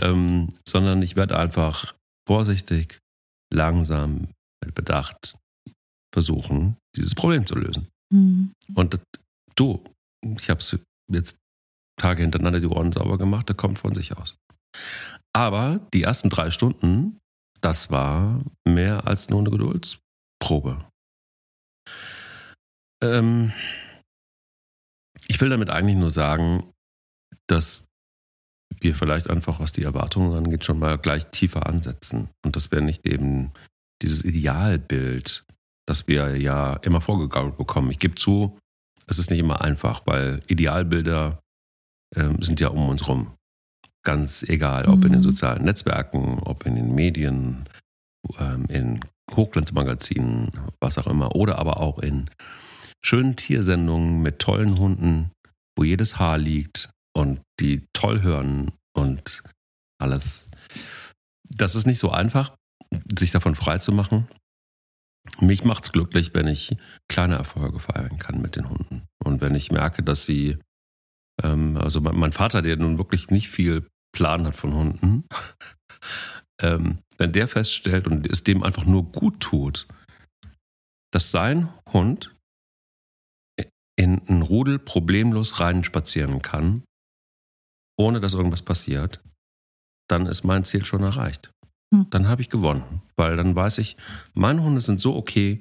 ähm, 0.00 0.48
sondern 0.66 1.00
ich 1.02 1.16
werde 1.16 1.38
einfach 1.38 1.94
vorsichtig, 2.26 3.00
langsam, 3.52 4.28
mit 4.62 4.74
Bedacht 4.74 5.36
versuchen, 6.14 6.76
dieses 6.96 7.14
Problem 7.14 7.46
zu 7.46 7.56
lösen. 7.56 7.88
Mhm. 8.10 8.52
Und 8.74 8.98
du, 9.56 9.82
ich 10.22 10.48
habe 10.48 10.60
es 10.60 10.78
jetzt 11.12 11.36
Tage 12.00 12.22
hintereinander 12.22 12.60
die 12.60 12.66
Ohren 12.66 12.92
sauber 12.92 13.18
gemacht, 13.18 13.48
der 13.48 13.56
kommt 13.56 13.78
von 13.78 13.94
sich 13.94 14.16
aus. 14.16 14.36
Aber 15.34 15.80
die 15.92 16.02
ersten 16.02 16.30
drei 16.30 16.50
Stunden, 16.50 17.18
das 17.60 17.90
war 17.90 18.40
mehr 18.66 19.06
als 19.06 19.28
nur 19.28 19.40
eine 19.40 19.50
Geduldsprobe. 19.50 20.84
Ähm, 23.02 23.52
ich 25.26 25.40
will 25.40 25.48
damit 25.48 25.70
eigentlich 25.70 25.96
nur 25.96 26.10
sagen, 26.10 26.72
dass 27.48 27.82
wir 28.80 28.94
vielleicht 28.94 29.30
einfach, 29.30 29.60
was 29.60 29.72
die 29.72 29.82
Erwartungen 29.82 30.34
angeht, 30.34 30.64
schon 30.64 30.78
mal 30.78 30.98
gleich 30.98 31.26
tiefer 31.26 31.66
ansetzen. 31.66 32.28
Und 32.44 32.56
das 32.56 32.70
wäre 32.70 32.82
nicht 32.82 33.06
eben 33.06 33.52
dieses 34.02 34.24
Idealbild, 34.24 35.44
das 35.86 36.08
wir 36.08 36.36
ja 36.36 36.74
immer 36.76 37.00
vorgegaukelt 37.00 37.56
bekommen. 37.56 37.90
Ich 37.90 37.98
gebe 37.98 38.14
zu, 38.14 38.58
es 39.06 39.18
ist 39.18 39.30
nicht 39.30 39.40
immer 39.40 39.60
einfach, 39.60 40.02
weil 40.06 40.40
Idealbilder 40.48 41.40
ähm, 42.16 42.40
sind 42.42 42.60
ja 42.60 42.68
um 42.68 42.88
uns 42.88 43.06
rum. 43.06 43.32
Ganz 44.02 44.42
egal, 44.42 44.86
ob 44.86 44.98
mhm. 44.98 45.04
in 45.04 45.12
den 45.12 45.18
mhm. 45.20 45.24
sozialen 45.24 45.64
Netzwerken, 45.64 46.38
ob 46.40 46.66
in 46.66 46.74
den 46.76 46.94
Medien, 46.94 47.68
ähm, 48.38 48.66
in 48.68 49.04
Hochglanzmagazinen, 49.34 50.52
was 50.80 50.98
auch 50.98 51.06
immer, 51.06 51.34
oder 51.34 51.58
aber 51.58 51.78
auch 51.78 51.98
in 51.98 52.30
schönen 53.02 53.36
Tiersendungen 53.36 54.22
mit 54.22 54.38
tollen 54.38 54.78
Hunden, 54.78 55.30
wo 55.76 55.84
jedes 55.84 56.18
Haar 56.18 56.38
liegt 56.38 56.90
und 57.14 57.40
die 57.60 57.86
toll 57.92 58.22
hören 58.22 58.72
und 58.94 59.42
alles. 59.98 60.50
Das 61.44 61.74
ist 61.74 61.86
nicht 61.86 61.98
so 61.98 62.10
einfach, 62.10 62.54
sich 63.16 63.30
davon 63.30 63.54
frei 63.54 63.78
zu 63.78 63.92
machen. 63.92 64.28
Mich 65.40 65.64
macht 65.64 65.84
es 65.84 65.92
glücklich, 65.92 66.34
wenn 66.34 66.46
ich 66.46 66.76
kleine 67.08 67.36
Erfolge 67.36 67.78
feiern 67.78 68.18
kann 68.18 68.40
mit 68.40 68.56
den 68.56 68.68
Hunden. 68.68 69.06
Und 69.24 69.40
wenn 69.40 69.54
ich 69.54 69.70
merke, 69.72 70.02
dass 70.02 70.26
sie, 70.26 70.56
ähm, 71.42 71.76
also 71.76 72.00
mein, 72.00 72.16
mein, 72.16 72.32
Vater, 72.32 72.62
der 72.62 72.76
nun 72.76 72.98
wirklich 72.98 73.30
nicht 73.30 73.48
viel 73.48 73.88
Plan 74.12 74.46
hat 74.46 74.56
von 74.56 74.74
Hunden, 74.74 75.24
ähm, 76.60 76.98
wenn 77.16 77.32
der 77.32 77.48
feststellt 77.48 78.06
und 78.06 78.26
es 78.26 78.44
dem 78.44 78.62
einfach 78.62 78.84
nur 78.84 79.10
gut 79.10 79.40
tut, 79.40 79.86
dass 81.12 81.30
sein 81.30 81.72
Hund 81.92 82.34
in 83.96 84.26
einen 84.26 84.42
Rudel 84.42 84.78
problemlos 84.78 85.60
rein 85.60 85.84
spazieren 85.84 86.42
kann, 86.42 86.82
ohne 87.96 88.20
dass 88.20 88.34
irgendwas 88.34 88.62
passiert, 88.62 89.20
dann 90.08 90.26
ist 90.26 90.44
mein 90.44 90.64
Ziel 90.64 90.84
schon 90.84 91.02
erreicht. 91.02 91.50
Hm. 91.92 92.06
Dann 92.10 92.28
habe 92.28 92.42
ich 92.42 92.50
gewonnen, 92.50 93.02
weil 93.16 93.36
dann 93.36 93.54
weiß 93.54 93.78
ich, 93.78 93.96
meine 94.34 94.62
Hunde 94.62 94.80
sind 94.80 95.00
so 95.00 95.16
okay, 95.16 95.60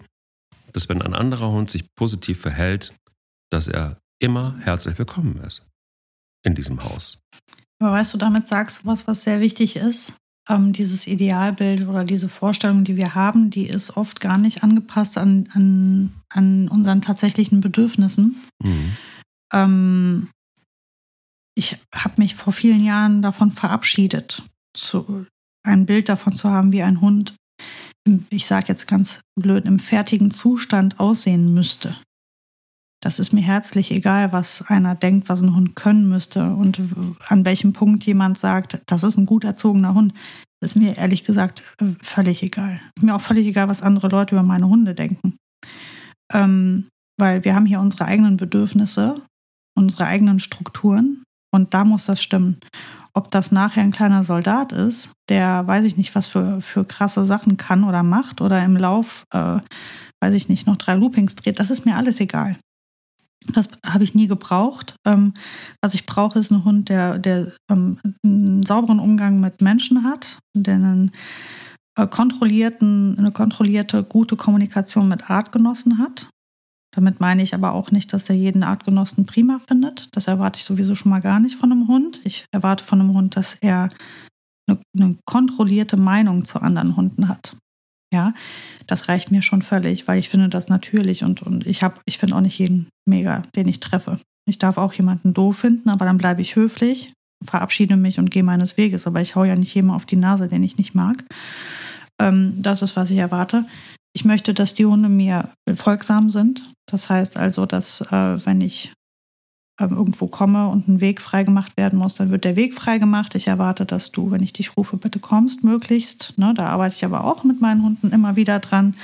dass 0.71 0.89
wenn 0.89 1.01
ein 1.01 1.13
anderer 1.13 1.51
Hund 1.51 1.69
sich 1.69 1.85
positiv 1.95 2.41
verhält, 2.41 2.93
dass 3.51 3.67
er 3.67 3.97
immer 4.19 4.57
herzlich 4.59 4.97
willkommen 4.97 5.37
ist 5.37 5.65
in 6.43 6.55
diesem 6.55 6.83
Haus. 6.83 7.19
Aber 7.79 7.91
weißt 7.91 8.13
du, 8.13 8.17
damit 8.17 8.47
sagst 8.47 8.81
du 8.81 8.85
was, 8.87 9.07
was 9.07 9.23
sehr 9.23 9.41
wichtig 9.41 9.75
ist. 9.75 10.15
Ähm, 10.49 10.73
dieses 10.73 11.07
Idealbild 11.07 11.87
oder 11.87 12.03
diese 12.03 12.27
Vorstellung, 12.27 12.83
die 12.83 12.97
wir 12.97 13.15
haben, 13.15 13.49
die 13.49 13.67
ist 13.67 13.95
oft 13.95 14.19
gar 14.19 14.37
nicht 14.37 14.61
angepasst 14.61 15.17
an, 15.17 15.47
an, 15.53 16.13
an 16.29 16.67
unseren 16.67 17.01
tatsächlichen 17.01 17.61
Bedürfnissen. 17.61 18.35
Mhm. 18.61 18.97
Ähm, 19.53 20.29
ich 21.55 21.77
habe 21.93 22.15
mich 22.17 22.35
vor 22.35 22.51
vielen 22.51 22.83
Jahren 22.83 23.21
davon 23.21 23.51
verabschiedet, 23.51 24.43
zu, 24.73 25.25
ein 25.63 25.85
Bild 25.85 26.09
davon 26.09 26.35
zu 26.35 26.49
haben, 26.49 26.71
wie 26.71 26.83
ein 26.83 27.01
Hund, 27.01 27.35
ich 28.29 28.45
sage 28.45 28.65
jetzt 28.67 28.87
ganz 28.87 29.21
blöd, 29.39 29.65
im 29.65 29.79
fertigen 29.79 30.31
Zustand 30.31 30.99
aussehen 30.99 31.53
müsste. 31.53 31.95
Das 33.01 33.19
ist 33.19 33.33
mir 33.33 33.41
herzlich 33.41 33.91
egal, 33.91 34.31
was 34.31 34.61
einer 34.69 34.95
denkt, 34.95 35.27
was 35.27 35.41
ein 35.41 35.55
Hund 35.55 35.75
können 35.75 36.07
müsste 36.07 36.53
und 36.53 36.81
an 37.27 37.43
welchem 37.43 37.73
Punkt 37.73 38.05
jemand 38.05 38.37
sagt, 38.37 38.81
das 38.85 39.03
ist 39.03 39.17
ein 39.17 39.25
gut 39.25 39.43
erzogener 39.43 39.93
Hund. 39.93 40.13
Das 40.61 40.71
ist 40.71 40.75
mir 40.77 40.97
ehrlich 40.97 41.25
gesagt 41.25 41.63
völlig 42.01 42.43
egal. 42.43 42.79
Mir 43.01 43.15
auch 43.15 43.21
völlig 43.21 43.45
egal, 43.45 43.67
was 43.67 43.81
andere 43.81 44.07
Leute 44.07 44.35
über 44.35 44.43
meine 44.43 44.69
Hunde 44.69 44.95
denken. 44.95 45.35
Ähm, 46.31 46.87
weil 47.19 47.43
wir 47.43 47.55
haben 47.55 47.65
hier 47.65 47.81
unsere 47.81 48.05
eigenen 48.05 48.37
Bedürfnisse, 48.37 49.21
unsere 49.77 50.05
eigenen 50.05 50.39
Strukturen 50.39 51.23
und 51.53 51.73
da 51.73 51.83
muss 51.83 52.05
das 52.05 52.23
stimmen. 52.23 52.59
Ob 53.15 53.29
das 53.29 53.51
nachher 53.51 53.83
ein 53.83 53.91
kleiner 53.91 54.23
Soldat 54.23 54.71
ist, 54.71 55.11
der 55.29 55.67
weiß 55.67 55.85
ich 55.85 55.97
nicht, 55.97 56.15
was 56.15 56.27
für, 56.27 56.61
für 56.61 56.83
krasse 56.83 57.25
Sachen 57.25 57.57
kann 57.57 57.83
oder 57.83 58.01
macht 58.01 58.41
oder 58.41 58.63
im 58.63 58.75
Lauf, 58.75 59.25
äh, 59.31 59.59
weiß 60.21 60.33
ich 60.33 60.49
nicht, 60.49 60.65
noch 60.65 60.77
drei 60.77 60.95
Loopings 60.95 61.35
dreht, 61.35 61.59
das 61.59 61.69
ist 61.69 61.85
mir 61.85 61.95
alles 61.95 62.19
egal. 62.19 62.57
Das 63.53 63.69
habe 63.85 64.03
ich 64.03 64.15
nie 64.15 64.27
gebraucht. 64.27 64.95
Ähm, 65.05 65.33
was 65.81 65.93
ich 65.93 66.05
brauche, 66.05 66.39
ist 66.39 66.49
ein 66.49 66.63
Hund, 66.63 66.89
der, 66.89 67.19
der 67.19 67.51
ähm, 67.69 67.99
einen 68.23 68.63
sauberen 68.63 68.99
Umgang 68.99 69.41
mit 69.41 69.61
Menschen 69.61 70.03
hat, 70.05 70.39
der 70.55 70.75
einen 70.75 71.11
äh, 71.97 72.07
kontrollierten, 72.07 73.17
eine 73.17 73.31
kontrollierte, 73.31 74.03
gute 74.03 74.37
Kommunikation 74.37 75.09
mit 75.09 75.29
Artgenossen 75.29 75.97
hat, 75.99 76.29
damit 76.95 77.19
meine 77.19 77.41
ich 77.41 77.53
aber 77.53 77.73
auch 77.73 77.91
nicht, 77.91 78.13
dass 78.13 78.29
er 78.29 78.35
jeden 78.35 78.63
Artgenossen 78.63 79.25
prima 79.25 79.59
findet. 79.67 80.07
Das 80.11 80.27
erwarte 80.27 80.57
ich 80.57 80.63
sowieso 80.63 80.95
schon 80.95 81.09
mal 81.09 81.21
gar 81.21 81.39
nicht 81.39 81.55
von 81.55 81.71
einem 81.71 81.87
Hund. 81.87 82.21
Ich 82.23 82.45
erwarte 82.51 82.83
von 82.83 83.01
einem 83.01 83.13
Hund, 83.13 83.35
dass 83.35 83.55
er 83.55 83.89
eine, 84.67 84.79
eine 84.95 85.17
kontrollierte 85.25 85.97
Meinung 85.97 86.45
zu 86.45 86.59
anderen 86.59 86.95
Hunden 86.95 87.27
hat. 87.27 87.57
Ja, 88.13 88.33
das 88.85 89.09
reicht 89.09 89.31
mir 89.31 89.41
schon 89.41 89.63
völlig, 89.63 90.07
weil 90.07 90.19
ich 90.19 90.29
finde 90.29 90.47
das 90.47 90.69
natürlich 90.69 91.23
und, 91.23 91.41
und 91.41 91.65
ich 91.65 91.81
habe, 91.81 91.99
ich 92.05 92.19
finde 92.19 92.35
auch 92.35 92.41
nicht 92.41 92.59
jeden 92.59 92.87
mega, 93.07 93.41
den 93.55 93.67
ich 93.67 93.79
treffe. 93.79 94.19
Ich 94.47 94.59
darf 94.59 94.77
auch 94.77 94.93
jemanden 94.93 95.33
doof 95.33 95.57
finden, 95.57 95.89
aber 95.89 96.05
dann 96.05 96.17
bleibe 96.17 96.41
ich 96.41 96.55
höflich, 96.55 97.11
verabschiede 97.43 97.95
mich 97.95 98.19
und 98.19 98.29
gehe 98.29 98.43
meines 98.43 98.77
Weges. 98.77 99.07
Aber 99.07 99.21
ich 99.21 99.35
hau 99.35 99.45
ja 99.45 99.55
nicht 99.55 99.73
jedem 99.73 99.89
auf 99.89 100.05
die 100.05 100.15
Nase, 100.15 100.47
den 100.47 100.63
ich 100.63 100.77
nicht 100.77 100.93
mag. 100.93 101.23
Ähm, 102.21 102.61
das 102.61 102.83
ist, 102.83 102.95
was 102.95 103.09
ich 103.09 103.17
erwarte. 103.17 103.65
Ich 104.15 104.25
möchte, 104.25 104.53
dass 104.53 104.75
die 104.75 104.85
Hunde 104.85 105.09
mir 105.09 105.49
folgsam 105.75 106.29
sind. 106.29 106.72
Das 106.85 107.09
heißt 107.09 107.37
also, 107.37 107.65
dass 107.65 108.01
äh, 108.01 108.45
wenn 108.45 108.61
ich 108.61 108.93
ähm, 109.79 109.91
irgendwo 109.91 110.27
komme 110.27 110.67
und 110.67 110.87
ein 110.87 111.01
Weg 111.01 111.19
freigemacht 111.19 111.77
werden 111.77 111.97
muss, 111.97 112.15
dann 112.15 112.29
wird 112.29 112.43
der 112.43 112.55
Weg 112.55 112.75
freigemacht. 112.75 113.33
Ich 113.35 113.47
erwarte, 113.47 113.85
dass 113.85 114.11
du, 114.11 114.29
wenn 114.29 114.43
ich 114.43 114.53
dich 114.53 114.77
rufe, 114.77 114.97
bitte 114.97 115.19
kommst, 115.19 115.63
möglichst. 115.63 116.37
Ne, 116.37 116.53
da 116.55 116.67
arbeite 116.67 116.95
ich 116.95 117.05
aber 117.05 117.23
auch 117.23 117.43
mit 117.43 117.59
meinen 117.59 117.83
Hunden 117.83 118.11
immer 118.11 118.35
wieder 118.35 118.59
dran. 118.59 118.95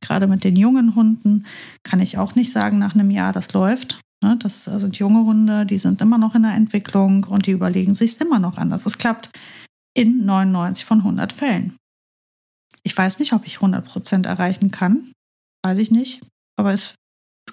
Gerade 0.00 0.26
mit 0.26 0.42
den 0.42 0.56
jungen 0.56 0.94
Hunden 0.94 1.46
kann 1.84 2.00
ich 2.00 2.18
auch 2.18 2.34
nicht 2.34 2.50
sagen, 2.50 2.78
nach 2.78 2.94
einem 2.94 3.10
Jahr, 3.10 3.32
das 3.32 3.52
läuft. 3.52 4.00
Ne, 4.20 4.36
das 4.40 4.64
sind 4.64 4.98
junge 4.98 5.24
Hunde, 5.24 5.64
die 5.66 5.78
sind 5.78 6.00
immer 6.00 6.18
noch 6.18 6.34
in 6.34 6.42
der 6.42 6.54
Entwicklung 6.54 7.24
und 7.24 7.46
die 7.46 7.52
überlegen 7.52 7.94
sich 7.94 8.20
immer 8.20 8.40
noch 8.40 8.56
anders. 8.56 8.86
Es 8.86 8.98
klappt 8.98 9.30
in 9.94 10.24
99 10.24 10.84
von 10.84 10.98
100 10.98 11.32
Fällen. 11.32 11.76
Ich 12.82 12.96
weiß 12.96 13.20
nicht, 13.20 13.32
ob 13.32 13.46
ich 13.46 13.56
100 13.56 13.84
Prozent 13.84 14.26
erreichen 14.26 14.72
kann. 14.72 15.12
Weiß 15.62 15.78
ich 15.78 15.92
nicht. 15.92 16.22
Aber 16.56 16.72
es 16.72 16.94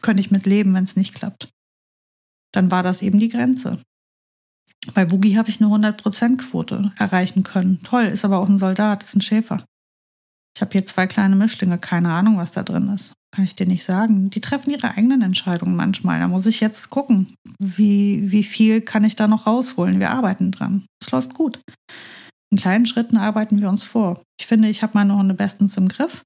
könnte 0.05 0.21
ich 0.21 0.31
mit 0.31 0.45
leben, 0.45 0.73
wenn 0.73 0.85
es 0.85 0.95
nicht 0.95 1.13
klappt 1.13 1.49
dann 2.55 2.71
war 2.71 2.83
das 2.83 3.01
eben 3.01 3.19
die 3.19 3.29
Grenze. 3.29 3.81
Bei 4.93 5.05
Boogie 5.05 5.37
habe 5.37 5.49
ich 5.49 5.61
eine 5.61 5.69
100%-Quote 5.71 6.93
erreichen 6.97 7.43
können. 7.43 7.81
Toll, 7.83 8.05
ist 8.05 8.23
aber 8.23 8.37
auch 8.37 8.47
ein 8.47 8.57
Soldat, 8.57 9.03
ist 9.03 9.15
ein 9.15 9.21
Schäfer. 9.21 9.65
Ich 10.55 10.61
habe 10.61 10.71
hier 10.71 10.85
zwei 10.85 11.05
kleine 11.05 11.35
Mischlinge, 11.35 11.77
keine 11.77 12.11
Ahnung, 12.11 12.37
was 12.37 12.53
da 12.53 12.63
drin 12.63 12.87
ist. 12.89 13.13
Kann 13.35 13.43
ich 13.43 13.55
dir 13.55 13.65
nicht 13.65 13.83
sagen. 13.83 14.29
Die 14.29 14.39
treffen 14.39 14.71
ihre 14.71 14.91
eigenen 14.91 15.21
Entscheidungen 15.21 15.75
manchmal. 15.75 16.19
Da 16.19 16.29
muss 16.29 16.45
ich 16.45 16.61
jetzt 16.61 16.89
gucken, 16.89 17.35
wie, 17.59 18.31
wie 18.31 18.43
viel 18.43 18.79
kann 18.79 19.03
ich 19.03 19.17
da 19.17 19.27
noch 19.27 19.47
rausholen. 19.47 19.99
Wir 19.99 20.11
arbeiten 20.11 20.51
dran. 20.51 20.85
Es 21.01 21.11
läuft 21.11 21.33
gut. 21.33 21.59
In 22.51 22.57
kleinen 22.57 22.85
Schritten 22.85 23.17
arbeiten 23.17 23.59
wir 23.59 23.67
uns 23.67 23.83
vor. 23.83 24.21
Ich 24.39 24.45
finde, 24.45 24.69
ich 24.69 24.81
habe 24.81 24.93
meine 24.93 25.17
Hunde 25.17 25.33
bestens 25.33 25.75
im 25.75 25.89
Griff. 25.89 26.23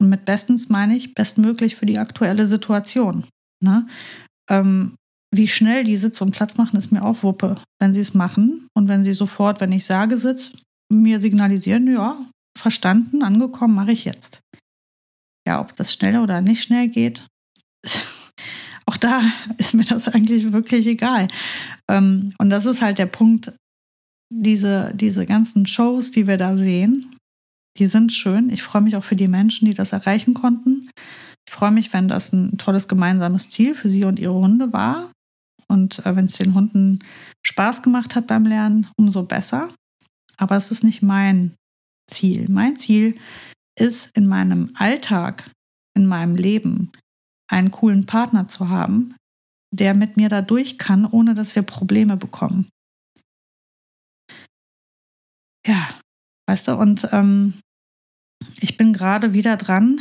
Und 0.00 0.08
mit 0.08 0.24
bestens 0.24 0.68
meine 0.68 0.96
ich 0.96 1.14
bestmöglich 1.14 1.76
für 1.76 1.86
die 1.86 1.98
aktuelle 1.98 2.46
Situation. 2.46 3.24
Ne? 3.62 3.86
Ähm, 4.50 4.96
wie 5.34 5.48
schnell 5.48 5.84
die 5.84 5.96
Sitze 5.96 6.24
und 6.24 6.30
Platz 6.30 6.56
machen, 6.56 6.76
ist 6.76 6.92
mir 6.92 7.02
auch 7.02 7.22
Wuppe. 7.22 7.60
Wenn 7.80 7.92
sie 7.92 8.00
es 8.00 8.14
machen 8.14 8.68
und 8.74 8.88
wenn 8.88 9.04
sie 9.04 9.14
sofort, 9.14 9.60
wenn 9.60 9.72
ich 9.72 9.84
sage, 9.84 10.16
Sitz, 10.16 10.52
mir 10.92 11.20
signalisieren, 11.20 11.92
ja, 11.92 12.18
verstanden, 12.56 13.22
angekommen, 13.22 13.74
mache 13.74 13.92
ich 13.92 14.04
jetzt. 14.04 14.40
Ja, 15.46 15.60
ob 15.60 15.74
das 15.76 15.92
schnell 15.92 16.18
oder 16.18 16.40
nicht 16.40 16.62
schnell 16.62 16.88
geht, 16.88 17.26
auch 18.86 18.96
da 18.96 19.22
ist 19.58 19.74
mir 19.74 19.84
das 19.84 20.08
eigentlich 20.08 20.52
wirklich 20.52 20.86
egal. 20.86 21.28
Ähm, 21.90 22.32
und 22.38 22.50
das 22.50 22.66
ist 22.66 22.80
halt 22.80 22.98
der 22.98 23.06
Punkt, 23.06 23.52
diese, 24.32 24.92
diese 24.94 25.26
ganzen 25.26 25.66
Shows, 25.66 26.10
die 26.10 26.26
wir 26.26 26.38
da 26.38 26.56
sehen, 26.56 27.13
die 27.78 27.86
sind 27.86 28.12
schön. 28.12 28.50
Ich 28.50 28.62
freue 28.62 28.82
mich 28.82 28.96
auch 28.96 29.04
für 29.04 29.16
die 29.16 29.28
Menschen, 29.28 29.66
die 29.66 29.74
das 29.74 29.92
erreichen 29.92 30.34
konnten. 30.34 30.90
Ich 31.46 31.52
freue 31.52 31.72
mich, 31.72 31.92
wenn 31.92 32.08
das 32.08 32.32
ein 32.32 32.56
tolles 32.58 32.88
gemeinsames 32.88 33.50
Ziel 33.50 33.74
für 33.74 33.88
Sie 33.88 34.04
und 34.04 34.18
Ihre 34.18 34.34
Hunde 34.34 34.72
war. 34.72 35.10
Und 35.68 36.04
äh, 36.06 36.16
wenn 36.16 36.26
es 36.26 36.34
den 36.34 36.54
Hunden 36.54 37.00
Spaß 37.44 37.82
gemacht 37.82 38.14
hat 38.14 38.26
beim 38.26 38.46
Lernen, 38.46 38.88
umso 38.96 39.24
besser. 39.24 39.72
Aber 40.36 40.56
es 40.56 40.70
ist 40.70 40.84
nicht 40.84 41.02
mein 41.02 41.54
Ziel. 42.10 42.48
Mein 42.48 42.76
Ziel 42.76 43.18
ist 43.78 44.16
in 44.16 44.26
meinem 44.26 44.70
Alltag, 44.76 45.50
in 45.96 46.06
meinem 46.06 46.36
Leben, 46.36 46.92
einen 47.50 47.70
coolen 47.70 48.06
Partner 48.06 48.48
zu 48.48 48.68
haben, 48.68 49.16
der 49.72 49.94
mit 49.94 50.16
mir 50.16 50.28
da 50.28 50.42
durch 50.42 50.78
kann, 50.78 51.04
ohne 51.04 51.34
dass 51.34 51.54
wir 51.54 51.62
Probleme 51.62 52.16
bekommen. 52.16 52.68
Ja, 55.66 55.98
weißt 56.46 56.68
du, 56.68 56.76
und 56.76 57.08
ähm, 57.12 57.54
ich 58.60 58.76
bin 58.76 58.92
gerade 58.92 59.32
wieder 59.32 59.56
dran, 59.56 60.00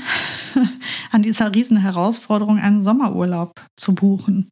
an 1.11 1.21
dieser 1.21 1.53
riesen 1.53 1.77
Herausforderung, 1.77 2.59
einen 2.59 2.81
Sommerurlaub 2.81 3.53
zu 3.75 3.95
buchen. 3.95 4.49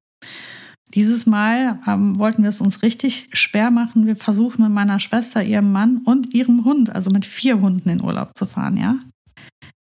Dieses 0.93 1.25
Mal 1.25 1.79
ähm, 1.87 2.19
wollten 2.19 2.43
wir 2.43 2.49
es 2.49 2.59
uns 2.59 2.81
richtig 2.81 3.29
schwer 3.31 3.71
machen. 3.71 4.07
Wir 4.07 4.17
versuchen 4.17 4.63
mit 4.63 4.71
meiner 4.71 4.99
Schwester, 4.99 5.41
ihrem 5.41 5.71
Mann 5.71 6.01
und 6.03 6.33
ihrem 6.33 6.65
Hund, 6.65 6.93
also 6.93 7.11
mit 7.11 7.25
vier 7.25 7.61
Hunden 7.61 7.87
in 7.87 8.03
Urlaub 8.03 8.31
zu 8.35 8.45
fahren, 8.45 8.77
ja. 8.77 8.99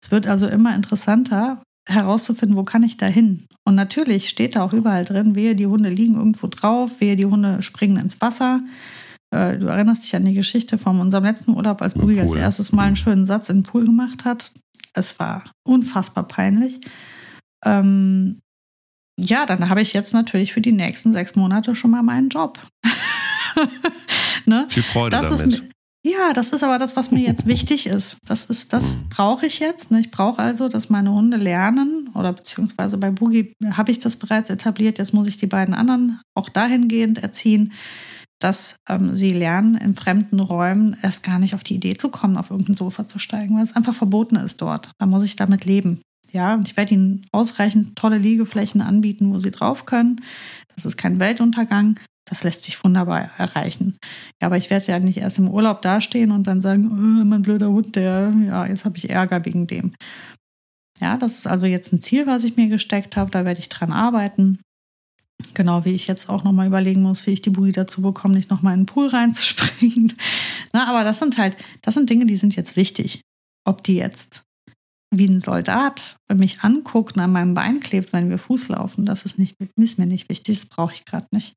Es 0.03 0.11
wird 0.11 0.27
also 0.27 0.47
immer 0.47 0.75
interessanter 0.75 1.61
herauszufinden, 1.87 2.57
wo 2.57 2.63
kann 2.63 2.83
ich 2.83 2.97
da 2.97 3.05
hin? 3.05 3.45
Und 3.63 3.75
natürlich 3.75 4.29
steht 4.29 4.55
da 4.55 4.63
auch 4.63 4.73
überall 4.73 5.05
drin, 5.05 5.35
wehe, 5.35 5.55
die 5.55 5.67
Hunde 5.67 5.89
liegen 5.89 6.15
irgendwo 6.15 6.47
drauf, 6.47 6.91
wehe, 6.99 7.15
die 7.15 7.25
Hunde 7.25 7.61
springen 7.61 7.97
ins 7.97 8.19
Wasser. 8.21 8.61
Äh, 9.37 9.59
du 9.59 9.67
erinnerst 9.67 10.03
dich 10.03 10.15
an 10.15 10.25
die 10.25 10.33
Geschichte 10.33 10.77
von 10.77 10.99
unserem 10.99 11.23
letzten 11.23 11.51
Urlaub, 11.51 11.81
als 11.81 11.93
Boogie 11.93 12.15
das 12.15 12.33
erstes 12.33 12.71
Mal 12.71 12.87
einen 12.87 12.95
schönen 12.95 13.25
Satz 13.25 13.49
in 13.49 13.57
den 13.57 13.63
Pool 13.63 13.85
gemacht 13.85 14.25
hat. 14.25 14.51
Es 14.93 15.19
war 15.19 15.43
unfassbar 15.63 16.27
peinlich. 16.27 16.79
Ähm, 17.63 18.39
ja, 19.19 19.45
dann 19.45 19.69
habe 19.69 19.81
ich 19.81 19.93
jetzt 19.93 20.13
natürlich 20.13 20.53
für 20.53 20.61
die 20.61 20.71
nächsten 20.71 21.13
sechs 21.13 21.35
Monate 21.35 21.75
schon 21.75 21.91
mal 21.91 22.03
meinen 22.03 22.29
Job. 22.29 22.59
ne? 24.45 24.65
Viel 24.69 24.83
Freude 24.83 25.15
das 25.15 25.29
damit. 25.37 25.53
Ist, 25.53 25.63
ja, 26.03 26.33
das 26.33 26.51
ist 26.51 26.63
aber 26.63 26.79
das, 26.79 26.95
was 26.95 27.11
mir 27.11 27.21
jetzt 27.21 27.45
wichtig 27.45 27.85
ist. 27.85 28.17
Das 28.25 28.45
ist, 28.45 28.73
das 28.73 28.95
mhm. 28.95 29.09
brauche 29.09 29.45
ich 29.45 29.59
jetzt. 29.59 29.91
Ne? 29.91 29.99
Ich 29.99 30.09
brauche 30.09 30.39
also, 30.39 30.67
dass 30.69 30.89
meine 30.89 31.11
Hunde 31.11 31.37
lernen 31.37 32.09
oder 32.15 32.33
beziehungsweise 32.33 32.97
bei 32.97 33.11
Boogie 33.11 33.53
habe 33.71 33.91
ich 33.91 33.99
das 33.99 34.15
bereits 34.15 34.49
etabliert. 34.49 34.97
Jetzt 34.97 35.13
muss 35.13 35.27
ich 35.27 35.37
die 35.37 35.47
beiden 35.47 35.73
anderen 35.73 36.21
auch 36.33 36.49
dahingehend 36.49 37.21
erziehen, 37.21 37.73
dass 38.39 38.75
ähm, 38.87 39.15
sie 39.15 39.29
lernen, 39.29 39.75
in 39.75 39.95
fremden 39.95 40.39
Räumen 40.39 40.95
erst 41.01 41.23
gar 41.23 41.39
nicht 41.39 41.55
auf 41.55 41.63
die 41.63 41.75
Idee 41.75 41.95
zu 41.95 42.09
kommen, 42.09 42.37
auf 42.37 42.51
irgendein 42.51 42.75
Sofa 42.75 43.07
zu 43.07 43.19
steigen, 43.19 43.55
weil 43.55 43.63
es 43.63 43.75
einfach 43.75 43.95
verboten 43.95 44.35
ist 44.35 44.61
dort. 44.61 44.91
Da 44.99 45.05
muss 45.05 45.23
ich 45.23 45.35
damit 45.35 45.65
leben. 45.65 46.01
Ja, 46.31 46.53
und 46.53 46.67
ich 46.67 46.77
werde 46.77 46.93
ihnen 46.93 47.25
ausreichend 47.31 47.95
tolle 47.95 48.17
Liegeflächen 48.17 48.81
anbieten, 48.81 49.31
wo 49.33 49.37
sie 49.37 49.51
drauf 49.51 49.85
können. 49.85 50.21
Das 50.75 50.85
ist 50.85 50.97
kein 50.97 51.19
Weltuntergang. 51.19 51.99
Das 52.29 52.43
lässt 52.43 52.63
sich 52.63 52.83
wunderbar 52.83 53.29
erreichen. 53.37 53.97
Ja, 54.41 54.47
aber 54.47 54.57
ich 54.57 54.69
werde 54.69 54.85
ja 54.87 54.99
nicht 54.99 55.17
erst 55.17 55.37
im 55.37 55.49
Urlaub 55.49 55.81
dastehen 55.81 56.31
und 56.31 56.45
dann 56.45 56.59
sagen, 56.59 56.87
oh, 56.91 57.25
mein 57.25 57.41
blöder 57.41 57.69
Hund, 57.69 57.95
der, 57.95 58.33
ja, 58.45 58.65
jetzt 58.65 58.83
habe 58.83 58.97
ich 58.97 59.09
Ärger 59.09 59.45
wegen 59.45 59.65
dem. 59.65 59.93
Ja, 60.99 61.15
das 61.17 61.37
ist 61.37 61.47
also 61.47 61.65
jetzt 61.65 61.93
ein 61.93 62.01
Ziel, 62.01 62.27
was 62.27 62.43
ich 62.43 62.57
mir 62.57 62.67
gesteckt 62.67 63.15
habe. 63.15 63.31
Da 63.31 63.45
werde 63.45 63.59
ich 63.59 63.69
dran 63.69 63.93
arbeiten. 63.93 64.59
Genau 65.53 65.85
wie 65.85 65.93
ich 65.93 66.07
jetzt 66.07 66.29
auch 66.29 66.43
nochmal 66.43 66.67
überlegen 66.67 67.01
muss, 67.01 67.25
wie 67.27 67.31
ich 67.31 67.41
die 67.41 67.49
Bui 67.49 67.71
dazu 67.71 68.01
bekomme, 68.01 68.35
nicht 68.35 68.49
nochmal 68.49 68.73
in 68.73 68.81
den 68.81 68.85
Pool 68.85 69.07
reinzuspringen. 69.07 70.13
Na, 70.73 70.87
aber 70.87 71.03
das 71.03 71.19
sind 71.19 71.37
halt, 71.37 71.55
das 71.81 71.93
sind 71.93 72.09
Dinge, 72.09 72.25
die 72.25 72.37
sind 72.37 72.55
jetzt 72.55 72.75
wichtig. 72.75 73.21
Ob 73.65 73.83
die 73.83 73.95
jetzt 73.95 74.43
wie 75.11 75.27
ein 75.27 75.39
Soldat 75.39 76.17
mich 76.33 76.61
anguckt 76.61 77.15
und 77.15 77.21
an 77.21 77.31
meinem 77.31 77.53
Bein 77.53 77.79
klebt, 77.79 78.13
wenn 78.13 78.29
wir 78.29 78.37
Fuß 78.37 78.69
laufen, 78.69 79.05
das 79.05 79.25
ist, 79.25 79.39
nicht, 79.39 79.55
ist 79.75 79.99
mir 79.99 80.05
nicht 80.05 80.29
wichtig, 80.29 80.59
das 80.59 80.65
brauche 80.65 80.93
ich 80.93 81.05
gerade 81.05 81.27
nicht. 81.31 81.53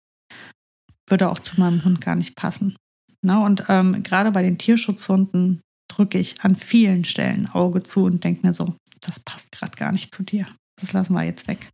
Würde 1.08 1.30
auch 1.30 1.38
zu 1.38 1.58
meinem 1.58 1.84
Hund 1.84 2.00
gar 2.00 2.14
nicht 2.14 2.36
passen. 2.36 2.76
Na, 3.22 3.44
und 3.44 3.64
ähm, 3.68 4.02
gerade 4.02 4.30
bei 4.30 4.42
den 4.42 4.58
Tierschutzhunden 4.58 5.60
drücke 5.90 6.18
ich 6.18 6.40
an 6.42 6.56
vielen 6.56 7.04
Stellen 7.04 7.48
Auge 7.48 7.82
zu 7.82 8.04
und 8.04 8.22
denke 8.22 8.46
mir 8.46 8.52
so, 8.52 8.76
das 9.00 9.20
passt 9.20 9.52
gerade 9.52 9.76
gar 9.76 9.92
nicht 9.92 10.14
zu 10.14 10.22
dir. 10.22 10.46
Das 10.80 10.92
lassen 10.92 11.14
wir 11.14 11.24
jetzt 11.24 11.48
weg. 11.48 11.68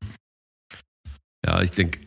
Ja, 1.47 1.62
ich 1.62 1.70
denke, 1.70 2.01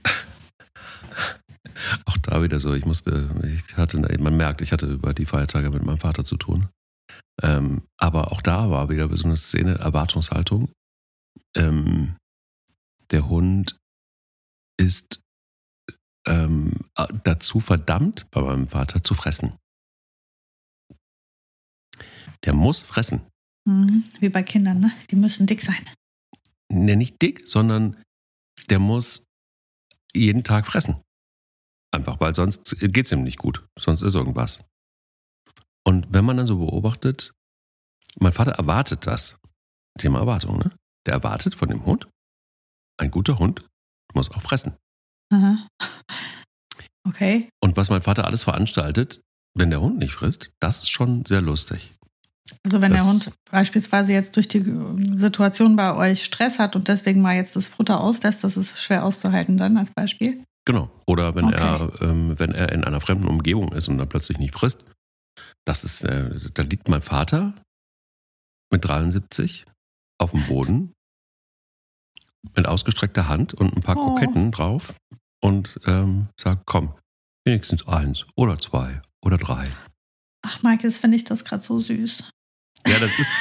auch 2.06 2.18
da 2.18 2.44
wieder 2.44 2.60
so, 2.60 2.74
ich 2.74 2.86
muss, 2.86 3.04
ich 3.08 3.78
hatte, 3.78 3.98
man 4.20 4.36
merkt, 4.36 4.62
ich 4.62 4.74
hatte 4.74 4.88
über 4.88 5.14
die 5.14 5.26
Feiertage 5.26 5.70
mit 5.70 5.84
meinem 5.84 6.00
Vater 6.00 6.26
zu 6.26 6.36
tun. 6.36 6.68
Ähm, 7.42 7.84
aber 7.98 8.34
auch 8.34 8.42
da 8.42 8.70
war 8.70 8.90
wieder 8.90 9.16
so 9.16 9.26
eine 9.26 9.38
Szene, 9.38 9.76
Erwartungshaltung. 9.76 10.70
Ähm, 11.56 12.18
der 13.12 13.30
Hund 13.30 13.78
ist 14.78 15.22
ähm, 16.28 16.74
dazu 17.24 17.62
verdammt, 17.62 18.30
bei 18.32 18.42
meinem 18.42 18.68
Vater 18.68 19.04
zu 19.04 19.14
fressen. 19.14 19.54
Der 22.44 22.54
muss 22.54 22.82
fressen. 22.82 23.22
Mhm, 23.66 24.04
wie 24.20 24.30
bei 24.30 24.44
Kindern, 24.44 24.82
ne? 24.82 24.92
Die 25.12 25.16
müssen 25.16 25.48
dick 25.48 25.62
sein. 25.62 25.90
Ne, 26.72 26.96
nicht 26.98 27.22
dick, 27.22 27.48
sondern 27.48 27.98
der 28.70 28.80
muss 28.80 29.29
jeden 30.16 30.44
Tag 30.44 30.66
fressen. 30.66 31.02
Einfach, 31.92 32.20
weil 32.20 32.36
sonst 32.36 32.78
geht 32.80 33.06
es 33.06 33.12
ihm 33.12 33.24
nicht 33.24 33.40
gut. 33.40 33.66
Sonst 33.78 34.02
ist 34.02 34.16
irgendwas. 34.16 34.64
Und 35.86 36.08
wenn 36.14 36.26
man 36.26 36.38
dann 36.38 36.48
so 36.48 36.58
beobachtet, 36.58 37.34
mein 38.20 38.32
Vater 38.32 38.52
erwartet 38.52 39.08
das. 39.08 39.38
Thema 39.98 40.20
Erwartung, 40.20 40.60
ne? 40.60 40.72
Der 41.06 41.14
erwartet 41.14 41.56
von 41.56 41.70
dem 41.70 41.86
Hund, 41.86 42.08
ein 43.00 43.12
guter 43.12 43.40
Hund 43.40 43.66
muss 44.14 44.32
auch 44.32 44.42
fressen. 44.42 44.76
Aha. 45.32 45.68
Okay. 47.08 47.50
Und 47.62 47.78
was 47.78 47.90
mein 47.90 48.02
Vater 48.02 48.26
alles 48.26 48.44
veranstaltet, 48.44 49.22
wenn 49.58 49.70
der 49.70 49.82
Hund 49.82 49.98
nicht 49.98 50.14
frisst, 50.14 50.52
das 50.60 50.84
ist 50.84 50.90
schon 50.90 51.26
sehr 51.26 51.42
lustig. 51.42 51.96
Also 52.64 52.82
wenn 52.82 52.92
das, 52.92 53.02
der 53.02 53.10
Hund 53.12 53.32
beispielsweise 53.52 54.14
jetzt 54.14 54.36
durch 54.36 54.48
die 54.48 54.64
Situation 55.14 55.76
bei 55.76 55.94
euch 55.96 56.24
Stress 56.24 56.60
hat 56.60 56.76
und 56.76 56.88
deswegen 56.88 57.22
mal 57.22 57.36
jetzt 57.36 57.56
das 57.56 57.68
Futter 57.68 58.02
auslässt, 58.02 58.44
das 58.44 58.58
ist 58.58 58.82
schwer 58.82 59.04
auszuhalten 59.04 59.58
dann 59.58 59.78
als 59.78 59.92
Beispiel. 59.92 60.44
Genau. 60.66 60.90
Oder 61.08 61.36
wenn 61.36 61.46
okay. 61.46 61.58
er, 61.58 62.02
ähm, 62.02 62.38
wenn 62.38 62.52
er 62.52 62.72
in 62.72 62.84
einer 62.84 63.02
fremden 63.02 63.28
Umgebung 63.28 63.74
ist 63.74 63.88
und 63.88 63.98
dann 63.98 64.10
plötzlich 64.10 64.38
nicht 64.38 64.54
frisst, 64.54 64.84
das 65.66 65.84
ist, 65.84 66.04
äh, 66.04 66.40
da 66.54 66.64
liegt 66.64 66.90
mein 66.90 67.02
Vater 67.02 67.54
mit 68.72 68.86
73 68.86 69.66
auf 70.20 70.32
dem 70.32 70.46
Boden 70.48 70.94
mit 72.56 72.68
ausgestreckter 72.68 73.28
Hand 73.28 73.54
und 73.54 73.76
ein 73.76 73.82
paar 73.82 73.98
oh. 73.98 74.16
Kroketten 74.16 74.52
drauf 74.52 74.94
und 75.42 75.80
ähm, 75.86 76.28
sagt, 76.40 76.66
komm, 76.66 76.94
wenigstens 77.46 77.88
eins 77.88 78.26
oder 78.36 78.58
zwei 78.58 79.02
oder 79.24 79.38
drei. 79.38 79.72
Ach, 80.46 80.64
Mike, 80.64 80.88
jetzt 80.88 81.00
finde 81.00 81.18
ich 81.18 81.24
das 81.24 81.44
gerade 81.44 81.64
so 81.64 81.80
süß. 81.80 82.30
Ja, 82.88 83.00
das 83.00 83.18
ist. 83.20 83.32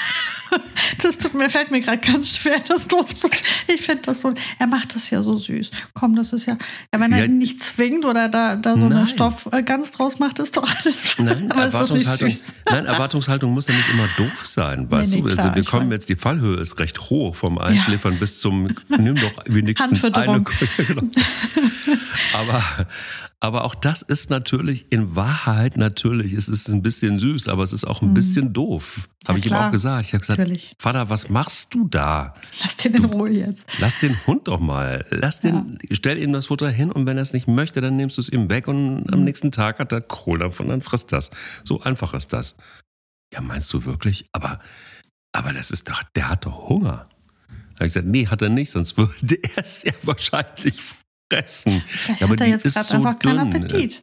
Das 1.02 1.18
tut 1.18 1.34
mir, 1.34 1.50
fällt 1.50 1.70
mir 1.70 1.80
gerade 1.82 1.98
ganz 1.98 2.38
schwer, 2.38 2.58
das 2.66 2.88
doof 2.88 3.14
zu. 3.14 3.28
Ich 3.66 3.82
finde 3.82 4.04
das 4.06 4.22
so. 4.22 4.32
Er 4.58 4.66
macht 4.66 4.94
das 4.94 5.10
ja 5.10 5.22
so 5.22 5.36
süß. 5.36 5.70
Komm, 5.92 6.16
das 6.16 6.32
ist 6.32 6.46
ja. 6.46 6.56
Ja, 6.92 6.98
wenn 7.00 7.12
er 7.12 7.18
Ja. 7.18 7.24
ihn 7.26 7.36
nicht 7.36 7.62
zwingt 7.62 8.06
oder 8.06 8.30
da, 8.30 8.56
da 8.56 8.78
so 8.78 8.88
Nein. 8.88 8.98
eine 8.98 9.06
Stoff 9.06 9.46
äh, 9.52 9.62
ganz 9.62 9.90
draus 9.90 10.18
macht, 10.18 10.38
ist 10.38 10.56
doch 10.56 10.66
alles. 10.80 11.16
Nein, 11.18 11.50
Aber 11.52 11.64
Erwartungshaltung, 11.64 12.30
süß? 12.30 12.44
nein, 12.70 12.86
Erwartungshaltung 12.86 13.52
muss 13.52 13.68
ja 13.68 13.74
nicht 13.74 13.90
immer 13.90 14.08
doof 14.16 14.32
sein. 14.44 14.90
Weißt 14.90 15.10
Nee, 15.10 15.16
nee, 15.16 15.28
du, 15.28 15.34
klar, 15.34 15.44
also 15.48 15.54
wir 15.56 15.64
kommen 15.64 15.88
weiß. 15.88 15.94
jetzt, 15.96 16.08
die 16.08 16.16
Fallhöhe 16.16 16.56
ist 16.58 16.78
recht 16.80 16.98
hoch 17.10 17.36
vom 17.36 17.58
Einschläfern 17.58 18.18
bis 18.18 18.40
zum, 18.40 18.68
nimm 18.88 19.14
doch 19.16 19.32
wenigstens 19.44 20.02
eine. 20.06 20.42
Genau. 20.78 21.02
aber, 22.32 22.62
aber 23.40 23.64
auch 23.64 23.74
das 23.76 24.02
ist 24.02 24.30
natürlich 24.30 24.90
in 24.90 25.14
Wahrheit 25.14 25.76
natürlich, 25.76 26.32
es 26.32 26.48
ist 26.48 26.68
ein 26.68 26.82
bisschen 26.82 27.18
süß, 27.20 27.46
aber 27.48 27.62
es 27.62 27.72
ist 27.72 27.84
auch 27.86 28.02
ein 28.02 28.12
bisschen 28.12 28.52
doof. 28.52 28.96
Mhm. 28.96 29.02
Ja, 29.22 29.28
Habe 29.28 29.38
ich 29.38 29.44
ihm 29.44 29.48
klar. 29.50 29.66
auch 29.68 29.70
gesagt. 29.70 30.06
Ich 30.06 30.12
habe 30.12 30.20
gesagt, 30.20 30.38
Natürlich. 30.40 30.74
Vater, 30.78 31.08
was 31.08 31.28
machst 31.28 31.72
du 31.74 31.86
da? 31.86 32.34
Lass 32.62 32.76
den 32.78 32.94
in 32.94 33.04
Ruhe 33.04 33.30
jetzt. 33.30 33.62
Lass 33.78 34.00
den 34.00 34.16
Hund 34.26 34.48
doch 34.48 34.58
mal. 34.58 35.06
Lass 35.10 35.40
den, 35.40 35.78
stell 35.92 36.18
ihm 36.18 36.32
das 36.32 36.46
Futter 36.46 36.68
hin 36.70 36.90
und 36.90 37.06
wenn 37.06 37.16
er 37.16 37.22
es 37.22 37.32
nicht 37.32 37.46
möchte, 37.46 37.80
dann 37.80 37.96
nimmst 37.96 38.16
du 38.16 38.22
es 38.22 38.28
ihm 38.28 38.50
weg 38.50 38.66
und 38.66 39.02
Mhm. 39.06 39.14
am 39.14 39.24
nächsten 39.24 39.52
Tag 39.52 39.78
hat 39.78 39.92
er 39.92 40.00
Kohl 40.00 40.38
davon, 40.40 40.68
dann 40.68 40.80
frisst 40.80 41.12
das. 41.12 41.30
So 41.62 41.80
einfach 41.80 42.14
ist 42.14 42.32
das. 42.32 42.56
Ja, 43.32 43.40
meinst 43.40 43.72
du 43.72 43.84
wirklich? 43.84 44.26
Aber, 44.32 44.58
aber 45.32 45.52
das 45.52 45.70
ist 45.70 45.88
doch, 45.88 46.02
der 46.16 46.28
hat 46.30 46.44
doch 46.46 46.68
Hunger. 46.68 47.06
Da 47.48 47.82
habe 47.82 47.86
ich 47.86 47.92
gesagt, 47.92 48.06
nee, 48.08 48.26
hat 48.26 48.42
er 48.42 48.48
nicht, 48.48 48.70
sonst 48.72 48.96
würde 48.96 49.36
er 49.54 49.58
es 49.58 49.84
ja 49.84 49.92
wahrscheinlich 50.02 50.80
fressen. 51.32 51.82
Vielleicht 51.86 52.20
Ja, 52.20 52.26
aber 52.26 52.32
hat 52.32 52.40
er 52.40 52.44
die 52.46 52.50
jetzt 52.52 52.64
ist 52.64 52.74
gerade 52.74 52.86
so 52.88 52.96
einfach 52.96 53.18
keinen 53.18 53.50
dünn. 53.50 53.62
Appetit. 53.64 54.02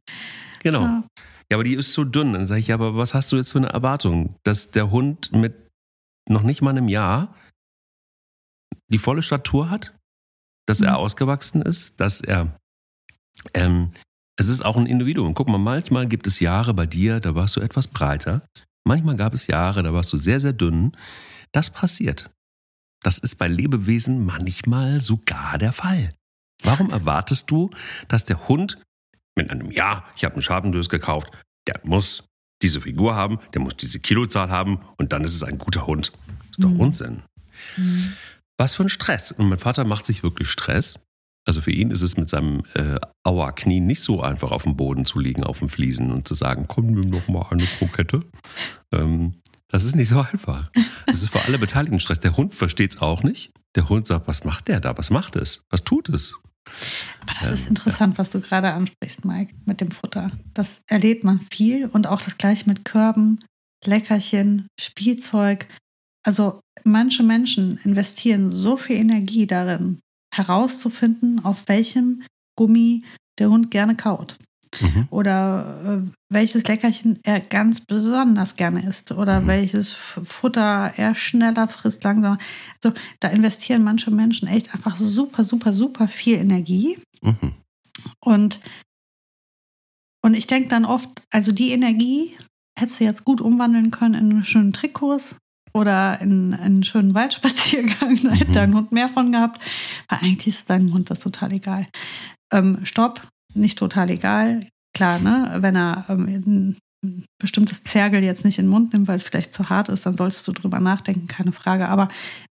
Genau. 0.63 0.81
Ja. 0.81 1.03
Ja, 1.51 1.57
aber 1.57 1.63
die 1.63 1.75
ist 1.75 1.93
so 1.93 2.03
dünn. 2.03 2.33
Dann 2.33 2.45
sage 2.45 2.59
ich, 2.59 2.67
ja, 2.67 2.75
aber 2.75 2.95
was 2.95 3.13
hast 3.13 3.31
du 3.31 3.35
jetzt 3.37 3.51
für 3.51 3.59
eine 3.59 3.69
Erwartung? 3.69 4.35
Dass 4.43 4.71
der 4.71 4.89
Hund 4.91 5.31
mit 5.31 5.53
noch 6.27 6.41
nicht 6.41 6.61
mal 6.63 6.71
einem 6.71 6.87
Jahr 6.87 7.35
die 8.91 8.97
volle 8.97 9.21
Statur 9.21 9.69
hat? 9.69 9.95
Dass 10.67 10.81
er 10.81 10.91
Mhm. 10.91 10.97
ausgewachsen 10.97 11.61
ist? 11.61 11.99
Dass 11.99 12.21
er. 12.21 12.57
Ähm, 13.53 13.91
es 14.37 14.47
ist 14.49 14.65
auch 14.65 14.75
ein 14.75 14.87
Individuum. 14.87 15.33
Guck 15.35 15.47
mal, 15.47 15.59
manchmal 15.59 16.07
gibt 16.07 16.25
es 16.27 16.39
Jahre 16.39 16.73
bei 16.73 16.85
dir, 16.87 17.19
da 17.19 17.35
warst 17.35 17.55
du 17.55 17.61
etwas 17.61 17.87
breiter. 17.87 18.41
Manchmal 18.87 19.15
gab 19.15 19.33
es 19.33 19.47
Jahre, 19.47 19.83
da 19.83 19.93
warst 19.93 20.11
du 20.13 20.17
sehr, 20.17 20.39
sehr 20.39 20.53
dünn. 20.53 20.95
Das 21.51 21.69
passiert. 21.69 22.29
Das 23.03 23.19
ist 23.19 23.35
bei 23.35 23.47
Lebewesen 23.47 24.25
manchmal 24.25 24.99
sogar 24.99 25.57
der 25.59 25.73
Fall. 25.73 26.11
Warum 26.65 26.89
erwartest 26.91 27.49
du, 27.51 27.69
dass 28.07 28.25
der 28.25 28.47
Hund 28.47 28.79
mit 29.37 29.49
einem 29.51 29.71
Ja, 29.71 30.05
ich 30.15 30.23
habe 30.23 30.35
einen 30.35 30.41
Scharfendös 30.41 30.89
gekauft, 30.89 31.27
der 31.67 31.79
muss 31.83 32.23
diese 32.61 32.81
Figur 32.81 33.15
haben, 33.15 33.39
der 33.53 33.61
muss 33.61 33.75
diese 33.75 33.99
Kilozahl 33.99 34.49
haben 34.49 34.79
und 34.97 35.11
dann 35.13 35.23
ist 35.23 35.35
es 35.35 35.43
ein 35.43 35.57
guter 35.57 35.87
Hund. 35.87 36.11
ist 36.51 36.63
doch 36.63 36.69
Mhm. 36.69 36.79
Unsinn. 36.79 37.23
Mhm. 37.77 38.13
Was 38.57 38.75
für 38.75 38.83
ein 38.83 38.89
Stress. 38.89 39.31
Und 39.33 39.49
mein 39.49 39.59
Vater 39.59 39.83
macht 39.83 40.05
sich 40.05 40.23
wirklich 40.23 40.49
Stress. 40.49 40.99
Also 41.47 41.61
für 41.61 41.71
ihn 41.71 41.91
ist 41.91 42.01
es 42.01 42.15
mit 42.17 42.29
seinem 42.29 42.63
äh, 42.73 42.97
Auerknie 43.23 43.81
nicht 43.81 44.01
so 44.01 44.21
einfach 44.21 44.51
auf 44.51 44.63
dem 44.63 44.77
Boden 44.77 45.05
zu 45.05 45.19
liegen, 45.19 45.43
auf 45.43 45.59
dem 45.59 45.69
Fliesen 45.69 46.11
und 46.11 46.27
zu 46.27 46.33
sagen, 46.33 46.65
komm, 46.67 46.87
nimm 46.87 47.11
doch 47.11 47.27
mal 47.27 47.45
eine 47.51 47.65
Krokette. 47.65 48.23
Ähm, 48.93 49.35
das 49.67 49.83
ist 49.83 49.95
nicht 49.95 50.09
so 50.09 50.21
einfach. 50.21 50.71
Das 51.05 51.21
ist 51.21 51.29
für 51.29 51.41
alle 51.45 51.59
Beteiligten 51.59 51.99
Stress. 51.99 52.19
Der 52.19 52.37
Hund 52.37 52.55
versteht 52.55 52.91
es 52.91 53.01
auch 53.01 53.21
nicht. 53.23 53.51
Der 53.75 53.89
Hund 53.89 54.07
sagt, 54.07 54.27
was 54.27 54.45
macht 54.45 54.69
der 54.69 54.79
da? 54.79 54.97
Was 54.97 55.09
macht 55.11 55.35
es? 55.35 55.61
Was 55.69 55.83
tut 55.83 56.07
es? 56.09 56.33
Aber 57.21 57.33
das 57.39 57.47
Ähm, 57.47 57.53
ist 57.53 57.67
interessant, 57.67 58.17
was 58.17 58.29
du 58.29 58.41
gerade 58.41 58.73
ansprichst, 58.73 59.25
Mike, 59.25 59.53
mit 59.65 59.81
dem 59.81 59.91
Futter. 59.91 60.31
Das 60.53 60.81
erlebt 60.87 61.23
man 61.23 61.39
viel 61.51 61.87
und 61.87 62.07
auch 62.07 62.21
das 62.21 62.37
gleiche 62.37 62.67
mit 62.67 62.85
Körben, 62.85 63.43
Leckerchen, 63.83 64.67
Spielzeug. 64.79 65.67
Also 66.23 66.59
manche 66.83 67.23
Menschen 67.23 67.77
investieren 67.83 68.49
so 68.49 68.77
viel 68.77 68.97
Energie 68.97 69.47
darin, 69.47 69.99
herauszufinden, 70.33 71.43
auf 71.45 71.67
welchem 71.67 72.23
Gummi 72.57 73.03
der 73.37 73.49
Hund 73.49 73.69
gerne 73.69 73.95
kaut 73.95 74.37
Mhm. 74.81 75.07
oder 75.09 76.01
äh, 76.03 76.09
welches 76.29 76.63
Leckerchen 76.67 77.19
er 77.23 77.39
ganz 77.39 77.81
besonders 77.81 78.55
gerne 78.55 78.87
isst 78.87 79.11
oder 79.11 79.41
Mhm. 79.41 79.47
welches 79.47 79.93
Futter 79.93 80.93
er 80.97 81.15
schneller 81.15 81.67
frisst, 81.67 82.03
langsamer. 82.03 82.37
Also 82.83 82.95
da 83.19 83.27
investieren 83.29 83.83
manche 83.83 84.11
Menschen 84.11 84.47
echt 84.47 84.73
einfach 84.73 84.95
super, 84.97 85.43
super, 85.43 85.73
super 85.73 86.07
viel 86.07 86.35
Energie 86.37 86.97
Mhm. 87.21 87.53
und 88.19 88.59
und 90.23 90.33
ich 90.33 90.47
denke 90.47 90.69
dann 90.69 90.85
oft, 90.85 91.09
also 91.31 91.51
die 91.51 91.71
Energie 91.71 92.35
hättest 92.77 92.99
du 92.99 93.03
jetzt 93.03 93.25
gut 93.25 93.41
umwandeln 93.41 93.91
können 93.91 94.15
in 94.15 94.31
einen 94.31 94.43
schönen 94.43 94.73
Trickkurs 94.73 95.35
oder 95.73 96.19
in 96.21 96.53
einen 96.53 96.83
schönen 96.83 97.13
Waldspaziergang. 97.13 98.17
Da 98.23 98.31
hätte 98.31 98.49
Mhm. 98.49 98.53
dein 98.53 98.73
Hund 98.75 98.91
mehr 98.91 99.07
von 99.09 99.31
gehabt. 99.31 99.61
Aber 100.07 100.21
eigentlich 100.23 100.47
ist 100.47 100.69
deinem 100.69 100.93
Hund 100.93 101.09
das 101.11 101.19
total 101.19 101.53
egal. 101.53 101.87
Ähm, 102.51 102.79
Stopp, 102.85 103.27
nicht 103.55 103.77
total 103.77 104.09
egal. 104.09 104.67
Klar, 104.93 105.19
ne? 105.19 105.57
Wenn 105.59 105.75
er 105.75 106.05
ähm, 106.09 106.77
ein 107.03 107.25
bestimmtes 107.39 107.83
Zergel 107.83 108.23
jetzt 108.23 108.45
nicht 108.45 108.59
in 108.59 108.65
den 108.65 108.71
Mund 108.71 108.93
nimmt, 108.93 109.07
weil 109.07 109.17
es 109.17 109.23
vielleicht 109.23 109.53
zu 109.53 109.69
hart 109.69 109.89
ist, 109.89 110.05
dann 110.05 110.17
solltest 110.17 110.47
du 110.47 110.51
drüber 110.51 110.79
nachdenken, 110.79 111.25
keine 111.27 111.51
Frage. 111.51 111.87
Aber 111.87 112.09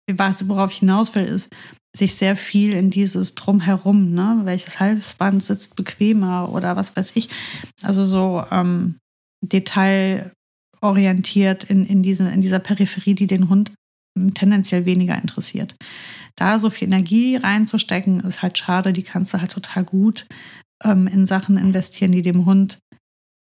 was, 0.09 0.47
worauf 0.47 0.71
ich 0.71 0.79
hinaus 0.79 1.13
will, 1.15 1.23
ist, 1.23 1.49
sich 1.95 2.15
sehr 2.15 2.37
viel 2.37 2.73
in 2.73 2.89
dieses 2.89 3.35
Drumherum, 3.35 4.13
ne? 4.13 4.41
welches 4.43 4.79
Halsband 4.79 5.43
sitzt 5.43 5.75
bequemer 5.75 6.49
oder 6.51 6.75
was 6.75 6.95
weiß 6.95 7.11
ich. 7.15 7.29
Also 7.81 8.05
so 8.05 8.43
ähm, 8.51 8.97
detailorientiert 9.41 11.63
in, 11.65 11.85
in, 11.85 12.03
diese, 12.03 12.29
in 12.29 12.41
dieser 12.41 12.59
Peripherie, 12.59 13.15
die 13.15 13.27
den 13.27 13.49
Hund 13.49 13.71
tendenziell 14.35 14.85
weniger 14.85 15.19
interessiert. 15.19 15.75
Da 16.35 16.59
so 16.59 16.69
viel 16.69 16.87
Energie 16.87 17.35
reinzustecken, 17.35 18.19
ist 18.21 18.43
halt 18.43 18.57
schade. 18.57 18.93
Die 18.93 19.03
kannst 19.03 19.33
du 19.33 19.41
halt 19.41 19.51
total 19.51 19.83
gut 19.83 20.25
ähm, 20.83 21.07
in 21.07 21.25
Sachen 21.25 21.57
investieren, 21.57 22.11
die 22.11 22.21
dem 22.21 22.45
Hund 22.45 22.79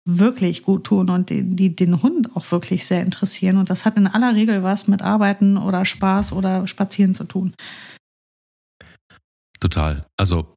wirklich 0.05 0.63
gut 0.63 0.85
tun 0.85 1.09
und 1.09 1.29
die, 1.29 1.43
die 1.43 1.75
den 1.75 2.01
Hund 2.01 2.35
auch 2.35 2.51
wirklich 2.51 2.85
sehr 2.85 3.01
interessieren. 3.01 3.57
Und 3.57 3.69
das 3.69 3.85
hat 3.85 3.97
in 3.97 4.07
aller 4.07 4.35
Regel 4.35 4.63
was 4.63 4.87
mit 4.87 5.01
Arbeiten 5.01 5.57
oder 5.57 5.85
Spaß 5.85 6.33
oder 6.33 6.67
Spazieren 6.67 7.13
zu 7.13 7.23
tun. 7.23 7.53
Total. 9.59 10.05
Also 10.17 10.55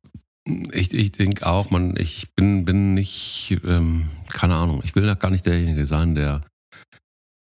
ich, 0.72 0.92
ich 0.92 1.12
denke 1.12 1.46
auch, 1.46 1.70
man, 1.70 1.96
ich 1.96 2.34
bin, 2.34 2.64
bin 2.64 2.94
nicht, 2.94 3.56
ähm, 3.64 4.10
keine 4.30 4.56
Ahnung, 4.56 4.80
ich 4.84 4.94
will 4.94 5.06
da 5.06 5.14
gar 5.14 5.30
nicht 5.30 5.46
derjenige 5.46 5.86
sein, 5.86 6.14
der, 6.14 6.42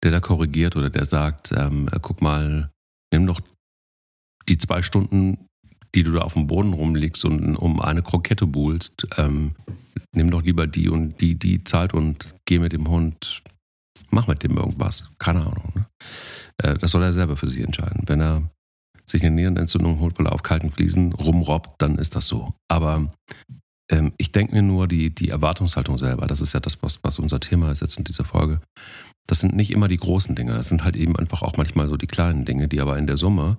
der 0.03 0.11
da 0.11 0.21
korrigiert 0.21 0.77
oder 0.77 0.91
der 0.91 1.05
sagt, 1.05 1.53
ähm, 1.53 1.89
äh, 1.93 1.99
guck 2.01 2.23
mal, 2.23 2.71
nimm 3.13 3.27
doch 3.27 3.41
die 4.49 4.59
zwei 4.59 4.83
Stunden, 4.83 5.47
die 5.95 6.03
du 6.03 6.13
da 6.13 6.21
auf 6.21 6.35
dem 6.35 6.47
Boden 6.47 6.73
rumliegst 6.73 7.25
und 7.25 7.57
um 7.57 7.81
eine 7.81 8.03
Krokette 8.03 8.47
buhlst, 8.47 9.07
ähm, 9.17 9.53
nimm 10.15 10.31
doch 10.31 10.43
lieber 10.43 10.67
die 10.67 10.89
und 10.89 11.21
die, 11.21 11.35
die 11.39 11.65
Zeit 11.65 11.95
und 11.95 12.35
geh 12.45 12.59
mit 12.59 12.73
dem 12.73 12.89
Hund, 12.89 13.43
mach 14.11 14.27
mit 14.27 14.43
dem 14.43 14.57
irgendwas. 14.57 15.09
Keine 15.19 15.41
Ahnung. 15.41 15.73
Ne? 15.75 15.87
Äh, 16.59 16.79
das 16.79 16.93
soll 16.93 17.03
er 17.03 17.13
selber 17.13 17.37
für 17.37 17.49
sich 17.49 17.63
entscheiden. 17.63 18.05
Wenn 18.07 18.21
er 18.21 18.43
sich 19.07 19.23
eine 19.23 19.35
Nierenentzündung 19.35 20.01
holt, 20.01 20.19
weil 20.19 20.27
er 20.27 20.33
auf 20.33 20.43
kalten 20.43 20.71
Fliesen 20.71 21.13
rumrobbt, 21.13 21.83
dann 21.83 21.99
ist 21.99 22.15
das 22.15 22.29
so. 22.29 22.55
Aber 22.69 23.13
ähm, 23.91 24.13
ich 24.19 24.31
denke 24.33 24.55
mir 24.55 24.63
nur, 24.63 24.87
die, 24.87 25.13
die 25.13 25.31
Erwartungshaltung 25.31 25.99
selber, 25.99 26.27
das 26.27 26.41
ist 26.41 26.53
ja 26.53 26.61
das, 26.61 26.83
was, 26.83 27.03
was 27.03 27.19
unser 27.19 27.41
Thema 27.41 27.73
ist 27.73 27.81
jetzt 27.81 27.99
in 27.99 28.05
dieser 28.05 28.25
Folge. 28.25 28.61
Das 29.27 29.41
sind 29.41 29.55
nicht 29.55 29.73
immer 29.73 29.89
die 29.89 29.97
großen 29.97 30.35
Dinge, 30.35 30.55
das 30.55 30.69
sind 30.69 30.85
halt 30.85 30.97
eben 30.97 31.17
einfach 31.17 31.43
auch 31.43 31.57
manchmal 31.57 31.89
so 31.89 31.97
die 31.97 32.07
kleinen 32.07 32.45
Dinge, 32.45 32.69
die 32.69 32.81
aber 32.81 32.99
in 32.99 33.07
der 33.07 33.17
Summe 33.17 33.59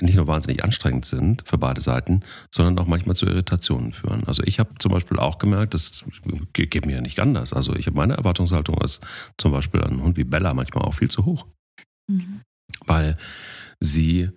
nicht 0.00 0.16
nur 0.16 0.26
wahnsinnig 0.26 0.64
anstrengend 0.64 1.04
sind 1.04 1.42
für 1.46 1.58
beide 1.58 1.80
Seiten, 1.80 2.20
sondern 2.54 2.78
auch 2.78 2.88
manchmal 2.88 3.16
zu 3.16 3.26
Irritationen 3.26 3.92
führen. 3.92 4.24
Also 4.26 4.42
ich 4.44 4.58
habe 4.60 4.70
zum 4.78 4.92
Beispiel 4.92 5.18
auch 5.18 5.38
gemerkt, 5.38 5.74
das 5.74 6.04
geht 6.52 6.86
mir 6.86 6.96
ja 6.96 7.00
nicht 7.00 7.18
anders. 7.20 7.52
Also 7.52 7.74
ich 7.74 7.86
habe 7.86 7.96
meine 7.96 8.14
Erwartungshaltung 8.14 8.78
ist 8.82 9.00
zum 9.38 9.52
Beispiel 9.52 9.82
an 9.82 9.90
einen 9.90 10.02
Hund 10.02 10.16
wie 10.16 10.24
Bella 10.24 10.54
manchmal 10.54 10.84
auch 10.84 10.94
viel 10.94 11.10
zu 11.10 11.24
hoch 11.24 11.46
Mhm. 12.10 12.40
weil 12.86 13.16
sie 13.80 14.30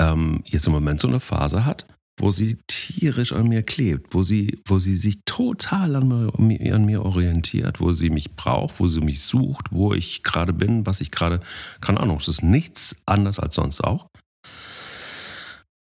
ähm, 0.00 0.42
jetzt 0.46 0.66
im 0.66 0.72
Moment 0.72 1.00
so 1.00 1.08
eine 1.08 1.20
Phase 1.20 1.64
hat, 1.64 1.86
wo 2.20 2.30
sie 2.30 2.58
tierisch 2.66 3.32
an 3.32 3.48
mir 3.48 3.62
klebt, 3.62 4.14
wo 4.14 4.22
sie, 4.22 4.60
wo 4.66 4.78
sie 4.78 4.96
sich 4.96 5.18
total 5.24 5.96
an 5.96 6.08
mir, 6.08 6.74
an 6.74 6.84
mir 6.84 7.04
orientiert, 7.04 7.80
wo 7.80 7.92
sie 7.92 8.10
mich 8.10 8.36
braucht, 8.36 8.80
wo 8.80 8.86
sie 8.86 9.00
mich 9.00 9.22
sucht, 9.22 9.72
wo 9.72 9.92
ich 9.92 10.22
gerade 10.22 10.52
bin, 10.52 10.86
was 10.86 11.00
ich 11.00 11.10
gerade, 11.10 11.40
keine 11.80 12.00
Ahnung, 12.00 12.18
es 12.18 12.28
ist 12.28 12.42
nichts 12.42 12.96
anders 13.06 13.38
als 13.38 13.56
sonst 13.56 13.82
auch. 13.82 14.08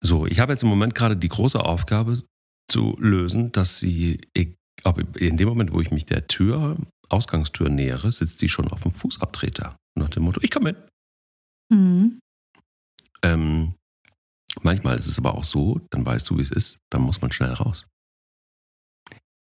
So, 0.03 0.27
ich 0.27 0.39
habe 0.41 0.53
jetzt 0.53 0.63
im 0.63 0.69
Moment 0.69 0.95
gerade 0.95 1.17
die 1.17 1.29
große 1.29 1.61
Aufgabe 1.63 2.23
zu 2.71 2.97
lösen, 2.99 3.53
dass 3.53 3.79
sie, 3.79 4.21
ich- 4.35 4.57
in 5.17 5.37
dem 5.37 5.49
Moment, 5.49 5.73
wo 5.73 5.81
ich 5.81 5.91
mich 5.91 6.07
der 6.07 6.27
Tür, 6.27 6.77
Ausgangstür 7.11 7.69
nähere, 7.69 8.11
sitzt 8.13 8.39
sie 8.39 8.49
schon 8.49 8.69
auf 8.69 8.83
dem 8.83 8.93
Fußabtreter. 8.93 9.77
Nach 9.99 10.09
dem 10.09 10.23
Motto, 10.23 10.41
ich 10.43 10.51
komme 10.51 10.73
mit. 10.73 10.89
Mhm. 11.73 12.21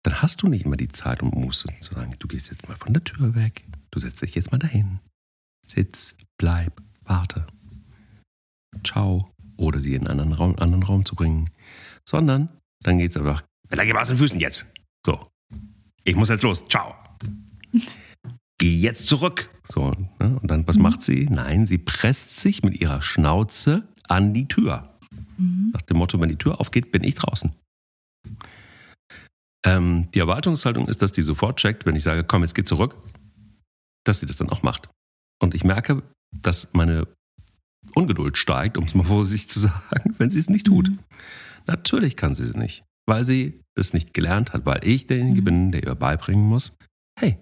dann 0.05 0.23
hast 0.23 0.43
du 0.43 0.49
nicht 0.49 0.65
immer 0.65 0.77
die 0.79 0.89
Zeit 0.89 1.23
und 1.23 1.35
Muße 1.35 1.69
zu 1.81 1.93
sagen, 1.95 2.15
du 2.19 2.29
gehst 2.29 2.49
jetzt 2.51 2.67
mal 2.69 2.77
von 2.77 2.95
der 2.95 3.05
Tür 3.05 3.35
weg, 3.35 3.65
du 3.91 3.99
setzt 3.99 4.23
dich 4.23 4.35
jetzt 4.35 4.51
mal 4.53 4.59
dahin, 4.59 5.01
sitz, 5.67 6.17
bleib, 6.39 6.81
warte, 7.03 7.47
ciao, 8.85 9.31
oder 9.59 9.81
sie 9.81 9.95
in 9.95 10.07
einen 10.07 10.21
anderen 10.21 10.33
Raum, 10.33 10.59
anderen 10.59 10.83
Raum 10.83 11.05
zu 11.05 11.15
bringen, 11.15 11.51
sondern 12.09 12.49
dann 12.83 12.99
geht 12.99 13.11
es 13.11 13.17
einfach, 13.17 13.43
Bella, 13.69 13.85
geh 13.85 13.93
mal 13.93 14.01
aus 14.01 14.09
den 14.09 14.17
Füßen 14.17 14.41
jetzt. 14.41 14.65
So, 15.05 15.29
ich 16.05 16.17
muss 16.17 16.31
jetzt 16.31 16.43
los, 16.43 16.67
ciao. 16.69 16.95
Geh 18.61 18.75
jetzt 18.75 19.07
zurück. 19.07 19.51
So, 19.63 19.93
ne? 20.19 20.37
und 20.43 20.51
dann, 20.51 20.67
was 20.67 20.79
mhm. 20.79 20.83
macht 20.83 21.03
sie? 21.03 21.29
Nein, 21.31 21.67
sie 21.67 21.79
presst 21.79 22.41
sich 22.41 22.65
mit 22.65 22.81
ihrer 22.81 23.03
Schnauze 23.03 23.87
an 24.09 24.35
die 24.35 24.49
Tür. 24.49 24.99
Mhm. 25.37 25.71
Nach 25.73 25.83
dem 25.83 25.99
Motto, 25.99 26.21
wenn 26.21 26.29
die 26.29 26.37
Tür 26.37 26.61
aufgeht, 26.61 26.91
bin 26.91 27.05
ich 27.05 27.15
draußen. 27.15 27.53
Ähm, 29.65 30.09
die 30.13 30.19
Erwartungshaltung 30.19 30.89
ist, 30.89 31.03
dass 31.03 31.13
die 31.13 31.23
sofort 31.23 31.59
checkt, 31.59 31.87
wenn 31.87 31.95
ich 31.95 32.03
sage, 32.03 32.25
komm, 32.25 32.43
jetzt 32.43 32.55
geh 32.55 32.65
zurück, 32.65 32.97
dass 34.05 34.21
sie 34.21 34.27
das 34.27 34.37
dann 34.37 34.51
auch 34.51 34.63
macht. 34.63 34.89
Und 35.41 35.55
ich 35.55 35.63
merke, 35.63 36.03
dass 36.33 36.69
meine 36.73 37.07
Ungeduld 37.95 38.37
steigt, 38.37 38.77
um 38.77 38.85
es 38.85 38.95
mal 38.95 39.05
vorsichtig 39.05 39.51
zu 39.51 39.61
sagen, 39.61 40.15
wenn 40.19 40.31
sie 40.31 40.39
es 40.39 40.49
nicht 40.49 40.67
tut. 40.67 40.89
Mhm. 40.89 40.99
Natürlich 41.67 42.17
kann 42.17 42.35
sie 42.35 42.45
es 42.45 42.55
nicht, 42.55 42.85
weil 43.07 43.25
sie 43.25 43.61
es 43.77 43.93
nicht 43.93 44.15
gelernt 44.15 44.53
hat, 44.53 44.67
weil 44.67 44.81
ich 44.83 45.07
derjenige 45.07 45.41
mhm. 45.41 45.45
bin, 45.45 45.73
der 45.73 45.85
ihr 45.85 45.95
beibringen 45.95 46.45
muss, 46.45 46.73
hey, 47.19 47.39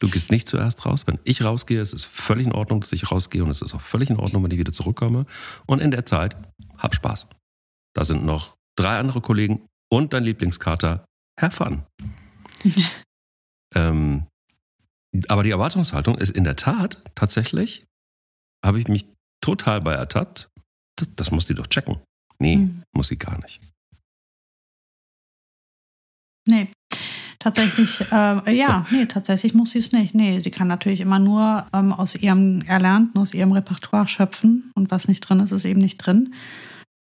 du 0.00 0.08
gehst 0.08 0.30
nicht 0.30 0.48
zuerst 0.48 0.84
raus. 0.84 1.06
Wenn 1.06 1.18
ich 1.24 1.44
rausgehe, 1.44 1.80
ist 1.80 1.94
es 1.94 2.04
völlig 2.04 2.46
in 2.46 2.52
Ordnung, 2.52 2.80
dass 2.80 2.92
ich 2.92 3.10
rausgehe 3.10 3.42
und 3.42 3.50
es 3.50 3.62
ist 3.62 3.74
auch 3.74 3.80
völlig 3.80 4.10
in 4.10 4.18
Ordnung, 4.18 4.44
wenn 4.44 4.50
ich 4.50 4.58
wieder 4.58 4.72
zurückkomme. 4.72 5.26
Und 5.66 5.80
in 5.80 5.90
der 5.90 6.04
Zeit, 6.04 6.36
hab 6.76 6.94
Spaß. 6.94 7.26
Da 7.94 8.04
sind 8.04 8.24
noch 8.24 8.54
drei 8.76 8.98
andere 8.98 9.20
Kollegen 9.20 9.66
und 9.90 10.12
dein 10.12 10.24
Lieblingskater, 10.24 11.04
Herr 11.38 11.50
Fun. 11.50 11.84
ähm, 13.74 14.26
aber 15.28 15.42
die 15.44 15.50
Erwartungshaltung 15.50 16.18
ist 16.18 16.30
in 16.30 16.44
der 16.44 16.56
Tat 16.56 17.02
tatsächlich, 17.14 17.84
habe 18.64 18.80
ich 18.80 18.88
mich 18.88 19.06
total 19.44 19.82
bei 19.82 19.94
ertappt. 19.94 20.48
Das, 20.96 21.08
das 21.16 21.30
muss 21.30 21.46
die 21.46 21.54
doch 21.54 21.66
checken. 21.66 22.00
Nee, 22.38 22.56
mhm. 22.56 22.82
muss 22.92 23.08
sie 23.08 23.18
gar 23.18 23.38
nicht. 23.42 23.60
Nee, 26.48 26.68
tatsächlich, 27.38 28.00
äh, 28.12 28.56
ja, 28.56 28.86
nee, 28.90 29.06
tatsächlich 29.06 29.54
muss 29.54 29.70
sie 29.70 29.78
es 29.78 29.92
nicht. 29.92 30.14
Nee, 30.14 30.40
sie 30.40 30.50
kann 30.50 30.68
natürlich 30.68 31.00
immer 31.00 31.18
nur 31.18 31.66
ähm, 31.72 31.92
aus 31.92 32.14
ihrem 32.14 32.60
Erlernten, 32.62 33.20
aus 33.20 33.34
ihrem 33.34 33.52
Repertoire 33.52 34.08
schöpfen 34.08 34.72
und 34.74 34.90
was 34.90 35.08
nicht 35.08 35.20
drin 35.20 35.40
ist, 35.40 35.52
ist 35.52 35.64
eben 35.64 35.80
nicht 35.80 35.98
drin. 35.98 36.34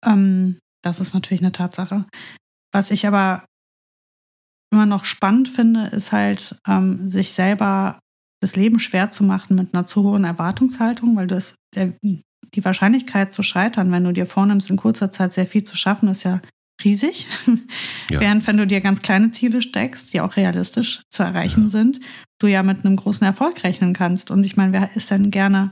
Ähm, 0.05 0.59
das 0.81 0.99
ist 0.99 1.13
natürlich 1.13 1.41
eine 1.41 1.51
Tatsache. 1.51 2.05
Was 2.73 2.91
ich 2.91 3.07
aber 3.07 3.45
immer 4.71 4.85
noch 4.85 5.05
spannend 5.05 5.49
finde, 5.49 5.87
ist 5.87 6.11
halt, 6.11 6.57
ähm, 6.67 7.09
sich 7.09 7.31
selber 7.31 7.99
das 8.41 8.57
Leben 8.57 8.79
schwer 8.79 9.11
zu 9.11 9.23
machen 9.23 9.55
mit 9.55 9.73
einer 9.73 9.85
zu 9.85 10.03
hohen 10.03 10.25
Erwartungshaltung, 10.25 11.15
weil 11.15 11.27
das, 11.27 11.55
der, 11.75 11.93
die 12.53 12.63
Wahrscheinlichkeit 12.63 13.33
zu 13.33 13.43
scheitern, 13.43 13.91
wenn 13.91 14.03
du 14.03 14.11
dir 14.13 14.25
vornimmst, 14.25 14.69
in 14.69 14.77
kurzer 14.77 15.11
Zeit 15.11 15.33
sehr 15.33 15.47
viel 15.47 15.63
zu 15.63 15.75
schaffen, 15.75 16.09
ist 16.09 16.23
ja 16.23 16.41
riesig. 16.83 17.27
Ja. 18.11 18.19
Während 18.19 18.45
wenn 18.45 18.57
du 18.57 18.67
dir 18.67 18.81
ganz 18.81 19.01
kleine 19.01 19.31
Ziele 19.31 19.61
steckst, 19.61 20.13
die 20.13 20.21
auch 20.21 20.35
realistisch 20.35 21.01
zu 21.09 21.23
erreichen 21.23 21.63
ja. 21.63 21.69
sind, 21.69 22.01
du 22.37 22.47
ja 22.47 22.61
mit 22.61 22.85
einem 22.85 22.97
großen 22.97 23.25
Erfolg 23.25 23.63
rechnen 23.63 23.93
kannst. 23.93 24.29
Und 24.29 24.43
ich 24.43 24.57
meine, 24.57 24.73
wer 24.73 24.95
ist 24.95 25.09
denn 25.09 25.31
gerne 25.31 25.71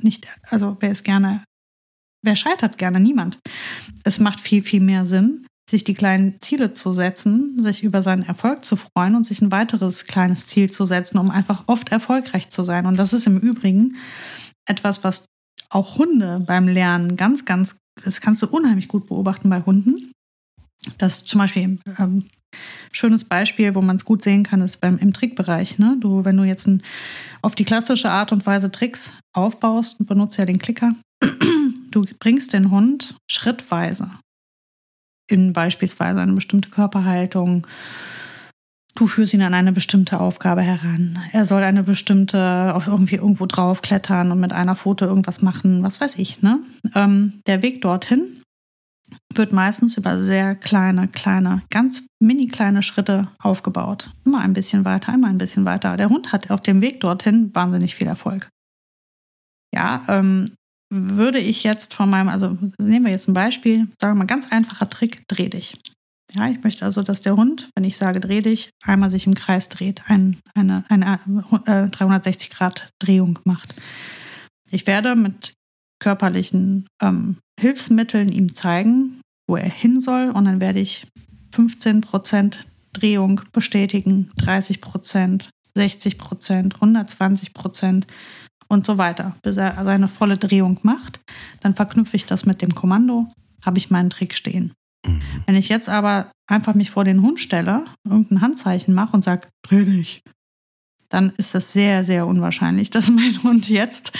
nicht, 0.00 0.28
also 0.48 0.76
wer 0.80 0.92
ist 0.92 1.04
gerne, 1.04 1.44
wer 2.22 2.36
scheitert 2.36 2.78
gerne? 2.78 3.00
Niemand. 3.00 3.40
Es 4.04 4.20
macht 4.20 4.40
viel, 4.40 4.62
viel 4.62 4.80
mehr 4.80 5.06
Sinn, 5.06 5.44
sich 5.68 5.84
die 5.84 5.94
kleinen 5.94 6.40
Ziele 6.40 6.72
zu 6.72 6.92
setzen, 6.92 7.60
sich 7.60 7.82
über 7.82 8.00
seinen 8.00 8.22
Erfolg 8.22 8.64
zu 8.64 8.76
freuen 8.76 9.16
und 9.16 9.24
sich 9.24 9.42
ein 9.42 9.52
weiteres 9.52 10.06
kleines 10.06 10.46
Ziel 10.46 10.70
zu 10.70 10.86
setzen, 10.86 11.18
um 11.18 11.30
einfach 11.30 11.64
oft 11.66 11.90
erfolgreich 11.90 12.48
zu 12.48 12.62
sein. 12.62 12.86
Und 12.86 12.96
das 12.96 13.12
ist 13.12 13.26
im 13.26 13.38
Übrigen 13.38 13.96
etwas, 14.66 15.02
was 15.04 15.26
auch 15.74 15.98
Hunde 15.98 16.42
beim 16.46 16.68
Lernen 16.68 17.16
ganz, 17.16 17.44
ganz, 17.44 17.76
das 18.04 18.20
kannst 18.20 18.42
du 18.42 18.46
unheimlich 18.46 18.88
gut 18.88 19.06
beobachten 19.06 19.50
bei 19.50 19.60
Hunden. 19.62 20.12
Das 20.98 21.24
zum 21.24 21.38
Beispiel 21.38 21.78
ähm, 21.98 22.24
schönes 22.90 23.24
Beispiel, 23.24 23.74
wo 23.74 23.82
man 23.82 23.96
es 23.96 24.04
gut 24.04 24.22
sehen 24.22 24.42
kann, 24.42 24.62
ist 24.62 24.80
beim 24.80 24.98
im 24.98 25.12
Trickbereich. 25.12 25.78
Ne? 25.78 25.96
Du, 26.00 26.24
wenn 26.24 26.36
du 26.36 26.44
jetzt 26.44 26.66
ein, 26.66 26.82
auf 27.40 27.54
die 27.54 27.64
klassische 27.64 28.10
Art 28.10 28.32
und 28.32 28.46
Weise 28.46 28.70
Tricks 28.70 29.02
aufbaust, 29.32 30.04
benutzt 30.06 30.38
ja 30.38 30.44
den 30.44 30.58
Klicker. 30.58 30.94
Du 31.90 32.06
bringst 32.18 32.52
den 32.52 32.70
Hund 32.70 33.16
schrittweise 33.30 34.10
in 35.28 35.52
beispielsweise 35.52 36.20
eine 36.20 36.32
bestimmte 36.32 36.70
Körperhaltung. 36.70 37.66
Du 38.94 39.06
führst 39.06 39.32
ihn 39.32 39.42
an 39.42 39.54
eine 39.54 39.72
bestimmte 39.72 40.20
Aufgabe 40.20 40.60
heran. 40.60 41.18
Er 41.32 41.46
soll 41.46 41.62
eine 41.62 41.82
bestimmte, 41.82 42.74
auf 42.74 42.86
irgendwie 42.86 43.16
irgendwo 43.16 43.46
draufklettern 43.46 44.30
und 44.30 44.40
mit 44.40 44.52
einer 44.52 44.76
Foto 44.76 45.06
irgendwas 45.06 45.40
machen, 45.40 45.82
was 45.82 46.00
weiß 46.00 46.18
ich. 46.18 46.42
Ne? 46.42 46.58
Ähm, 46.94 47.40
der 47.46 47.62
Weg 47.62 47.80
dorthin 47.80 48.42
wird 49.34 49.52
meistens 49.52 49.96
über 49.96 50.18
sehr 50.18 50.54
kleine, 50.54 51.08
kleine, 51.08 51.62
ganz 51.70 52.06
mini 52.20 52.48
kleine 52.48 52.82
Schritte 52.82 53.28
aufgebaut. 53.38 54.10
Immer 54.24 54.40
ein 54.40 54.52
bisschen 54.52 54.84
weiter, 54.84 55.14
immer 55.14 55.28
ein 55.28 55.38
bisschen 55.38 55.64
weiter. 55.64 55.96
Der 55.96 56.10
Hund 56.10 56.32
hat 56.32 56.50
auf 56.50 56.60
dem 56.60 56.80
Weg 56.80 57.00
dorthin 57.00 57.54
wahnsinnig 57.54 57.94
viel 57.94 58.06
Erfolg. 58.06 58.48
Ja, 59.74 60.04
ähm, 60.08 60.50
würde 60.92 61.38
ich 61.38 61.64
jetzt 61.64 61.94
von 61.94 62.10
meinem, 62.10 62.28
also 62.28 62.58
nehmen 62.78 63.06
wir 63.06 63.12
jetzt 63.12 63.28
ein 63.28 63.34
Beispiel, 63.34 63.88
sagen 63.98 64.14
wir 64.14 64.18
mal 64.18 64.26
ganz 64.26 64.52
einfacher 64.52 64.90
Trick, 64.90 65.26
dreh 65.28 65.48
dich. 65.48 65.74
Ja, 66.34 66.48
ich 66.48 66.62
möchte 66.64 66.84
also, 66.84 67.02
dass 67.02 67.20
der 67.20 67.36
Hund, 67.36 67.68
wenn 67.74 67.84
ich 67.84 67.96
sage 67.96 68.20
dreh 68.20 68.40
dich, 68.40 68.70
einmal 68.82 69.10
sich 69.10 69.26
im 69.26 69.34
Kreis 69.34 69.68
dreht, 69.68 70.02
ein, 70.06 70.38
eine, 70.54 70.84
eine 70.88 71.20
äh, 71.66 71.88
360 71.88 72.50
Grad 72.50 72.88
Drehung 72.98 73.38
macht. 73.44 73.74
Ich 74.70 74.86
werde 74.86 75.14
mit 75.14 75.52
körperlichen 76.00 76.86
ähm, 77.02 77.36
Hilfsmitteln 77.60 78.30
ihm 78.30 78.54
zeigen, 78.54 79.20
wo 79.46 79.56
er 79.56 79.68
hin 79.68 80.00
soll 80.00 80.30
und 80.30 80.46
dann 80.46 80.60
werde 80.60 80.80
ich 80.80 81.06
15 81.54 82.00
Prozent 82.00 82.66
Drehung 82.94 83.42
bestätigen, 83.52 84.30
30 84.38 84.80
Prozent, 84.80 85.50
60 85.74 86.18
Prozent, 86.18 86.74
120 86.76 87.52
Prozent 87.52 88.06
und 88.68 88.86
so 88.86 88.96
weiter, 88.96 89.36
bis 89.42 89.58
er 89.58 89.82
seine 89.84 90.08
volle 90.08 90.38
Drehung 90.38 90.78
macht. 90.82 91.20
Dann 91.60 91.74
verknüpfe 91.74 92.16
ich 92.16 92.24
das 92.24 92.46
mit 92.46 92.62
dem 92.62 92.74
Kommando, 92.74 93.30
habe 93.64 93.78
ich 93.78 93.90
meinen 93.90 94.10
Trick 94.10 94.34
stehen. 94.34 94.72
Mhm. 95.06 95.22
Wenn 95.46 95.54
ich 95.54 95.68
jetzt 95.68 95.88
aber 95.88 96.30
einfach 96.48 96.74
mich 96.74 96.90
vor 96.90 97.04
den 97.04 97.22
Hund 97.22 97.40
stelle, 97.40 97.86
irgendein 98.04 98.40
Handzeichen 98.40 98.94
mache 98.94 99.12
und 99.12 99.22
sage, 99.22 99.48
dreh 99.62 99.84
dich, 99.84 100.22
dann 101.08 101.30
ist 101.36 101.54
das 101.54 101.72
sehr, 101.72 102.04
sehr 102.04 102.26
unwahrscheinlich, 102.26 102.90
dass 102.90 103.10
mein 103.10 103.36
Hund 103.42 103.68
jetzt 103.68 104.12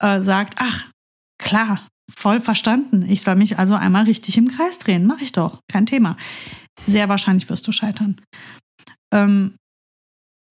äh, 0.00 0.22
sagt, 0.22 0.54
ach, 0.58 0.90
klar, 1.38 1.88
voll 2.10 2.40
verstanden. 2.40 3.02
Ich 3.02 3.22
soll 3.22 3.36
mich 3.36 3.58
also 3.58 3.74
einmal 3.74 4.04
richtig 4.04 4.36
im 4.38 4.48
Kreis 4.48 4.78
drehen. 4.78 5.06
Mache 5.06 5.24
ich 5.24 5.32
doch, 5.32 5.60
kein 5.68 5.86
Thema. 5.86 6.16
Sehr 6.86 7.08
wahrscheinlich 7.08 7.48
wirst 7.48 7.66
du 7.66 7.72
scheitern. 7.72 8.20
Ähm, 9.12 9.56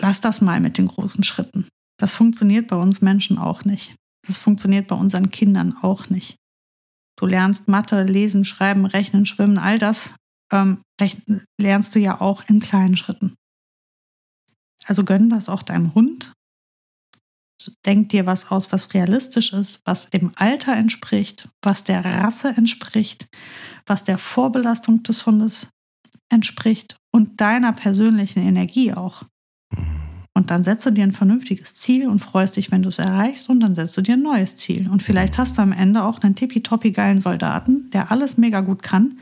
lass 0.02 0.22
das 0.22 0.42
mal 0.42 0.60
mit 0.60 0.78
den 0.78 0.88
großen 0.88 1.24
Schritten. 1.24 1.68
Das 2.00 2.14
funktioniert 2.14 2.68
bei 2.68 2.76
uns 2.76 3.02
Menschen 3.02 3.38
auch 3.38 3.66
nicht. 3.66 3.96
Das 4.28 4.38
funktioniert 4.38 4.88
bei 4.88 4.96
unseren 4.96 5.32
Kindern 5.32 5.76
auch 5.82 6.10
nicht. 6.10 6.38
Du 7.22 7.28
lernst 7.28 7.68
Mathe, 7.68 8.02
Lesen, 8.02 8.46
Schreiben, 8.46 8.88
Rechnen, 8.88 9.28
Schwimmen, 9.28 9.60
all 9.60 9.78
das 9.78 10.10
ähm, 10.52 10.82
lernst 11.60 11.94
du 11.94 12.00
ja 12.00 12.20
auch 12.20 12.44
in 12.48 12.60
kleinen 12.60 12.98
Schritten. 12.98 13.36
Also 14.86 15.04
gönn 15.04 15.30
das 15.30 15.48
auch 15.48 15.62
deinem 15.62 15.94
Hund. 15.94 16.34
Denk 17.86 18.10
dir 18.10 18.26
was 18.26 18.50
aus, 18.50 18.72
was 18.72 18.92
realistisch 18.96 19.54
ist, 19.54 19.82
was 19.86 20.10
dem 20.10 20.32
Alter 20.36 20.76
entspricht, 20.76 21.48
was 21.62 21.84
der 21.84 22.04
Rasse 22.04 22.50
entspricht, 22.58 23.28
was 23.86 24.04
der 24.04 24.18
Vorbelastung 24.18 25.04
des 25.04 25.28
Hundes 25.28 25.70
entspricht 26.32 26.98
und 27.12 27.40
deiner 27.40 27.72
persönlichen 27.72 28.40
Energie 28.40 28.94
auch. 28.94 29.26
Und 30.34 30.50
dann 30.50 30.64
setzt 30.64 30.86
du 30.86 30.92
dir 30.92 31.04
ein 31.04 31.12
vernünftiges 31.12 31.74
Ziel 31.74 32.08
und 32.08 32.20
freust 32.20 32.56
dich, 32.56 32.72
wenn 32.72 32.84
du 32.84 32.90
es 32.90 33.00
erreichst. 33.00 33.50
Und 33.50 33.60
dann 33.60 33.76
setzt 33.76 33.98
du 33.98 34.02
dir 34.02 34.14
ein 34.14 34.22
neues 34.22 34.56
Ziel. 34.56 34.90
Und 34.90 35.04
vielleicht 35.04 35.38
hast 35.38 35.58
du 35.58 35.62
am 35.62 35.74
Ende 35.74 36.04
auch 36.04 36.20
einen 36.20 36.36
tippitoppi 36.36 36.92
geilen 36.92 37.20
Soldaten, 37.20 37.90
der 37.92 38.12
alles 38.12 38.38
mega 38.38 38.62
gut 38.62 38.82
kann. 38.82 39.20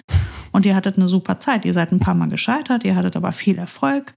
Und 0.52 0.66
ihr 0.66 0.76
hattet 0.76 0.98
eine 0.98 1.08
super 1.08 1.40
Zeit. 1.40 1.66
Ihr 1.66 1.74
seid 1.74 1.92
ein 1.92 2.00
paar 2.00 2.16
Mal 2.16 2.30
gescheitert, 2.30 2.84
ihr 2.84 2.96
hattet 2.96 3.16
aber 3.16 3.32
viel 3.32 3.58
Erfolg. 3.58 4.14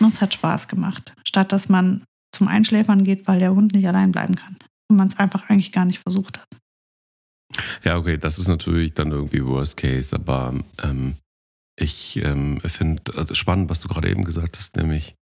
Und 0.00 0.14
es 0.14 0.22
hat 0.22 0.32
Spaß 0.32 0.68
gemacht. 0.68 1.14
Statt 1.24 1.52
dass 1.52 1.68
man 1.68 2.02
zum 2.32 2.48
Einschläfern 2.48 3.04
geht, 3.04 3.26
weil 3.26 3.38
der 3.38 3.54
Hund 3.54 3.74
nicht 3.74 3.86
allein 3.86 4.12
bleiben 4.12 4.34
kann. 4.34 4.56
Und 4.88 4.96
man 4.96 5.08
es 5.08 5.18
einfach 5.18 5.48
eigentlich 5.48 5.72
gar 5.72 5.84
nicht 5.84 6.00
versucht 6.00 6.38
hat. 6.38 6.48
Ja, 7.84 7.96
okay, 7.98 8.18
das 8.18 8.38
ist 8.38 8.48
natürlich 8.48 8.94
dann 8.94 9.10
irgendwie 9.12 9.44
Worst 9.44 9.76
Case, 9.76 10.14
aber 10.14 10.54
ähm, 10.82 11.14
ich 11.76 12.16
ähm, 12.16 12.60
finde 12.64 13.12
äh, 13.12 13.34
spannend, 13.34 13.70
was 13.70 13.80
du 13.80 13.88
gerade 13.88 14.10
eben 14.10 14.24
gesagt 14.24 14.58
hast, 14.58 14.76
nämlich 14.76 15.14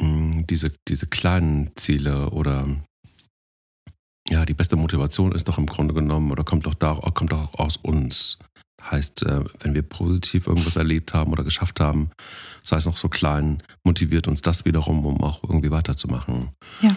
diese, 0.00 0.72
diese 0.88 1.06
kleinen 1.06 1.74
Ziele 1.74 2.30
oder 2.30 2.66
ja, 4.28 4.44
die 4.44 4.54
beste 4.54 4.76
Motivation 4.76 5.32
ist 5.32 5.48
doch 5.48 5.58
im 5.58 5.66
Grunde 5.66 5.94
genommen 5.94 6.30
oder 6.30 6.44
kommt 6.44 6.66
doch 6.66 6.74
da, 6.74 6.94
kommt 7.14 7.32
doch 7.32 7.54
aus 7.54 7.76
uns. 7.76 8.38
Heißt, 8.82 9.24
äh, 9.24 9.44
wenn 9.60 9.74
wir 9.74 9.82
positiv 9.82 10.46
irgendwas 10.46 10.76
erlebt 10.76 11.14
haben 11.14 11.32
oder 11.32 11.44
geschafft 11.44 11.80
haben, 11.80 12.10
sei 12.62 12.76
es 12.76 12.86
noch 12.86 12.96
so 12.96 13.08
klein, 13.08 13.62
motiviert 13.84 14.28
uns 14.28 14.42
das 14.42 14.64
wiederum, 14.64 15.06
um 15.06 15.22
auch 15.22 15.42
irgendwie 15.42 15.70
weiterzumachen. 15.70 16.50
Ja. 16.82 16.94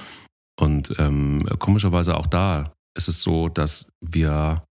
Und 0.60 0.94
ähm, 1.00 1.48
komischerweise 1.58 2.18
auch 2.18 2.28
da 2.28 2.74
ist 2.96 3.08
es 3.08 3.22
so, 3.22 3.48
dass 3.48 3.88
wir 4.02 4.64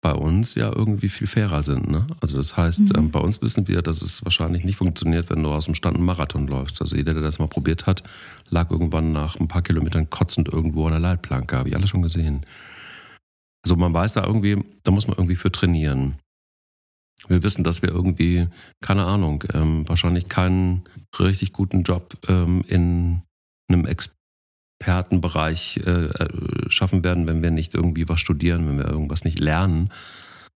bei 0.00 0.12
uns 0.12 0.54
ja 0.54 0.72
irgendwie 0.72 1.08
viel 1.08 1.26
fairer 1.26 1.62
sind. 1.62 1.90
Ne? 1.90 2.06
Also 2.20 2.36
das 2.36 2.56
heißt, 2.56 2.92
mhm. 2.92 2.92
ähm, 2.96 3.10
bei 3.10 3.18
uns 3.18 3.42
wissen 3.42 3.66
wir, 3.66 3.82
dass 3.82 4.00
es 4.00 4.24
wahrscheinlich 4.24 4.64
nicht 4.64 4.76
funktioniert, 4.76 5.28
wenn 5.30 5.42
du 5.42 5.50
aus 5.50 5.64
dem 5.64 5.74
Stand 5.74 5.96
einen 5.96 6.06
Marathon 6.06 6.46
läufst. 6.46 6.80
Also 6.80 6.96
jeder, 6.96 7.14
der 7.14 7.22
das 7.22 7.38
mal 7.38 7.48
probiert 7.48 7.86
hat, 7.86 8.04
lag 8.48 8.70
irgendwann 8.70 9.12
nach 9.12 9.38
ein 9.40 9.48
paar 9.48 9.62
Kilometern 9.62 10.08
kotzend 10.08 10.48
irgendwo 10.48 10.86
an 10.86 10.92
der 10.92 11.00
Leitplanke. 11.00 11.56
Habe 11.56 11.68
ich 11.68 11.76
alle 11.76 11.88
schon 11.88 12.02
gesehen. 12.02 12.46
Also 13.64 13.74
man 13.76 13.92
weiß 13.92 14.12
da 14.12 14.24
irgendwie, 14.24 14.62
da 14.84 14.92
muss 14.92 15.08
man 15.08 15.16
irgendwie 15.16 15.34
für 15.34 15.50
trainieren. 15.50 16.16
Wir 17.26 17.42
wissen, 17.42 17.64
dass 17.64 17.82
wir 17.82 17.88
irgendwie, 17.88 18.46
keine 18.80 19.04
Ahnung, 19.04 19.42
ähm, 19.52 19.88
wahrscheinlich 19.88 20.28
keinen 20.28 20.84
richtig 21.18 21.52
guten 21.52 21.82
Job 21.82 22.16
ähm, 22.28 22.62
in 22.68 23.22
einem 23.68 23.84
Expertenbereich 24.80 25.80
äh, 25.84 26.06
äh, 26.06 26.70
schaffen 26.70 27.02
werden, 27.04 27.26
wenn 27.26 27.42
wir 27.42 27.50
nicht 27.50 27.74
irgendwie 27.74 28.08
was 28.08 28.20
studieren, 28.20 28.68
wenn 28.68 28.78
wir 28.78 28.86
irgendwas 28.86 29.24
nicht 29.24 29.40
lernen, 29.40 29.90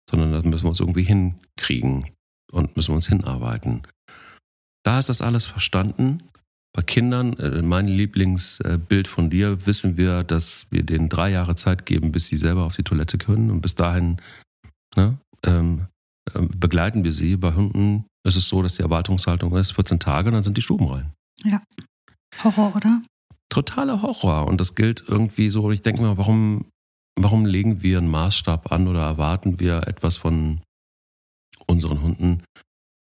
sondern 0.08 0.32
das 0.32 0.44
müssen 0.44 0.64
wir 0.64 0.70
uns 0.70 0.80
irgendwie 0.80 1.02
hinkriegen 1.02 2.10
und 2.52 2.76
müssen 2.76 2.92
wir 2.92 2.96
uns 2.96 3.08
hinarbeiten. 3.08 3.82
Da 4.84 4.98
ist 4.98 5.08
das 5.08 5.20
alles 5.20 5.46
verstanden. 5.46 6.22
Bei 6.74 6.82
Kindern, 6.82 7.34
äh, 7.34 7.62
mein 7.62 7.86
Lieblingsbild 7.86 9.08
von 9.08 9.28
dir, 9.28 9.66
wissen 9.66 9.96
wir, 9.96 10.24
dass 10.24 10.66
wir 10.70 10.84
denen 10.84 11.08
drei 11.08 11.30
Jahre 11.30 11.54
Zeit 11.54 11.84
geben, 11.84 12.12
bis 12.12 12.26
sie 12.26 12.36
selber 12.36 12.64
auf 12.64 12.76
die 12.76 12.84
Toilette 12.84 13.18
können. 13.18 13.50
Und 13.50 13.60
bis 13.60 13.74
dahin 13.74 14.20
ne, 14.96 15.18
ähm, 15.44 15.86
ähm, 16.34 16.48
begleiten 16.56 17.04
wir 17.04 17.12
sie. 17.12 17.36
Bei 17.36 17.52
Hunden 17.52 18.06
ist 18.24 18.36
es 18.36 18.48
so, 18.48 18.62
dass 18.62 18.76
die 18.76 18.82
Erwartungshaltung 18.82 19.54
ist 19.56 19.72
14 19.72 19.98
Tage, 19.98 20.30
dann 20.30 20.42
sind 20.42 20.56
die 20.56 20.62
Stuben 20.62 20.86
rein. 20.88 21.12
Ja. 21.44 21.60
Horror, 22.42 22.74
oder? 22.76 23.02
Totaler 23.52 24.00
Horror. 24.00 24.46
Und 24.46 24.60
das 24.60 24.74
gilt 24.74 25.04
irgendwie 25.06 25.50
so, 25.50 25.70
ich 25.70 25.82
denke 25.82 26.00
mal, 26.00 26.16
warum, 26.16 26.70
warum 27.20 27.44
legen 27.44 27.82
wir 27.82 27.98
einen 27.98 28.08
Maßstab 28.10 28.72
an 28.72 28.88
oder 28.88 29.02
erwarten 29.02 29.60
wir 29.60 29.86
etwas 29.86 30.16
von 30.16 30.62
unseren 31.66 32.00
Hunden, 32.00 32.42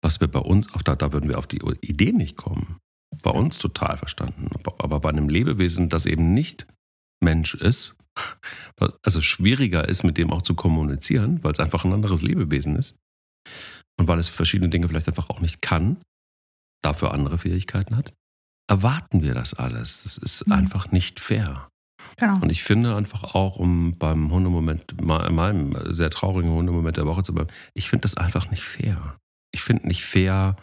was 0.03 0.20
wir 0.20 0.26
bei 0.26 0.41
uns, 0.41 0.74
auch 0.74 0.82
da, 0.82 0.97
da 0.97 1.12
würden 1.12 1.30
wir 1.30 1.39
auf 1.39 1.47
die 1.47 1.62
Idee 1.82 2.12
nicht 2.12 2.37
kommen. 2.37 2.78
Bei 3.22 3.30
uns 3.30 3.59
total 3.59 3.97
verstanden. 3.97 4.49
Aber 4.78 4.99
bei 4.99 5.09
einem 5.09 5.28
Lebewesen, 5.28 5.89
das 5.89 6.05
eben 6.05 6.35
nicht 6.35 6.66
Mensch 7.22 7.55
ist, 7.55 7.97
also 9.03 9.20
schwieriger 9.20 9.89
ist, 9.89 10.03
mit 10.03 10.18
dem 10.18 10.32
auch 10.32 10.43
zu 10.43 10.55
kommunizieren, 10.55 11.45
weil 11.45 11.53
es 11.53 11.61
einfach 11.61 11.85
ein 11.85 11.93
anderes 11.93 12.22
Lebewesen 12.22 12.74
ist 12.74 12.99
und 13.99 14.09
weil 14.09 14.18
es 14.18 14.28
verschiedene 14.28 14.68
Dinge 14.68 14.89
vielleicht 14.89 15.09
einfach 15.09 15.30
auch 15.30 15.41
nicht 15.41 15.62
kann, 15.62 16.03
dafür 16.82 17.14
andere 17.14 17.39
Fähigkeiten 17.39 17.97
hat, 17.97 18.12
erwarten 18.69 19.23
wir 19.23 19.35
das 19.35 19.55
alles. 19.55 20.03
Das 20.03 20.19
ist 20.19 20.47
mhm. 20.47 20.53
einfach 20.53 20.91
nicht 20.91 21.21
fair. 21.21 21.69
Genau. 22.17 22.41
Und 22.41 22.51
ich 22.51 22.62
finde 22.62 22.95
einfach 22.95 23.35
auch, 23.35 23.57
um 23.57 23.93
beim 23.93 24.31
Hundemoment, 24.31 25.01
meinem 25.03 25.77
sehr 25.93 26.11
traurigen 26.11 26.51
Hundemoment 26.51 26.97
der 26.97 27.07
Woche 27.07 27.23
zu 27.23 27.35
bleiben, 27.35 27.51
ich 27.75 27.89
finde 27.89 28.03
das 28.03 28.17
einfach 28.17 28.51
nicht 28.51 28.62
fair. 28.62 29.19
Ich 29.53 29.62
finde 29.62 29.87
nicht 29.89 30.05
fair, 30.05 30.57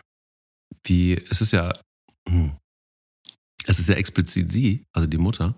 wie, 0.85 1.13
es 1.29 1.41
ist 1.41 1.51
ja, 1.51 1.73
hm, 2.27 2.55
es 3.65 3.79
ist 3.79 3.89
ja 3.89 3.95
explizit 3.95 4.51
sie, 4.51 4.85
also 4.93 5.07
die 5.07 5.17
Mutter, 5.17 5.55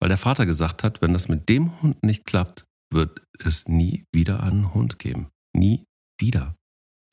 weil 0.00 0.08
der 0.08 0.18
Vater 0.18 0.46
gesagt 0.46 0.84
hat, 0.84 1.00
wenn 1.00 1.12
das 1.12 1.28
mit 1.28 1.48
dem 1.48 1.80
Hund 1.80 2.02
nicht 2.02 2.24
klappt, 2.24 2.64
wird 2.92 3.22
es 3.38 3.66
nie 3.68 4.04
wieder 4.12 4.42
einen 4.42 4.74
Hund 4.74 4.98
geben. 4.98 5.28
Nie 5.54 5.84
wieder. 6.20 6.54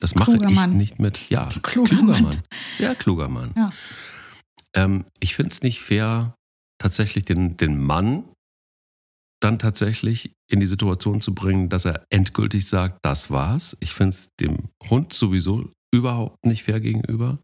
Das 0.00 0.14
mache 0.14 0.32
kluger 0.32 0.48
ich 0.48 0.54
Mann. 0.54 0.76
nicht 0.76 0.98
mit. 0.98 1.30
Ja, 1.30 1.48
kluger, 1.62 1.88
kluger 1.88 2.12
Mann. 2.12 2.22
Mann. 2.22 2.42
Sehr 2.70 2.94
kluger 2.94 3.28
Mann. 3.28 3.52
Ja. 3.56 3.72
Ähm, 4.74 5.04
ich 5.20 5.34
finde 5.34 5.50
es 5.50 5.62
nicht 5.62 5.80
fair, 5.80 6.34
tatsächlich 6.78 7.24
den, 7.24 7.56
den 7.56 7.80
Mann 7.80 8.28
dann 9.40 9.58
tatsächlich 9.58 10.32
in 10.50 10.60
die 10.60 10.66
Situation 10.66 11.20
zu 11.20 11.34
bringen, 11.34 11.68
dass 11.68 11.84
er 11.84 12.06
endgültig 12.10 12.66
sagt, 12.66 12.98
das 13.02 13.30
war's. 13.30 13.76
Ich 13.80 13.92
finde 13.92 14.16
es 14.16 14.28
dem 14.40 14.70
Hund 14.88 15.12
sowieso 15.12 15.70
überhaupt 15.92 16.44
nicht 16.46 16.64
fair 16.64 16.80
gegenüber. 16.80 17.38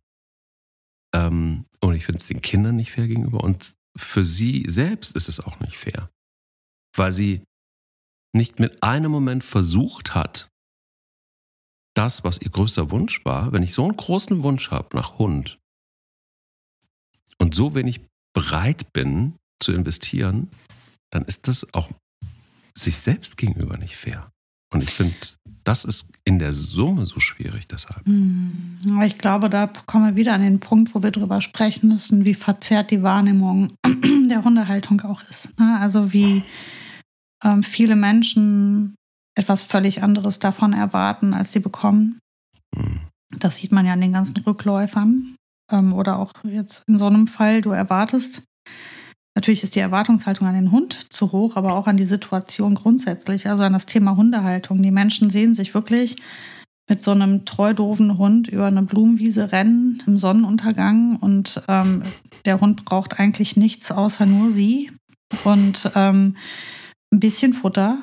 Ähm, 1.14 1.66
und 1.80 1.94
ich 1.94 2.06
finde 2.06 2.20
es 2.20 2.26
den 2.26 2.40
Kindern 2.40 2.76
nicht 2.76 2.90
fair 2.90 3.06
gegenüber. 3.06 3.44
Und 3.44 3.74
für 3.98 4.24
sie 4.24 4.64
selbst 4.66 5.14
ist 5.14 5.28
es 5.28 5.40
auch 5.40 5.60
nicht 5.60 5.76
fair, 5.76 6.10
weil 6.96 7.12
sie 7.12 7.44
nicht 8.34 8.60
mit 8.60 8.82
einem 8.82 9.10
Moment 9.10 9.44
versucht 9.44 10.14
hat, 10.14 10.48
das, 11.94 12.24
was 12.24 12.40
ihr 12.40 12.50
größter 12.50 12.90
Wunsch 12.90 13.24
war, 13.24 13.52
wenn 13.52 13.62
ich 13.62 13.74
so 13.74 13.84
einen 13.84 13.96
großen 13.96 14.42
Wunsch 14.42 14.70
habe 14.70 14.96
nach 14.96 15.18
Hund 15.18 15.59
und 17.40 17.54
so 17.54 17.74
wenig 17.74 18.00
bereit 18.34 18.92
bin 18.92 19.34
zu 19.60 19.72
investieren, 19.72 20.48
dann 21.10 21.24
ist 21.24 21.48
das 21.48 21.66
auch 21.74 21.90
sich 22.78 22.96
selbst 22.98 23.36
gegenüber 23.36 23.76
nicht 23.76 23.96
fair. 23.96 24.30
Und 24.72 24.82
ich 24.82 24.90
finde, 24.90 25.16
das 25.64 25.84
ist 25.84 26.12
in 26.24 26.38
der 26.38 26.52
Summe 26.52 27.04
so 27.04 27.18
schwierig 27.18 27.66
deshalb. 27.66 28.06
Hm. 28.06 28.78
Ich 29.02 29.18
glaube, 29.18 29.50
da 29.50 29.66
kommen 29.86 30.06
wir 30.06 30.16
wieder 30.16 30.32
an 30.32 30.42
den 30.42 30.60
Punkt, 30.60 30.94
wo 30.94 31.02
wir 31.02 31.10
darüber 31.10 31.40
sprechen 31.40 31.88
müssen, 31.88 32.24
wie 32.24 32.34
verzerrt 32.34 32.90
die 32.92 33.02
Wahrnehmung 33.02 33.72
der 34.30 34.44
Hundehaltung 34.44 35.00
auch 35.00 35.22
ist. 35.28 35.58
Ne? 35.58 35.78
Also 35.80 36.12
wie 36.12 36.44
ähm, 37.42 37.64
viele 37.64 37.96
Menschen 37.96 38.94
etwas 39.36 39.62
völlig 39.62 40.02
anderes 40.02 40.38
davon 40.38 40.72
erwarten, 40.72 41.34
als 41.34 41.52
sie 41.52 41.60
bekommen. 41.60 42.20
Hm. 42.76 43.00
Das 43.36 43.56
sieht 43.56 43.72
man 43.72 43.86
ja 43.86 43.92
an 43.92 44.00
den 44.00 44.12
ganzen 44.12 44.36
Rückläufern. 44.38 45.36
Ähm, 45.70 45.92
oder 45.92 46.18
auch 46.18 46.32
jetzt 46.44 46.88
in 46.88 46.98
so 46.98 47.06
einem 47.06 47.26
Fall, 47.26 47.60
du 47.60 47.70
erwartest 47.70 48.42
Natürlich 49.36 49.62
ist 49.62 49.76
die 49.76 49.80
Erwartungshaltung 49.80 50.48
an 50.48 50.54
den 50.54 50.72
Hund 50.72 51.12
zu 51.12 51.30
hoch, 51.30 51.56
aber 51.56 51.74
auch 51.74 51.86
an 51.86 51.96
die 51.96 52.04
Situation 52.04 52.74
grundsätzlich, 52.74 53.48
also 53.48 53.62
an 53.62 53.72
das 53.72 53.86
Thema 53.86 54.16
Hundehaltung. 54.16 54.82
Die 54.82 54.90
Menschen 54.90 55.30
sehen 55.30 55.54
sich 55.54 55.72
wirklich 55.72 56.16
mit 56.88 57.00
so 57.00 57.12
einem 57.12 57.44
treu 57.44 57.72
doofen 57.72 58.18
Hund 58.18 58.48
über 58.48 58.66
eine 58.66 58.82
Blumenwiese 58.82 59.52
rennen 59.52 60.02
im 60.06 60.18
Sonnenuntergang 60.18 61.16
und 61.16 61.62
ähm, 61.68 62.02
der 62.44 62.60
Hund 62.60 62.84
braucht 62.84 63.20
eigentlich 63.20 63.56
nichts 63.56 63.92
außer 63.92 64.26
nur 64.26 64.50
sie 64.50 64.90
und 65.44 65.90
ähm, 65.94 66.36
ein 67.12 67.20
bisschen 67.20 67.52
Futter 67.52 67.98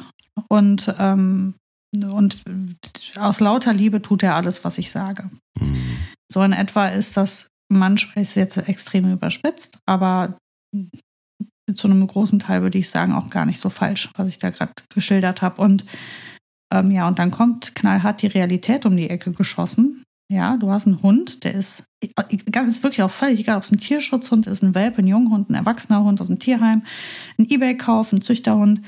und, 0.47 0.95
ähm, 0.97 1.55
und 1.93 2.43
aus 3.17 3.41
lauter 3.41 3.73
Liebe 3.73 4.01
tut 4.01 4.23
er 4.23 4.35
alles, 4.35 4.63
was 4.63 4.77
ich 4.77 4.89
sage. 4.89 5.29
Mhm. 5.59 5.97
So 6.31 6.41
in 6.41 6.53
etwa 6.53 6.87
ist 6.87 7.17
das 7.17 7.49
manchmal 7.69 8.23
ist 8.23 8.35
jetzt 8.35 8.57
extrem 8.57 9.11
überspitzt, 9.11 9.79
aber 9.85 10.37
zu 11.73 11.87
einem 11.87 12.05
großen 12.05 12.39
Teil 12.39 12.61
würde 12.61 12.77
ich 12.77 12.89
sagen 12.89 13.13
auch 13.13 13.29
gar 13.29 13.45
nicht 13.45 13.59
so 13.59 13.69
falsch, 13.69 14.09
was 14.15 14.27
ich 14.27 14.39
da 14.39 14.49
gerade 14.49 14.73
geschildert 14.93 15.41
habe. 15.41 15.61
Und 15.61 15.85
ähm, 16.73 16.91
ja, 16.91 17.07
und 17.07 17.19
dann 17.19 17.31
kommt 17.31 17.75
knallhart 17.75 18.21
die 18.21 18.27
Realität 18.27 18.85
um 18.85 18.95
die 18.95 19.09
Ecke 19.09 19.31
geschossen. 19.31 20.03
Ja, 20.29 20.57
du 20.57 20.71
hast 20.71 20.87
einen 20.87 21.01
Hund, 21.01 21.45
der 21.45 21.53
ist, 21.53 21.83
ist 22.01 22.83
wirklich 22.83 23.01
auch 23.01 23.11
völlig 23.11 23.39
egal, 23.39 23.57
ob 23.57 23.63
es 23.63 23.71
ein 23.71 23.79
Tierschutzhund 23.79 24.45
ist, 24.45 24.61
ein 24.61 24.75
Welpe, 24.75 24.99
ein 24.99 25.07
Junghund, 25.07 25.49
ein 25.49 25.55
erwachsener 25.55 26.03
Hund 26.03 26.19
aus 26.19 26.27
dem 26.27 26.39
Tierheim, 26.39 26.83
ein 27.37 27.49
Ebay-Kauf, 27.49 28.11
ein 28.11 28.19
Züchterhund. 28.19 28.81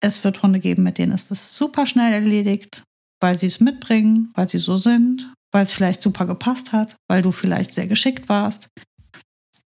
Es 0.00 0.24
wird 0.24 0.42
Hunde 0.42 0.58
geben, 0.58 0.82
mit 0.82 0.96
denen 0.96 1.12
ist 1.12 1.30
das 1.30 1.56
super 1.56 1.86
schnell 1.86 2.12
erledigt, 2.12 2.82
weil 3.20 3.36
sie 3.36 3.46
es 3.46 3.60
mitbringen, 3.60 4.30
weil 4.34 4.48
sie 4.48 4.58
so 4.58 4.78
sind, 4.78 5.34
weil 5.56 5.64
es 5.64 5.72
vielleicht 5.72 6.02
super 6.02 6.26
gepasst 6.26 6.72
hat, 6.72 6.96
weil 7.08 7.22
du 7.22 7.32
vielleicht 7.32 7.72
sehr 7.72 7.86
geschickt 7.86 8.28
warst, 8.28 8.68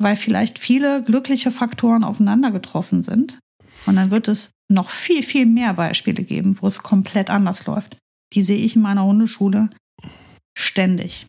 weil 0.01 0.15
vielleicht 0.15 0.57
viele 0.57 1.03
glückliche 1.03 1.51
Faktoren 1.51 2.05
aufeinander 2.05 2.51
getroffen 2.51 3.03
sind. 3.03 3.39
Und 3.85 3.97
dann 3.97 4.09
wird 4.09 4.29
es 4.29 4.51
noch 4.71 4.89
viel, 4.89 5.23
viel 5.23 5.45
mehr 5.45 5.73
Beispiele 5.73 6.23
geben, 6.23 6.57
wo 6.61 6.67
es 6.67 6.83
komplett 6.83 7.29
anders 7.29 7.65
läuft. 7.65 7.97
Die 8.31 8.43
sehe 8.43 8.63
ich 8.63 8.77
in 8.77 8.81
meiner 8.81 9.03
Hundeschule 9.03 9.71
ständig. 10.57 11.27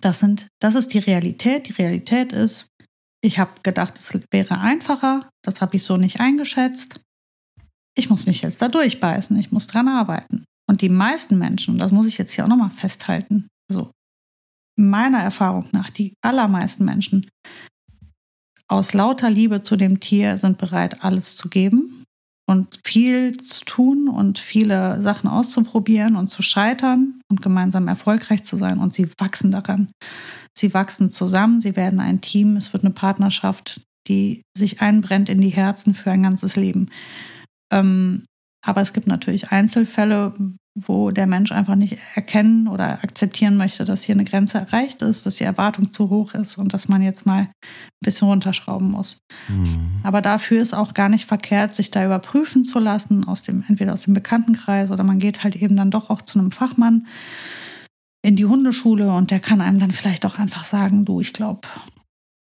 Das, 0.00 0.20
sind, 0.20 0.46
das 0.60 0.76
ist 0.76 0.94
die 0.94 1.00
Realität. 1.00 1.66
Die 1.66 1.72
Realität 1.72 2.32
ist, 2.32 2.68
ich 3.20 3.40
habe 3.40 3.50
gedacht, 3.64 3.98
es 3.98 4.12
wäre 4.30 4.60
einfacher. 4.60 5.28
Das 5.44 5.60
habe 5.60 5.74
ich 5.74 5.82
so 5.82 5.96
nicht 5.96 6.20
eingeschätzt. 6.20 7.00
Ich 7.96 8.10
muss 8.10 8.26
mich 8.26 8.42
jetzt 8.42 8.62
da 8.62 8.68
durchbeißen. 8.68 9.36
Ich 9.38 9.50
muss 9.50 9.66
dran 9.66 9.88
arbeiten. 9.88 10.44
Und 10.70 10.82
die 10.82 10.88
meisten 10.88 11.36
Menschen, 11.36 11.74
und 11.74 11.80
das 11.80 11.90
muss 11.90 12.06
ich 12.06 12.16
jetzt 12.16 12.32
hier 12.32 12.44
auch 12.44 12.48
nochmal 12.48 12.70
festhalten, 12.70 13.48
also 13.68 13.90
meiner 14.78 15.18
Erfahrung 15.18 15.68
nach, 15.72 15.90
die 15.90 16.14
allermeisten 16.22 16.84
Menschen 16.84 17.28
aus 18.68 18.92
lauter 18.92 19.30
Liebe 19.30 19.62
zu 19.62 19.76
dem 19.76 20.00
Tier 20.00 20.38
sind 20.38 20.58
bereit, 20.58 21.04
alles 21.04 21.36
zu 21.36 21.48
geben 21.48 22.04
und 22.48 22.80
viel 22.84 23.36
zu 23.36 23.64
tun 23.64 24.08
und 24.08 24.38
viele 24.38 25.00
Sachen 25.02 25.28
auszuprobieren 25.28 26.16
und 26.16 26.28
zu 26.28 26.42
scheitern 26.42 27.20
und 27.28 27.42
gemeinsam 27.42 27.88
erfolgreich 27.88 28.44
zu 28.44 28.56
sein. 28.56 28.78
Und 28.78 28.94
sie 28.94 29.08
wachsen 29.18 29.50
daran. 29.50 29.90
Sie 30.56 30.72
wachsen 30.74 31.10
zusammen, 31.10 31.60
sie 31.60 31.76
werden 31.76 32.00
ein 32.00 32.20
Team, 32.20 32.56
es 32.56 32.72
wird 32.72 32.84
eine 32.84 32.94
Partnerschaft, 32.94 33.82
die 34.08 34.42
sich 34.56 34.80
einbrennt 34.80 35.28
in 35.28 35.40
die 35.40 35.50
Herzen 35.50 35.94
für 35.94 36.10
ein 36.10 36.22
ganzes 36.22 36.56
Leben. 36.56 36.90
Ähm, 37.72 38.24
aber 38.64 38.80
es 38.80 38.92
gibt 38.92 39.06
natürlich 39.06 39.50
Einzelfälle, 39.50 40.34
wo 40.78 41.10
der 41.10 41.26
Mensch 41.26 41.52
einfach 41.52 41.74
nicht 41.74 41.96
erkennen 42.14 42.68
oder 42.68 43.02
akzeptieren 43.02 43.56
möchte, 43.56 43.86
dass 43.86 44.02
hier 44.02 44.14
eine 44.14 44.24
Grenze 44.24 44.58
erreicht 44.58 45.00
ist, 45.00 45.24
dass 45.24 45.36
die 45.36 45.44
Erwartung 45.44 45.90
zu 45.90 46.10
hoch 46.10 46.34
ist 46.34 46.58
und 46.58 46.74
dass 46.74 46.86
man 46.88 47.00
jetzt 47.00 47.24
mal 47.24 47.40
ein 47.40 47.50
bisschen 48.04 48.28
runterschrauben 48.28 48.90
muss. 48.90 49.18
Mhm. 49.48 50.00
Aber 50.02 50.20
dafür 50.20 50.60
ist 50.60 50.74
auch 50.74 50.92
gar 50.92 51.08
nicht 51.08 51.24
verkehrt, 51.24 51.74
sich 51.74 51.90
da 51.90 52.04
überprüfen 52.04 52.64
zu 52.64 52.78
lassen, 52.78 53.24
aus 53.26 53.40
dem, 53.40 53.64
entweder 53.66 53.94
aus 53.94 54.02
dem 54.02 54.12
Bekanntenkreis 54.12 54.90
oder 54.90 55.02
man 55.02 55.18
geht 55.18 55.42
halt 55.42 55.56
eben 55.56 55.76
dann 55.76 55.90
doch 55.90 56.10
auch 56.10 56.20
zu 56.20 56.38
einem 56.38 56.52
Fachmann 56.52 57.06
in 58.22 58.36
die 58.36 58.44
Hundeschule 58.44 59.12
und 59.12 59.30
der 59.30 59.40
kann 59.40 59.62
einem 59.62 59.80
dann 59.80 59.92
vielleicht 59.92 60.26
auch 60.26 60.38
einfach 60.38 60.64
sagen, 60.64 61.06
du, 61.06 61.20
ich 61.20 61.32
glaube, 61.32 61.66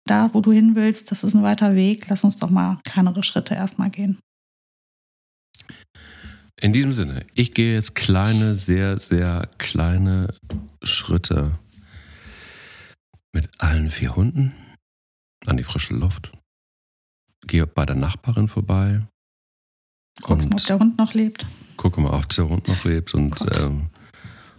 da, 0.06 0.30
wo 0.34 0.42
du 0.42 0.52
hin 0.52 0.76
willst, 0.76 1.12
das 1.12 1.24
ist 1.24 1.36
ein 1.36 1.44
weiter 1.44 1.74
Weg, 1.74 2.08
lass 2.10 2.24
uns 2.26 2.36
doch 2.36 2.50
mal 2.50 2.80
kleinere 2.84 3.24
Schritte 3.24 3.56
erstmal 3.56 3.90
gehen. 3.90 4.20
In 6.62 6.72
diesem 6.72 6.92
Sinne, 6.92 7.26
ich 7.34 7.54
gehe 7.54 7.74
jetzt 7.74 7.96
kleine, 7.96 8.56
sehr, 8.56 8.98
sehr 8.98 9.50
kleine 9.58 10.34
Schritte 10.84 11.60
mit 13.34 13.50
allen 13.58 13.90
vier 13.90 14.16
Hunden 14.16 14.54
an 15.46 15.58
die 15.58 15.64
frische 15.64 15.94
Luft. 15.94 16.32
Gehe 17.46 17.68
bei 17.68 17.86
der 17.86 17.98
Nachbarin 17.98 18.48
vorbei. 18.48 19.06
Guck 20.22 20.40
mal, 20.40 20.54
ob 20.54 20.64
der 20.64 20.80
Hund 20.80 20.98
noch 20.98 21.14
lebt. 21.14 21.46
Gucke 21.76 22.00
mal, 22.00 22.14
ob 22.14 22.30
der 22.30 22.48
Hund 22.48 22.68
noch 22.70 22.86
lebt 22.86 23.14
und 23.14 23.36
ähm, 23.58 23.90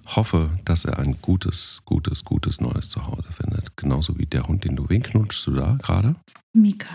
hoffe, 0.04 0.58
dass 0.66 0.84
er 0.84 0.98
ein 0.98 1.20
gutes, 1.22 1.82
gutes, 1.86 2.24
gutes 2.24 2.60
neues 2.60 2.90
Zuhause 2.90 3.32
findet. 3.32 3.74
Genauso 3.76 4.18
wie 4.18 4.26
der 4.26 4.46
Hund, 4.46 4.64
den 4.64 4.76
du, 4.76 4.88
wen 4.90 5.02
knutschst 5.02 5.46
du 5.46 5.54
da 5.54 5.78
gerade? 5.82 6.14
Mika. 6.52 6.94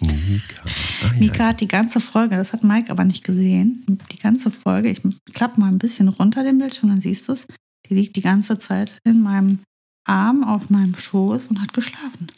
Mika. 0.00 0.62
Ah, 0.64 1.06
ja, 1.06 1.12
Mika 1.18 1.44
hat 1.46 1.60
die 1.60 1.68
ganze 1.68 2.00
Folge, 2.00 2.36
das 2.36 2.52
hat 2.52 2.62
Mike 2.62 2.90
aber 2.90 3.04
nicht 3.04 3.24
gesehen, 3.24 3.98
die 4.12 4.18
ganze 4.18 4.50
Folge, 4.50 4.90
ich 4.90 5.02
klappe 5.32 5.60
mal 5.60 5.68
ein 5.68 5.78
bisschen 5.78 6.08
runter 6.08 6.44
den 6.44 6.58
Bildschirm, 6.58 6.90
dann 6.90 7.00
siehst 7.00 7.28
du 7.28 7.32
es, 7.32 7.46
die 7.88 7.94
liegt 7.94 8.14
die 8.16 8.20
ganze 8.20 8.58
Zeit 8.58 8.98
in 9.04 9.22
meinem 9.22 9.60
Arm 10.04 10.44
auf 10.44 10.70
meinem 10.70 10.96
Schoß 10.96 11.46
und 11.46 11.60
hat 11.60 11.72
geschlafen. 11.72 12.30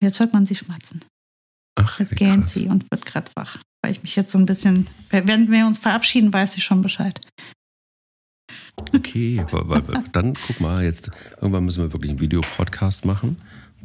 Jetzt 0.00 0.20
hört 0.20 0.32
man 0.32 0.46
sie 0.46 0.54
schmatzen. 0.54 1.00
Ach, 1.76 1.98
jetzt 1.98 2.14
gähnt 2.16 2.46
sie 2.46 2.66
und 2.66 2.88
wird 2.90 3.04
gerade 3.04 3.30
wach, 3.34 3.58
weil 3.82 3.92
ich 3.92 4.02
mich 4.02 4.14
jetzt 4.14 4.30
so 4.30 4.38
ein 4.38 4.46
bisschen, 4.46 4.86
wenn 5.10 5.50
wir 5.50 5.66
uns 5.66 5.78
verabschieden, 5.78 6.32
weiß 6.32 6.52
sie 6.52 6.60
schon 6.60 6.82
Bescheid. 6.82 7.20
Okay, 8.92 9.44
dann 10.12 10.34
guck 10.34 10.60
mal, 10.60 10.84
jetzt 10.84 11.10
irgendwann 11.40 11.64
müssen 11.64 11.82
wir 11.82 11.92
wirklich 11.92 12.10
einen 12.10 12.20
Videopodcast 12.20 13.04
machen 13.04 13.38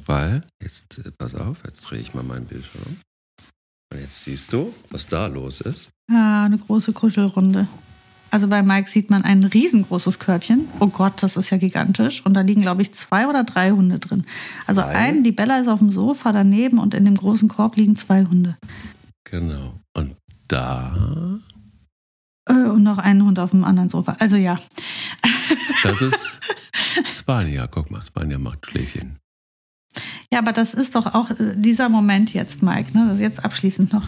weil, 0.10 0.42
jetzt 0.62 0.98
äh, 0.98 1.12
pass 1.12 1.36
auf, 1.36 1.64
jetzt 1.66 1.82
drehe 1.82 2.00
ich 2.00 2.14
mal 2.14 2.24
meinen 2.24 2.46
Bildschirm. 2.46 2.98
Und 3.94 4.02
jetzt 4.02 4.24
siehst 4.24 4.52
du, 4.52 4.74
was 4.90 5.08
da 5.08 5.28
los 5.28 5.62
ist. 5.62 5.92
Ah, 6.12 6.46
eine 6.46 6.58
große 6.58 6.94
Kuschelrunde. 6.94 7.68
Also 8.32 8.48
bei 8.48 8.62
Mike 8.62 8.90
sieht 8.90 9.10
man 9.10 9.24
ein 9.24 9.44
riesengroßes 9.44 10.20
Körbchen. 10.20 10.68
Oh 10.80 10.88
Gott, 10.88 11.24
das 11.24 11.38
ist 11.38 11.50
ja 11.50 11.58
gigantisch. 11.58 12.24
Und 12.26 12.36
da 12.36 12.42
liegen, 12.42 12.62
glaube 12.62 12.82
ich, 12.82 12.94
zwei 12.94 13.28
oder 13.28 13.44
drei 13.44 13.72
Hunde 13.72 13.98
drin. 13.98 14.26
Also 14.68 14.82
zwei. 14.82 14.96
Ein, 14.96 15.24
die 15.24 15.32
Bella 15.32 15.60
ist 15.60 15.68
auf 15.68 15.80
dem 15.80 15.92
Sofa 15.92 16.32
daneben 16.32 16.78
und 16.78 16.94
in 16.94 17.06
dem 17.06 17.16
großen 17.16 17.50
Korb 17.50 17.76
liegen 17.76 17.96
zwei 17.96 18.26
Hunde. 18.26 18.58
Genau. 19.24 19.80
Und 19.96 20.16
da. 20.48 21.40
Äh, 22.48 22.54
und 22.54 22.84
noch 22.84 23.00
ein 23.00 23.24
Hund 23.24 23.40
auf 23.40 23.52
dem 23.52 23.64
anderen 23.64 23.90
Sofa. 23.90 24.16
Also 24.20 24.38
ja. 24.38 24.60
Das 25.82 26.02
ist 26.02 26.32
Spania. 27.06 27.66
Guck 27.68 27.90
mal, 27.90 28.04
Spania 28.06 28.38
macht 28.38 28.68
Schläfchen. 28.68 29.18
Ja, 30.32 30.40
aber 30.40 30.52
das 30.52 30.74
ist 30.74 30.96
doch 30.96 31.14
auch 31.14 31.30
äh, 31.32 31.56
dieser 31.56 31.90
Moment 31.90 32.34
jetzt, 32.34 32.62
Mike, 32.62 32.98
ne? 32.98 33.06
das 33.08 33.16
ist 33.16 33.22
jetzt 33.22 33.44
abschließend 33.44 33.94
noch. 33.94 34.08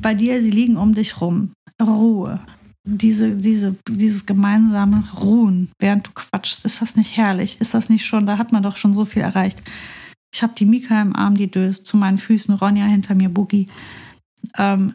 Bei 0.00 0.14
dir, 0.14 0.42
sie 0.42 0.50
liegen 0.50 0.76
um 0.76 0.94
dich 0.94 1.20
rum. 1.20 1.52
Ruhe. 1.80 2.40
Diese, 2.84 3.36
diese, 3.36 3.76
dieses 3.88 4.26
gemeinsame 4.26 5.04
Ruhen, 5.20 5.70
während 5.78 6.08
du 6.08 6.10
quatschst. 6.12 6.64
Ist 6.64 6.82
das 6.82 6.96
nicht 6.96 7.16
herrlich? 7.16 7.60
Ist 7.60 7.74
das 7.74 7.88
nicht 7.88 8.04
schon, 8.04 8.26
da 8.26 8.38
hat 8.38 8.50
man 8.52 8.62
doch 8.62 8.76
schon 8.76 8.92
so 8.92 9.04
viel 9.04 9.22
erreicht. 9.22 9.62
Ich 10.34 10.42
habe 10.42 10.54
die 10.56 10.64
Mika 10.64 11.00
im 11.00 11.14
Arm, 11.14 11.36
die 11.36 11.50
döst, 11.50 11.86
zu 11.86 11.96
meinen 11.96 12.18
Füßen 12.18 12.54
Ronja 12.54 12.86
hinter 12.86 13.14
mir, 13.14 13.28
Boogie. 13.28 13.68
Ähm, 14.56 14.94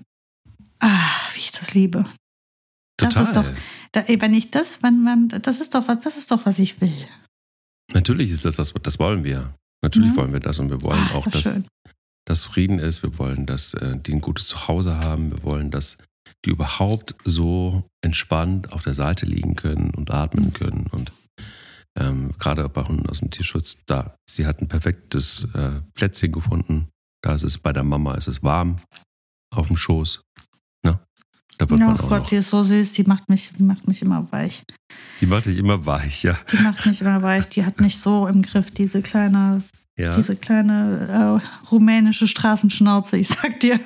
ah, 0.80 1.12
wie 1.34 1.40
ich 1.40 1.52
das 1.52 1.74
liebe. 1.74 2.06
Total. 2.98 3.14
Das 3.14 3.30
ist 3.30 3.36
doch, 3.36 3.46
da, 3.92 4.04
wenn 4.08 4.34
ich 4.34 4.50
das, 4.50 4.82
wenn 4.82 5.04
man, 5.04 5.30
das 5.30 5.60
ist 5.60 5.76
doch 5.76 5.88
was, 5.88 6.00
das 6.00 6.18
ist 6.18 6.32
doch, 6.32 6.46
was 6.46 6.60
ich 6.60 6.82
will. 6.82 7.08
Natürlich 7.94 8.32
ist 8.32 8.46
das 8.46 8.56
das, 8.56 8.74
das 8.82 9.00
wollen 9.00 9.24
wir. 9.24 9.54
Natürlich 9.84 10.12
ja. 10.12 10.18
wollen 10.18 10.34
wir 10.34 10.40
das 10.40 10.60
und 10.60 10.70
wir 10.70 10.82
wollen 10.82 11.08
Ach, 11.10 11.16
auch, 11.16 11.28
dass, 11.28 11.44
schön. 11.44 11.68
dass 12.26 12.46
Frieden 12.46 12.80
ist. 12.80 13.04
Wir 13.04 13.18
wollen, 13.18 13.46
dass 13.46 13.74
äh, 13.74 14.00
die 14.00 14.14
ein 14.14 14.22
gutes 14.22 14.48
Zuhause 14.48 14.98
haben. 14.98 15.32
Wir 15.32 15.44
wollen, 15.44 15.72
dass 15.72 15.98
die 16.46 16.50
überhaupt 16.50 17.16
so 17.24 17.84
entspannt 18.02 18.72
auf 18.72 18.84
der 18.84 18.94
Seite 18.94 19.26
liegen 19.26 19.56
können 19.56 19.92
und 19.92 20.12
atmen 20.12 20.54
können. 20.54 20.88
Und 20.92 21.12
ähm, 21.98 22.34
gerade 22.38 22.68
bei 22.70 22.84
Hunden 22.84 23.10
aus 23.10 23.20
dem 23.20 23.32
Tierschutz, 23.32 23.78
da, 23.86 24.16
sie 24.30 24.46
hat 24.46 24.62
ein 24.62 24.68
perfektes 24.68 25.48
äh, 25.54 25.82
Plätzchen 25.94 26.32
gefunden. 26.32 26.90
Da 27.24 27.34
ist 27.34 27.44
es 27.44 27.58
bei 27.58 27.74
der 27.74 27.84
Mama, 27.84 28.14
ist 28.16 28.28
es 28.28 28.44
warm 28.44 28.78
auf 29.54 29.68
dem 29.68 29.78
Schoß. 29.78 30.22
Da 31.58 31.68
wird 31.70 31.82
oh 31.82 31.86
man 31.86 31.98
Gott, 31.98 32.10
noch. 32.22 32.26
die 32.28 32.36
ist 32.36 32.50
so 32.50 32.62
süß, 32.62 32.94
die 32.94 33.04
macht 33.04 33.30
mich, 33.30 33.52
macht 33.60 33.88
mich 33.88 34.02
immer 34.02 34.32
weich. 34.32 34.64
Die 35.20 35.26
macht 35.26 35.48
dich 35.48 35.58
immer 35.58 35.86
weich, 35.86 36.24
ja. 36.24 36.38
Die 36.52 36.58
macht 36.58 36.86
mich 36.86 37.02
immer 37.02 37.22
weich, 37.24 37.48
die 37.50 37.66
hat 37.66 37.82
mich 37.82 37.98
so 38.00 38.28
im 38.28 38.44
Griff, 38.44 38.70
diese 38.72 39.02
kleine, 39.02 39.64
ja. 39.98 40.16
diese 40.16 40.36
kleine 40.36 41.42
äh, 41.42 41.72
rumänische 41.72 42.28
Straßenschnauze, 42.28 43.18
ich 43.18 43.30
sag 43.30 43.60
dir. 43.60 43.80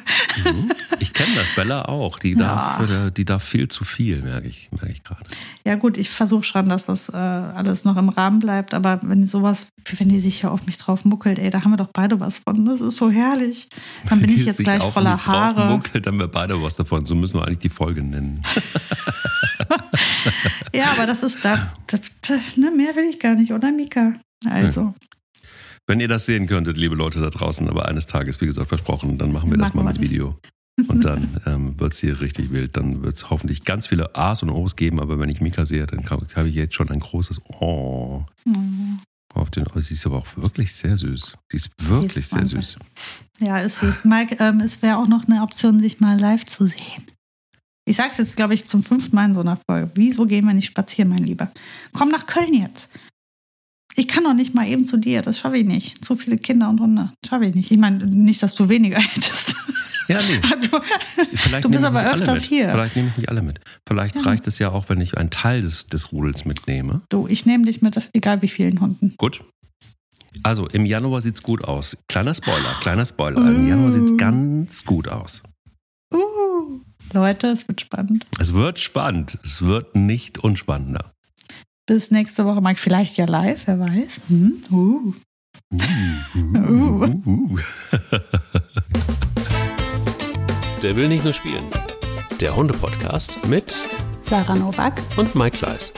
Mhm. 0.44 0.72
Ich 1.00 1.14
kenne 1.14 1.30
das, 1.36 1.56
Bella 1.56 1.86
auch. 1.86 2.20
Die, 2.20 2.34
ja. 2.34 2.38
darf, 2.38 2.90
äh, 2.90 3.12
die 3.12 3.24
darf 3.24 3.44
viel 3.44 3.70
zu 3.70 3.86
viel, 3.86 4.22
merke 4.22 4.48
ich, 4.48 4.70
merke 4.72 4.92
ich 4.92 5.04
gerade. 5.04 5.24
Ja, 5.66 5.76
gut, 5.76 5.98
ich 5.98 6.10
versuche 6.10 6.44
schon, 6.44 6.68
dass 6.68 6.86
das 6.86 7.08
äh, 7.10 7.16
alles 7.16 7.86
noch 7.86 7.96
im 7.96 8.10
Rahmen 8.10 8.40
bleibt, 8.40 8.74
aber 8.74 9.00
wenn 9.04 9.26
sowas, 9.26 9.68
wenn 9.98 10.10
die 10.10 10.20
sich 10.20 10.42
hier 10.42 10.52
auf 10.52 10.66
mich 10.66 10.78
drauf 10.78 11.06
muckelt, 11.06 11.40
ey, 11.40 11.50
da 11.50 11.64
haben 11.64 11.72
wir 11.72 11.78
doch 11.78 11.90
beide 11.94 12.20
was 12.20 12.40
von. 12.40 12.66
Das 12.66 12.82
ist 12.82 12.98
so 12.98 13.10
herrlich. 13.10 13.70
Dann 14.10 14.20
bin 14.22 14.30
ich 14.30 14.46
jetzt 14.46 14.60
gleich 14.60 14.84
voller 14.84 15.26
Haare. 15.26 15.62
Drauf 15.62 15.70
muckelt, 15.70 16.06
dann 16.06 16.16
haben 16.16 16.20
wir 16.20 16.28
beide 16.28 16.62
was 16.62 16.76
davon. 16.76 17.06
So 17.06 17.16
müssen 17.16 17.40
wir 17.40 17.46
eigentlich 17.46 17.60
die 17.60 17.70
Folge 17.70 18.04
nennen. 18.04 18.44
ja, 20.74 20.92
aber 20.92 21.06
das 21.06 21.24
ist 21.24 21.46
da, 21.46 21.72
da, 21.88 21.98
da 22.28 22.34
ne, 22.58 22.72
mehr 22.72 22.94
will 22.98 23.06
ich 23.10 23.20
gar 23.20 23.36
nicht, 23.36 23.54
oder 23.54 23.72
Mika? 23.72 24.16
Also. 24.50 24.94
Wenn 25.88 26.00
ihr 26.00 26.08
das 26.08 26.26
sehen 26.26 26.48
könntet, 26.48 26.78
liebe 26.78 26.96
Leute 26.96 27.22
da 27.22 27.30
draußen, 27.30 27.68
aber 27.68 27.88
eines 27.88 28.06
Tages, 28.06 28.40
wie 28.42 28.46
gesagt, 28.46 28.70
versprochen, 28.70 29.18
dann 29.18 29.32
machen 29.32 29.52
wir 29.52 29.58
machen 29.58 29.62
das 29.62 29.74
mal 29.74 29.84
mit 29.84 29.98
das. 29.98 30.10
Video. 30.10 30.40
Und 30.88 31.04
dann 31.06 31.42
ähm, 31.46 31.80
wird 31.80 31.94
es 31.94 32.00
hier 32.00 32.22
richtig 32.22 32.52
wild. 32.52 32.78
Dann 32.78 33.04
wird 33.04 33.14
es 33.14 33.30
hoffentlich 33.30 33.66
ganz 33.66 33.88
viele 33.88 34.16
A's 34.16 34.44
und 34.44 34.50
O's 34.50 34.76
geben, 34.76 35.00
aber 35.00 35.20
wenn 35.20 35.30
ich 35.30 35.42
Mika 35.42 35.66
sehe, 35.66 35.86
dann 35.86 36.10
habe 36.10 36.50
ich 36.50 36.56
jetzt 36.56 36.76
schon 36.76 36.90
ein 36.90 37.00
großes 37.00 37.42
Oh. 37.60 38.24
Mhm. 38.46 39.00
Auf 39.34 39.50
den, 39.50 39.66
oh, 39.74 39.80
sie 39.80 39.94
ist 39.94 40.06
aber 40.06 40.18
auch 40.18 40.28
wirklich 40.36 40.74
sehr 40.74 40.98
süß. 40.98 41.38
Sie 41.50 41.58
ist 41.58 41.72
wirklich 41.82 42.14
sie 42.14 42.20
ist 42.20 42.30
sehr 42.32 42.46
süß. 42.46 42.78
Ja, 43.40 43.60
ist 43.60 43.80
sie. 43.80 43.94
Mike, 44.04 44.36
ähm, 44.40 44.60
es 44.60 44.82
wäre 44.82 44.98
auch 44.98 45.08
noch 45.08 45.26
eine 45.26 45.42
Option, 45.42 45.80
sich 45.80 46.00
mal 46.00 46.20
live 46.20 46.46
zu 46.46 46.68
sehen. 46.68 47.06
Ich 47.86 47.96
sage 47.96 48.10
es 48.10 48.18
jetzt, 48.18 48.36
glaube 48.36 48.54
ich, 48.54 48.66
zum 48.66 48.84
fünften 48.84 49.16
Mal 49.16 49.26
in 49.26 49.34
so 49.34 49.40
einer 49.40 49.58
Folge. 49.58 49.90
Wieso 49.96 50.26
gehen 50.26 50.46
wir 50.46 50.54
nicht 50.54 50.68
spazieren, 50.68 51.10
mein 51.10 51.24
Lieber? 51.24 51.52
Komm 51.94 52.10
nach 52.10 52.26
Köln 52.26 52.54
jetzt. 52.54 52.90
Ich 53.96 54.08
kann 54.08 54.24
doch 54.24 54.34
nicht 54.34 54.54
mal 54.54 54.68
eben 54.68 54.86
zu 54.86 54.98
dir, 54.98 55.22
das 55.22 55.40
schaffe 55.40 55.58
ich 55.58 55.66
nicht. 55.66 56.04
So 56.04 56.16
viele 56.16 56.38
Kinder 56.38 56.70
und 56.70 56.80
Hunde, 56.80 57.12
schaffe 57.26 57.46
ich 57.46 57.56
nicht. 57.56 57.72
Ich 57.72 57.78
meine, 57.78 58.06
nicht, 58.06 58.42
dass 58.42 58.56
du 58.56 58.70
weniger 58.70 59.00
hättest. 59.00 59.56
Ja, 60.08 60.18
nee. 60.18 60.42
Du, 60.72 60.80
Vielleicht 61.36 61.66
du 61.66 61.70
bist 61.70 61.84
aber 61.84 62.04
öfters 62.14 62.44
hier. 62.44 62.70
Vielleicht 62.72 62.96
nehme 62.96 63.10
ich 63.10 63.18
nicht 63.18 63.30
alle 63.30 63.42
mit. 63.42 63.60
Vielleicht 63.88 64.18
ja. 64.18 64.22
reicht 64.24 64.48
es 64.48 64.60
ja 64.60 64.70
auch, 64.70 64.90
wenn 64.90 65.02
ich 65.02 65.18
einen 65.18 65.30
Teil 65.30 65.62
des, 65.62 65.88
des 65.88 66.12
Rudels 66.12 66.46
mitnehme. 66.46 67.02
Du, 67.10 67.28
ich 67.28 67.46
nehme 67.46 67.66
dich 67.66 67.82
mit, 67.82 68.10
egal 68.14 68.42
wie 68.42 68.48
vielen 68.48 68.80
Hunden. 68.80 69.16
Gut. 69.18 69.42
Also 70.44 70.68
im 70.68 70.86
Januar 70.86 71.22
sieht 71.22 71.36
es 71.36 71.44
gut 71.44 71.64
aus. 71.66 71.98
Kleiner 72.08 72.34
Spoiler, 72.34 72.78
kleiner 72.80 73.06
Spoiler. 73.06 73.42
Uh. 73.42 73.48
Im 73.48 73.68
Januar 73.68 73.92
sieht 73.92 74.04
es 74.04 74.18
ganz 74.18 74.86
gut 74.86 75.08
aus. 75.08 75.44
Uh. 76.14 76.80
Leute, 77.14 77.48
es 77.48 77.68
wird 77.68 77.82
spannend. 77.82 78.26
Es 78.40 78.54
wird 78.54 78.80
spannend. 78.80 79.38
Es 79.44 79.62
wird 79.62 79.96
nicht 79.96 80.38
unspannender. 80.38 81.12
Bis 81.88 82.12
nächste 82.12 82.46
Woche, 82.46 82.62
Mike. 82.62 82.80
Vielleicht 82.80 83.18
ja 83.18 83.26
live, 83.26 83.66
wer 83.66 83.80
weiß. 83.80 84.22
Hm? 84.28 84.64
Uh. 84.70 85.14
Uh. 85.74 87.06
uh. 87.26 87.58
Der 90.84 90.96
will 90.96 91.08
nicht 91.08 91.24
nur 91.24 91.34
spielen. 91.34 91.66
Der 92.40 92.56
Hunde-Podcast 92.56 93.46
mit 93.48 93.76
Sarah 94.22 94.56
Novak 94.56 95.02
und 95.18 95.36
Mike 95.36 95.58
Kleiss. 95.58 95.94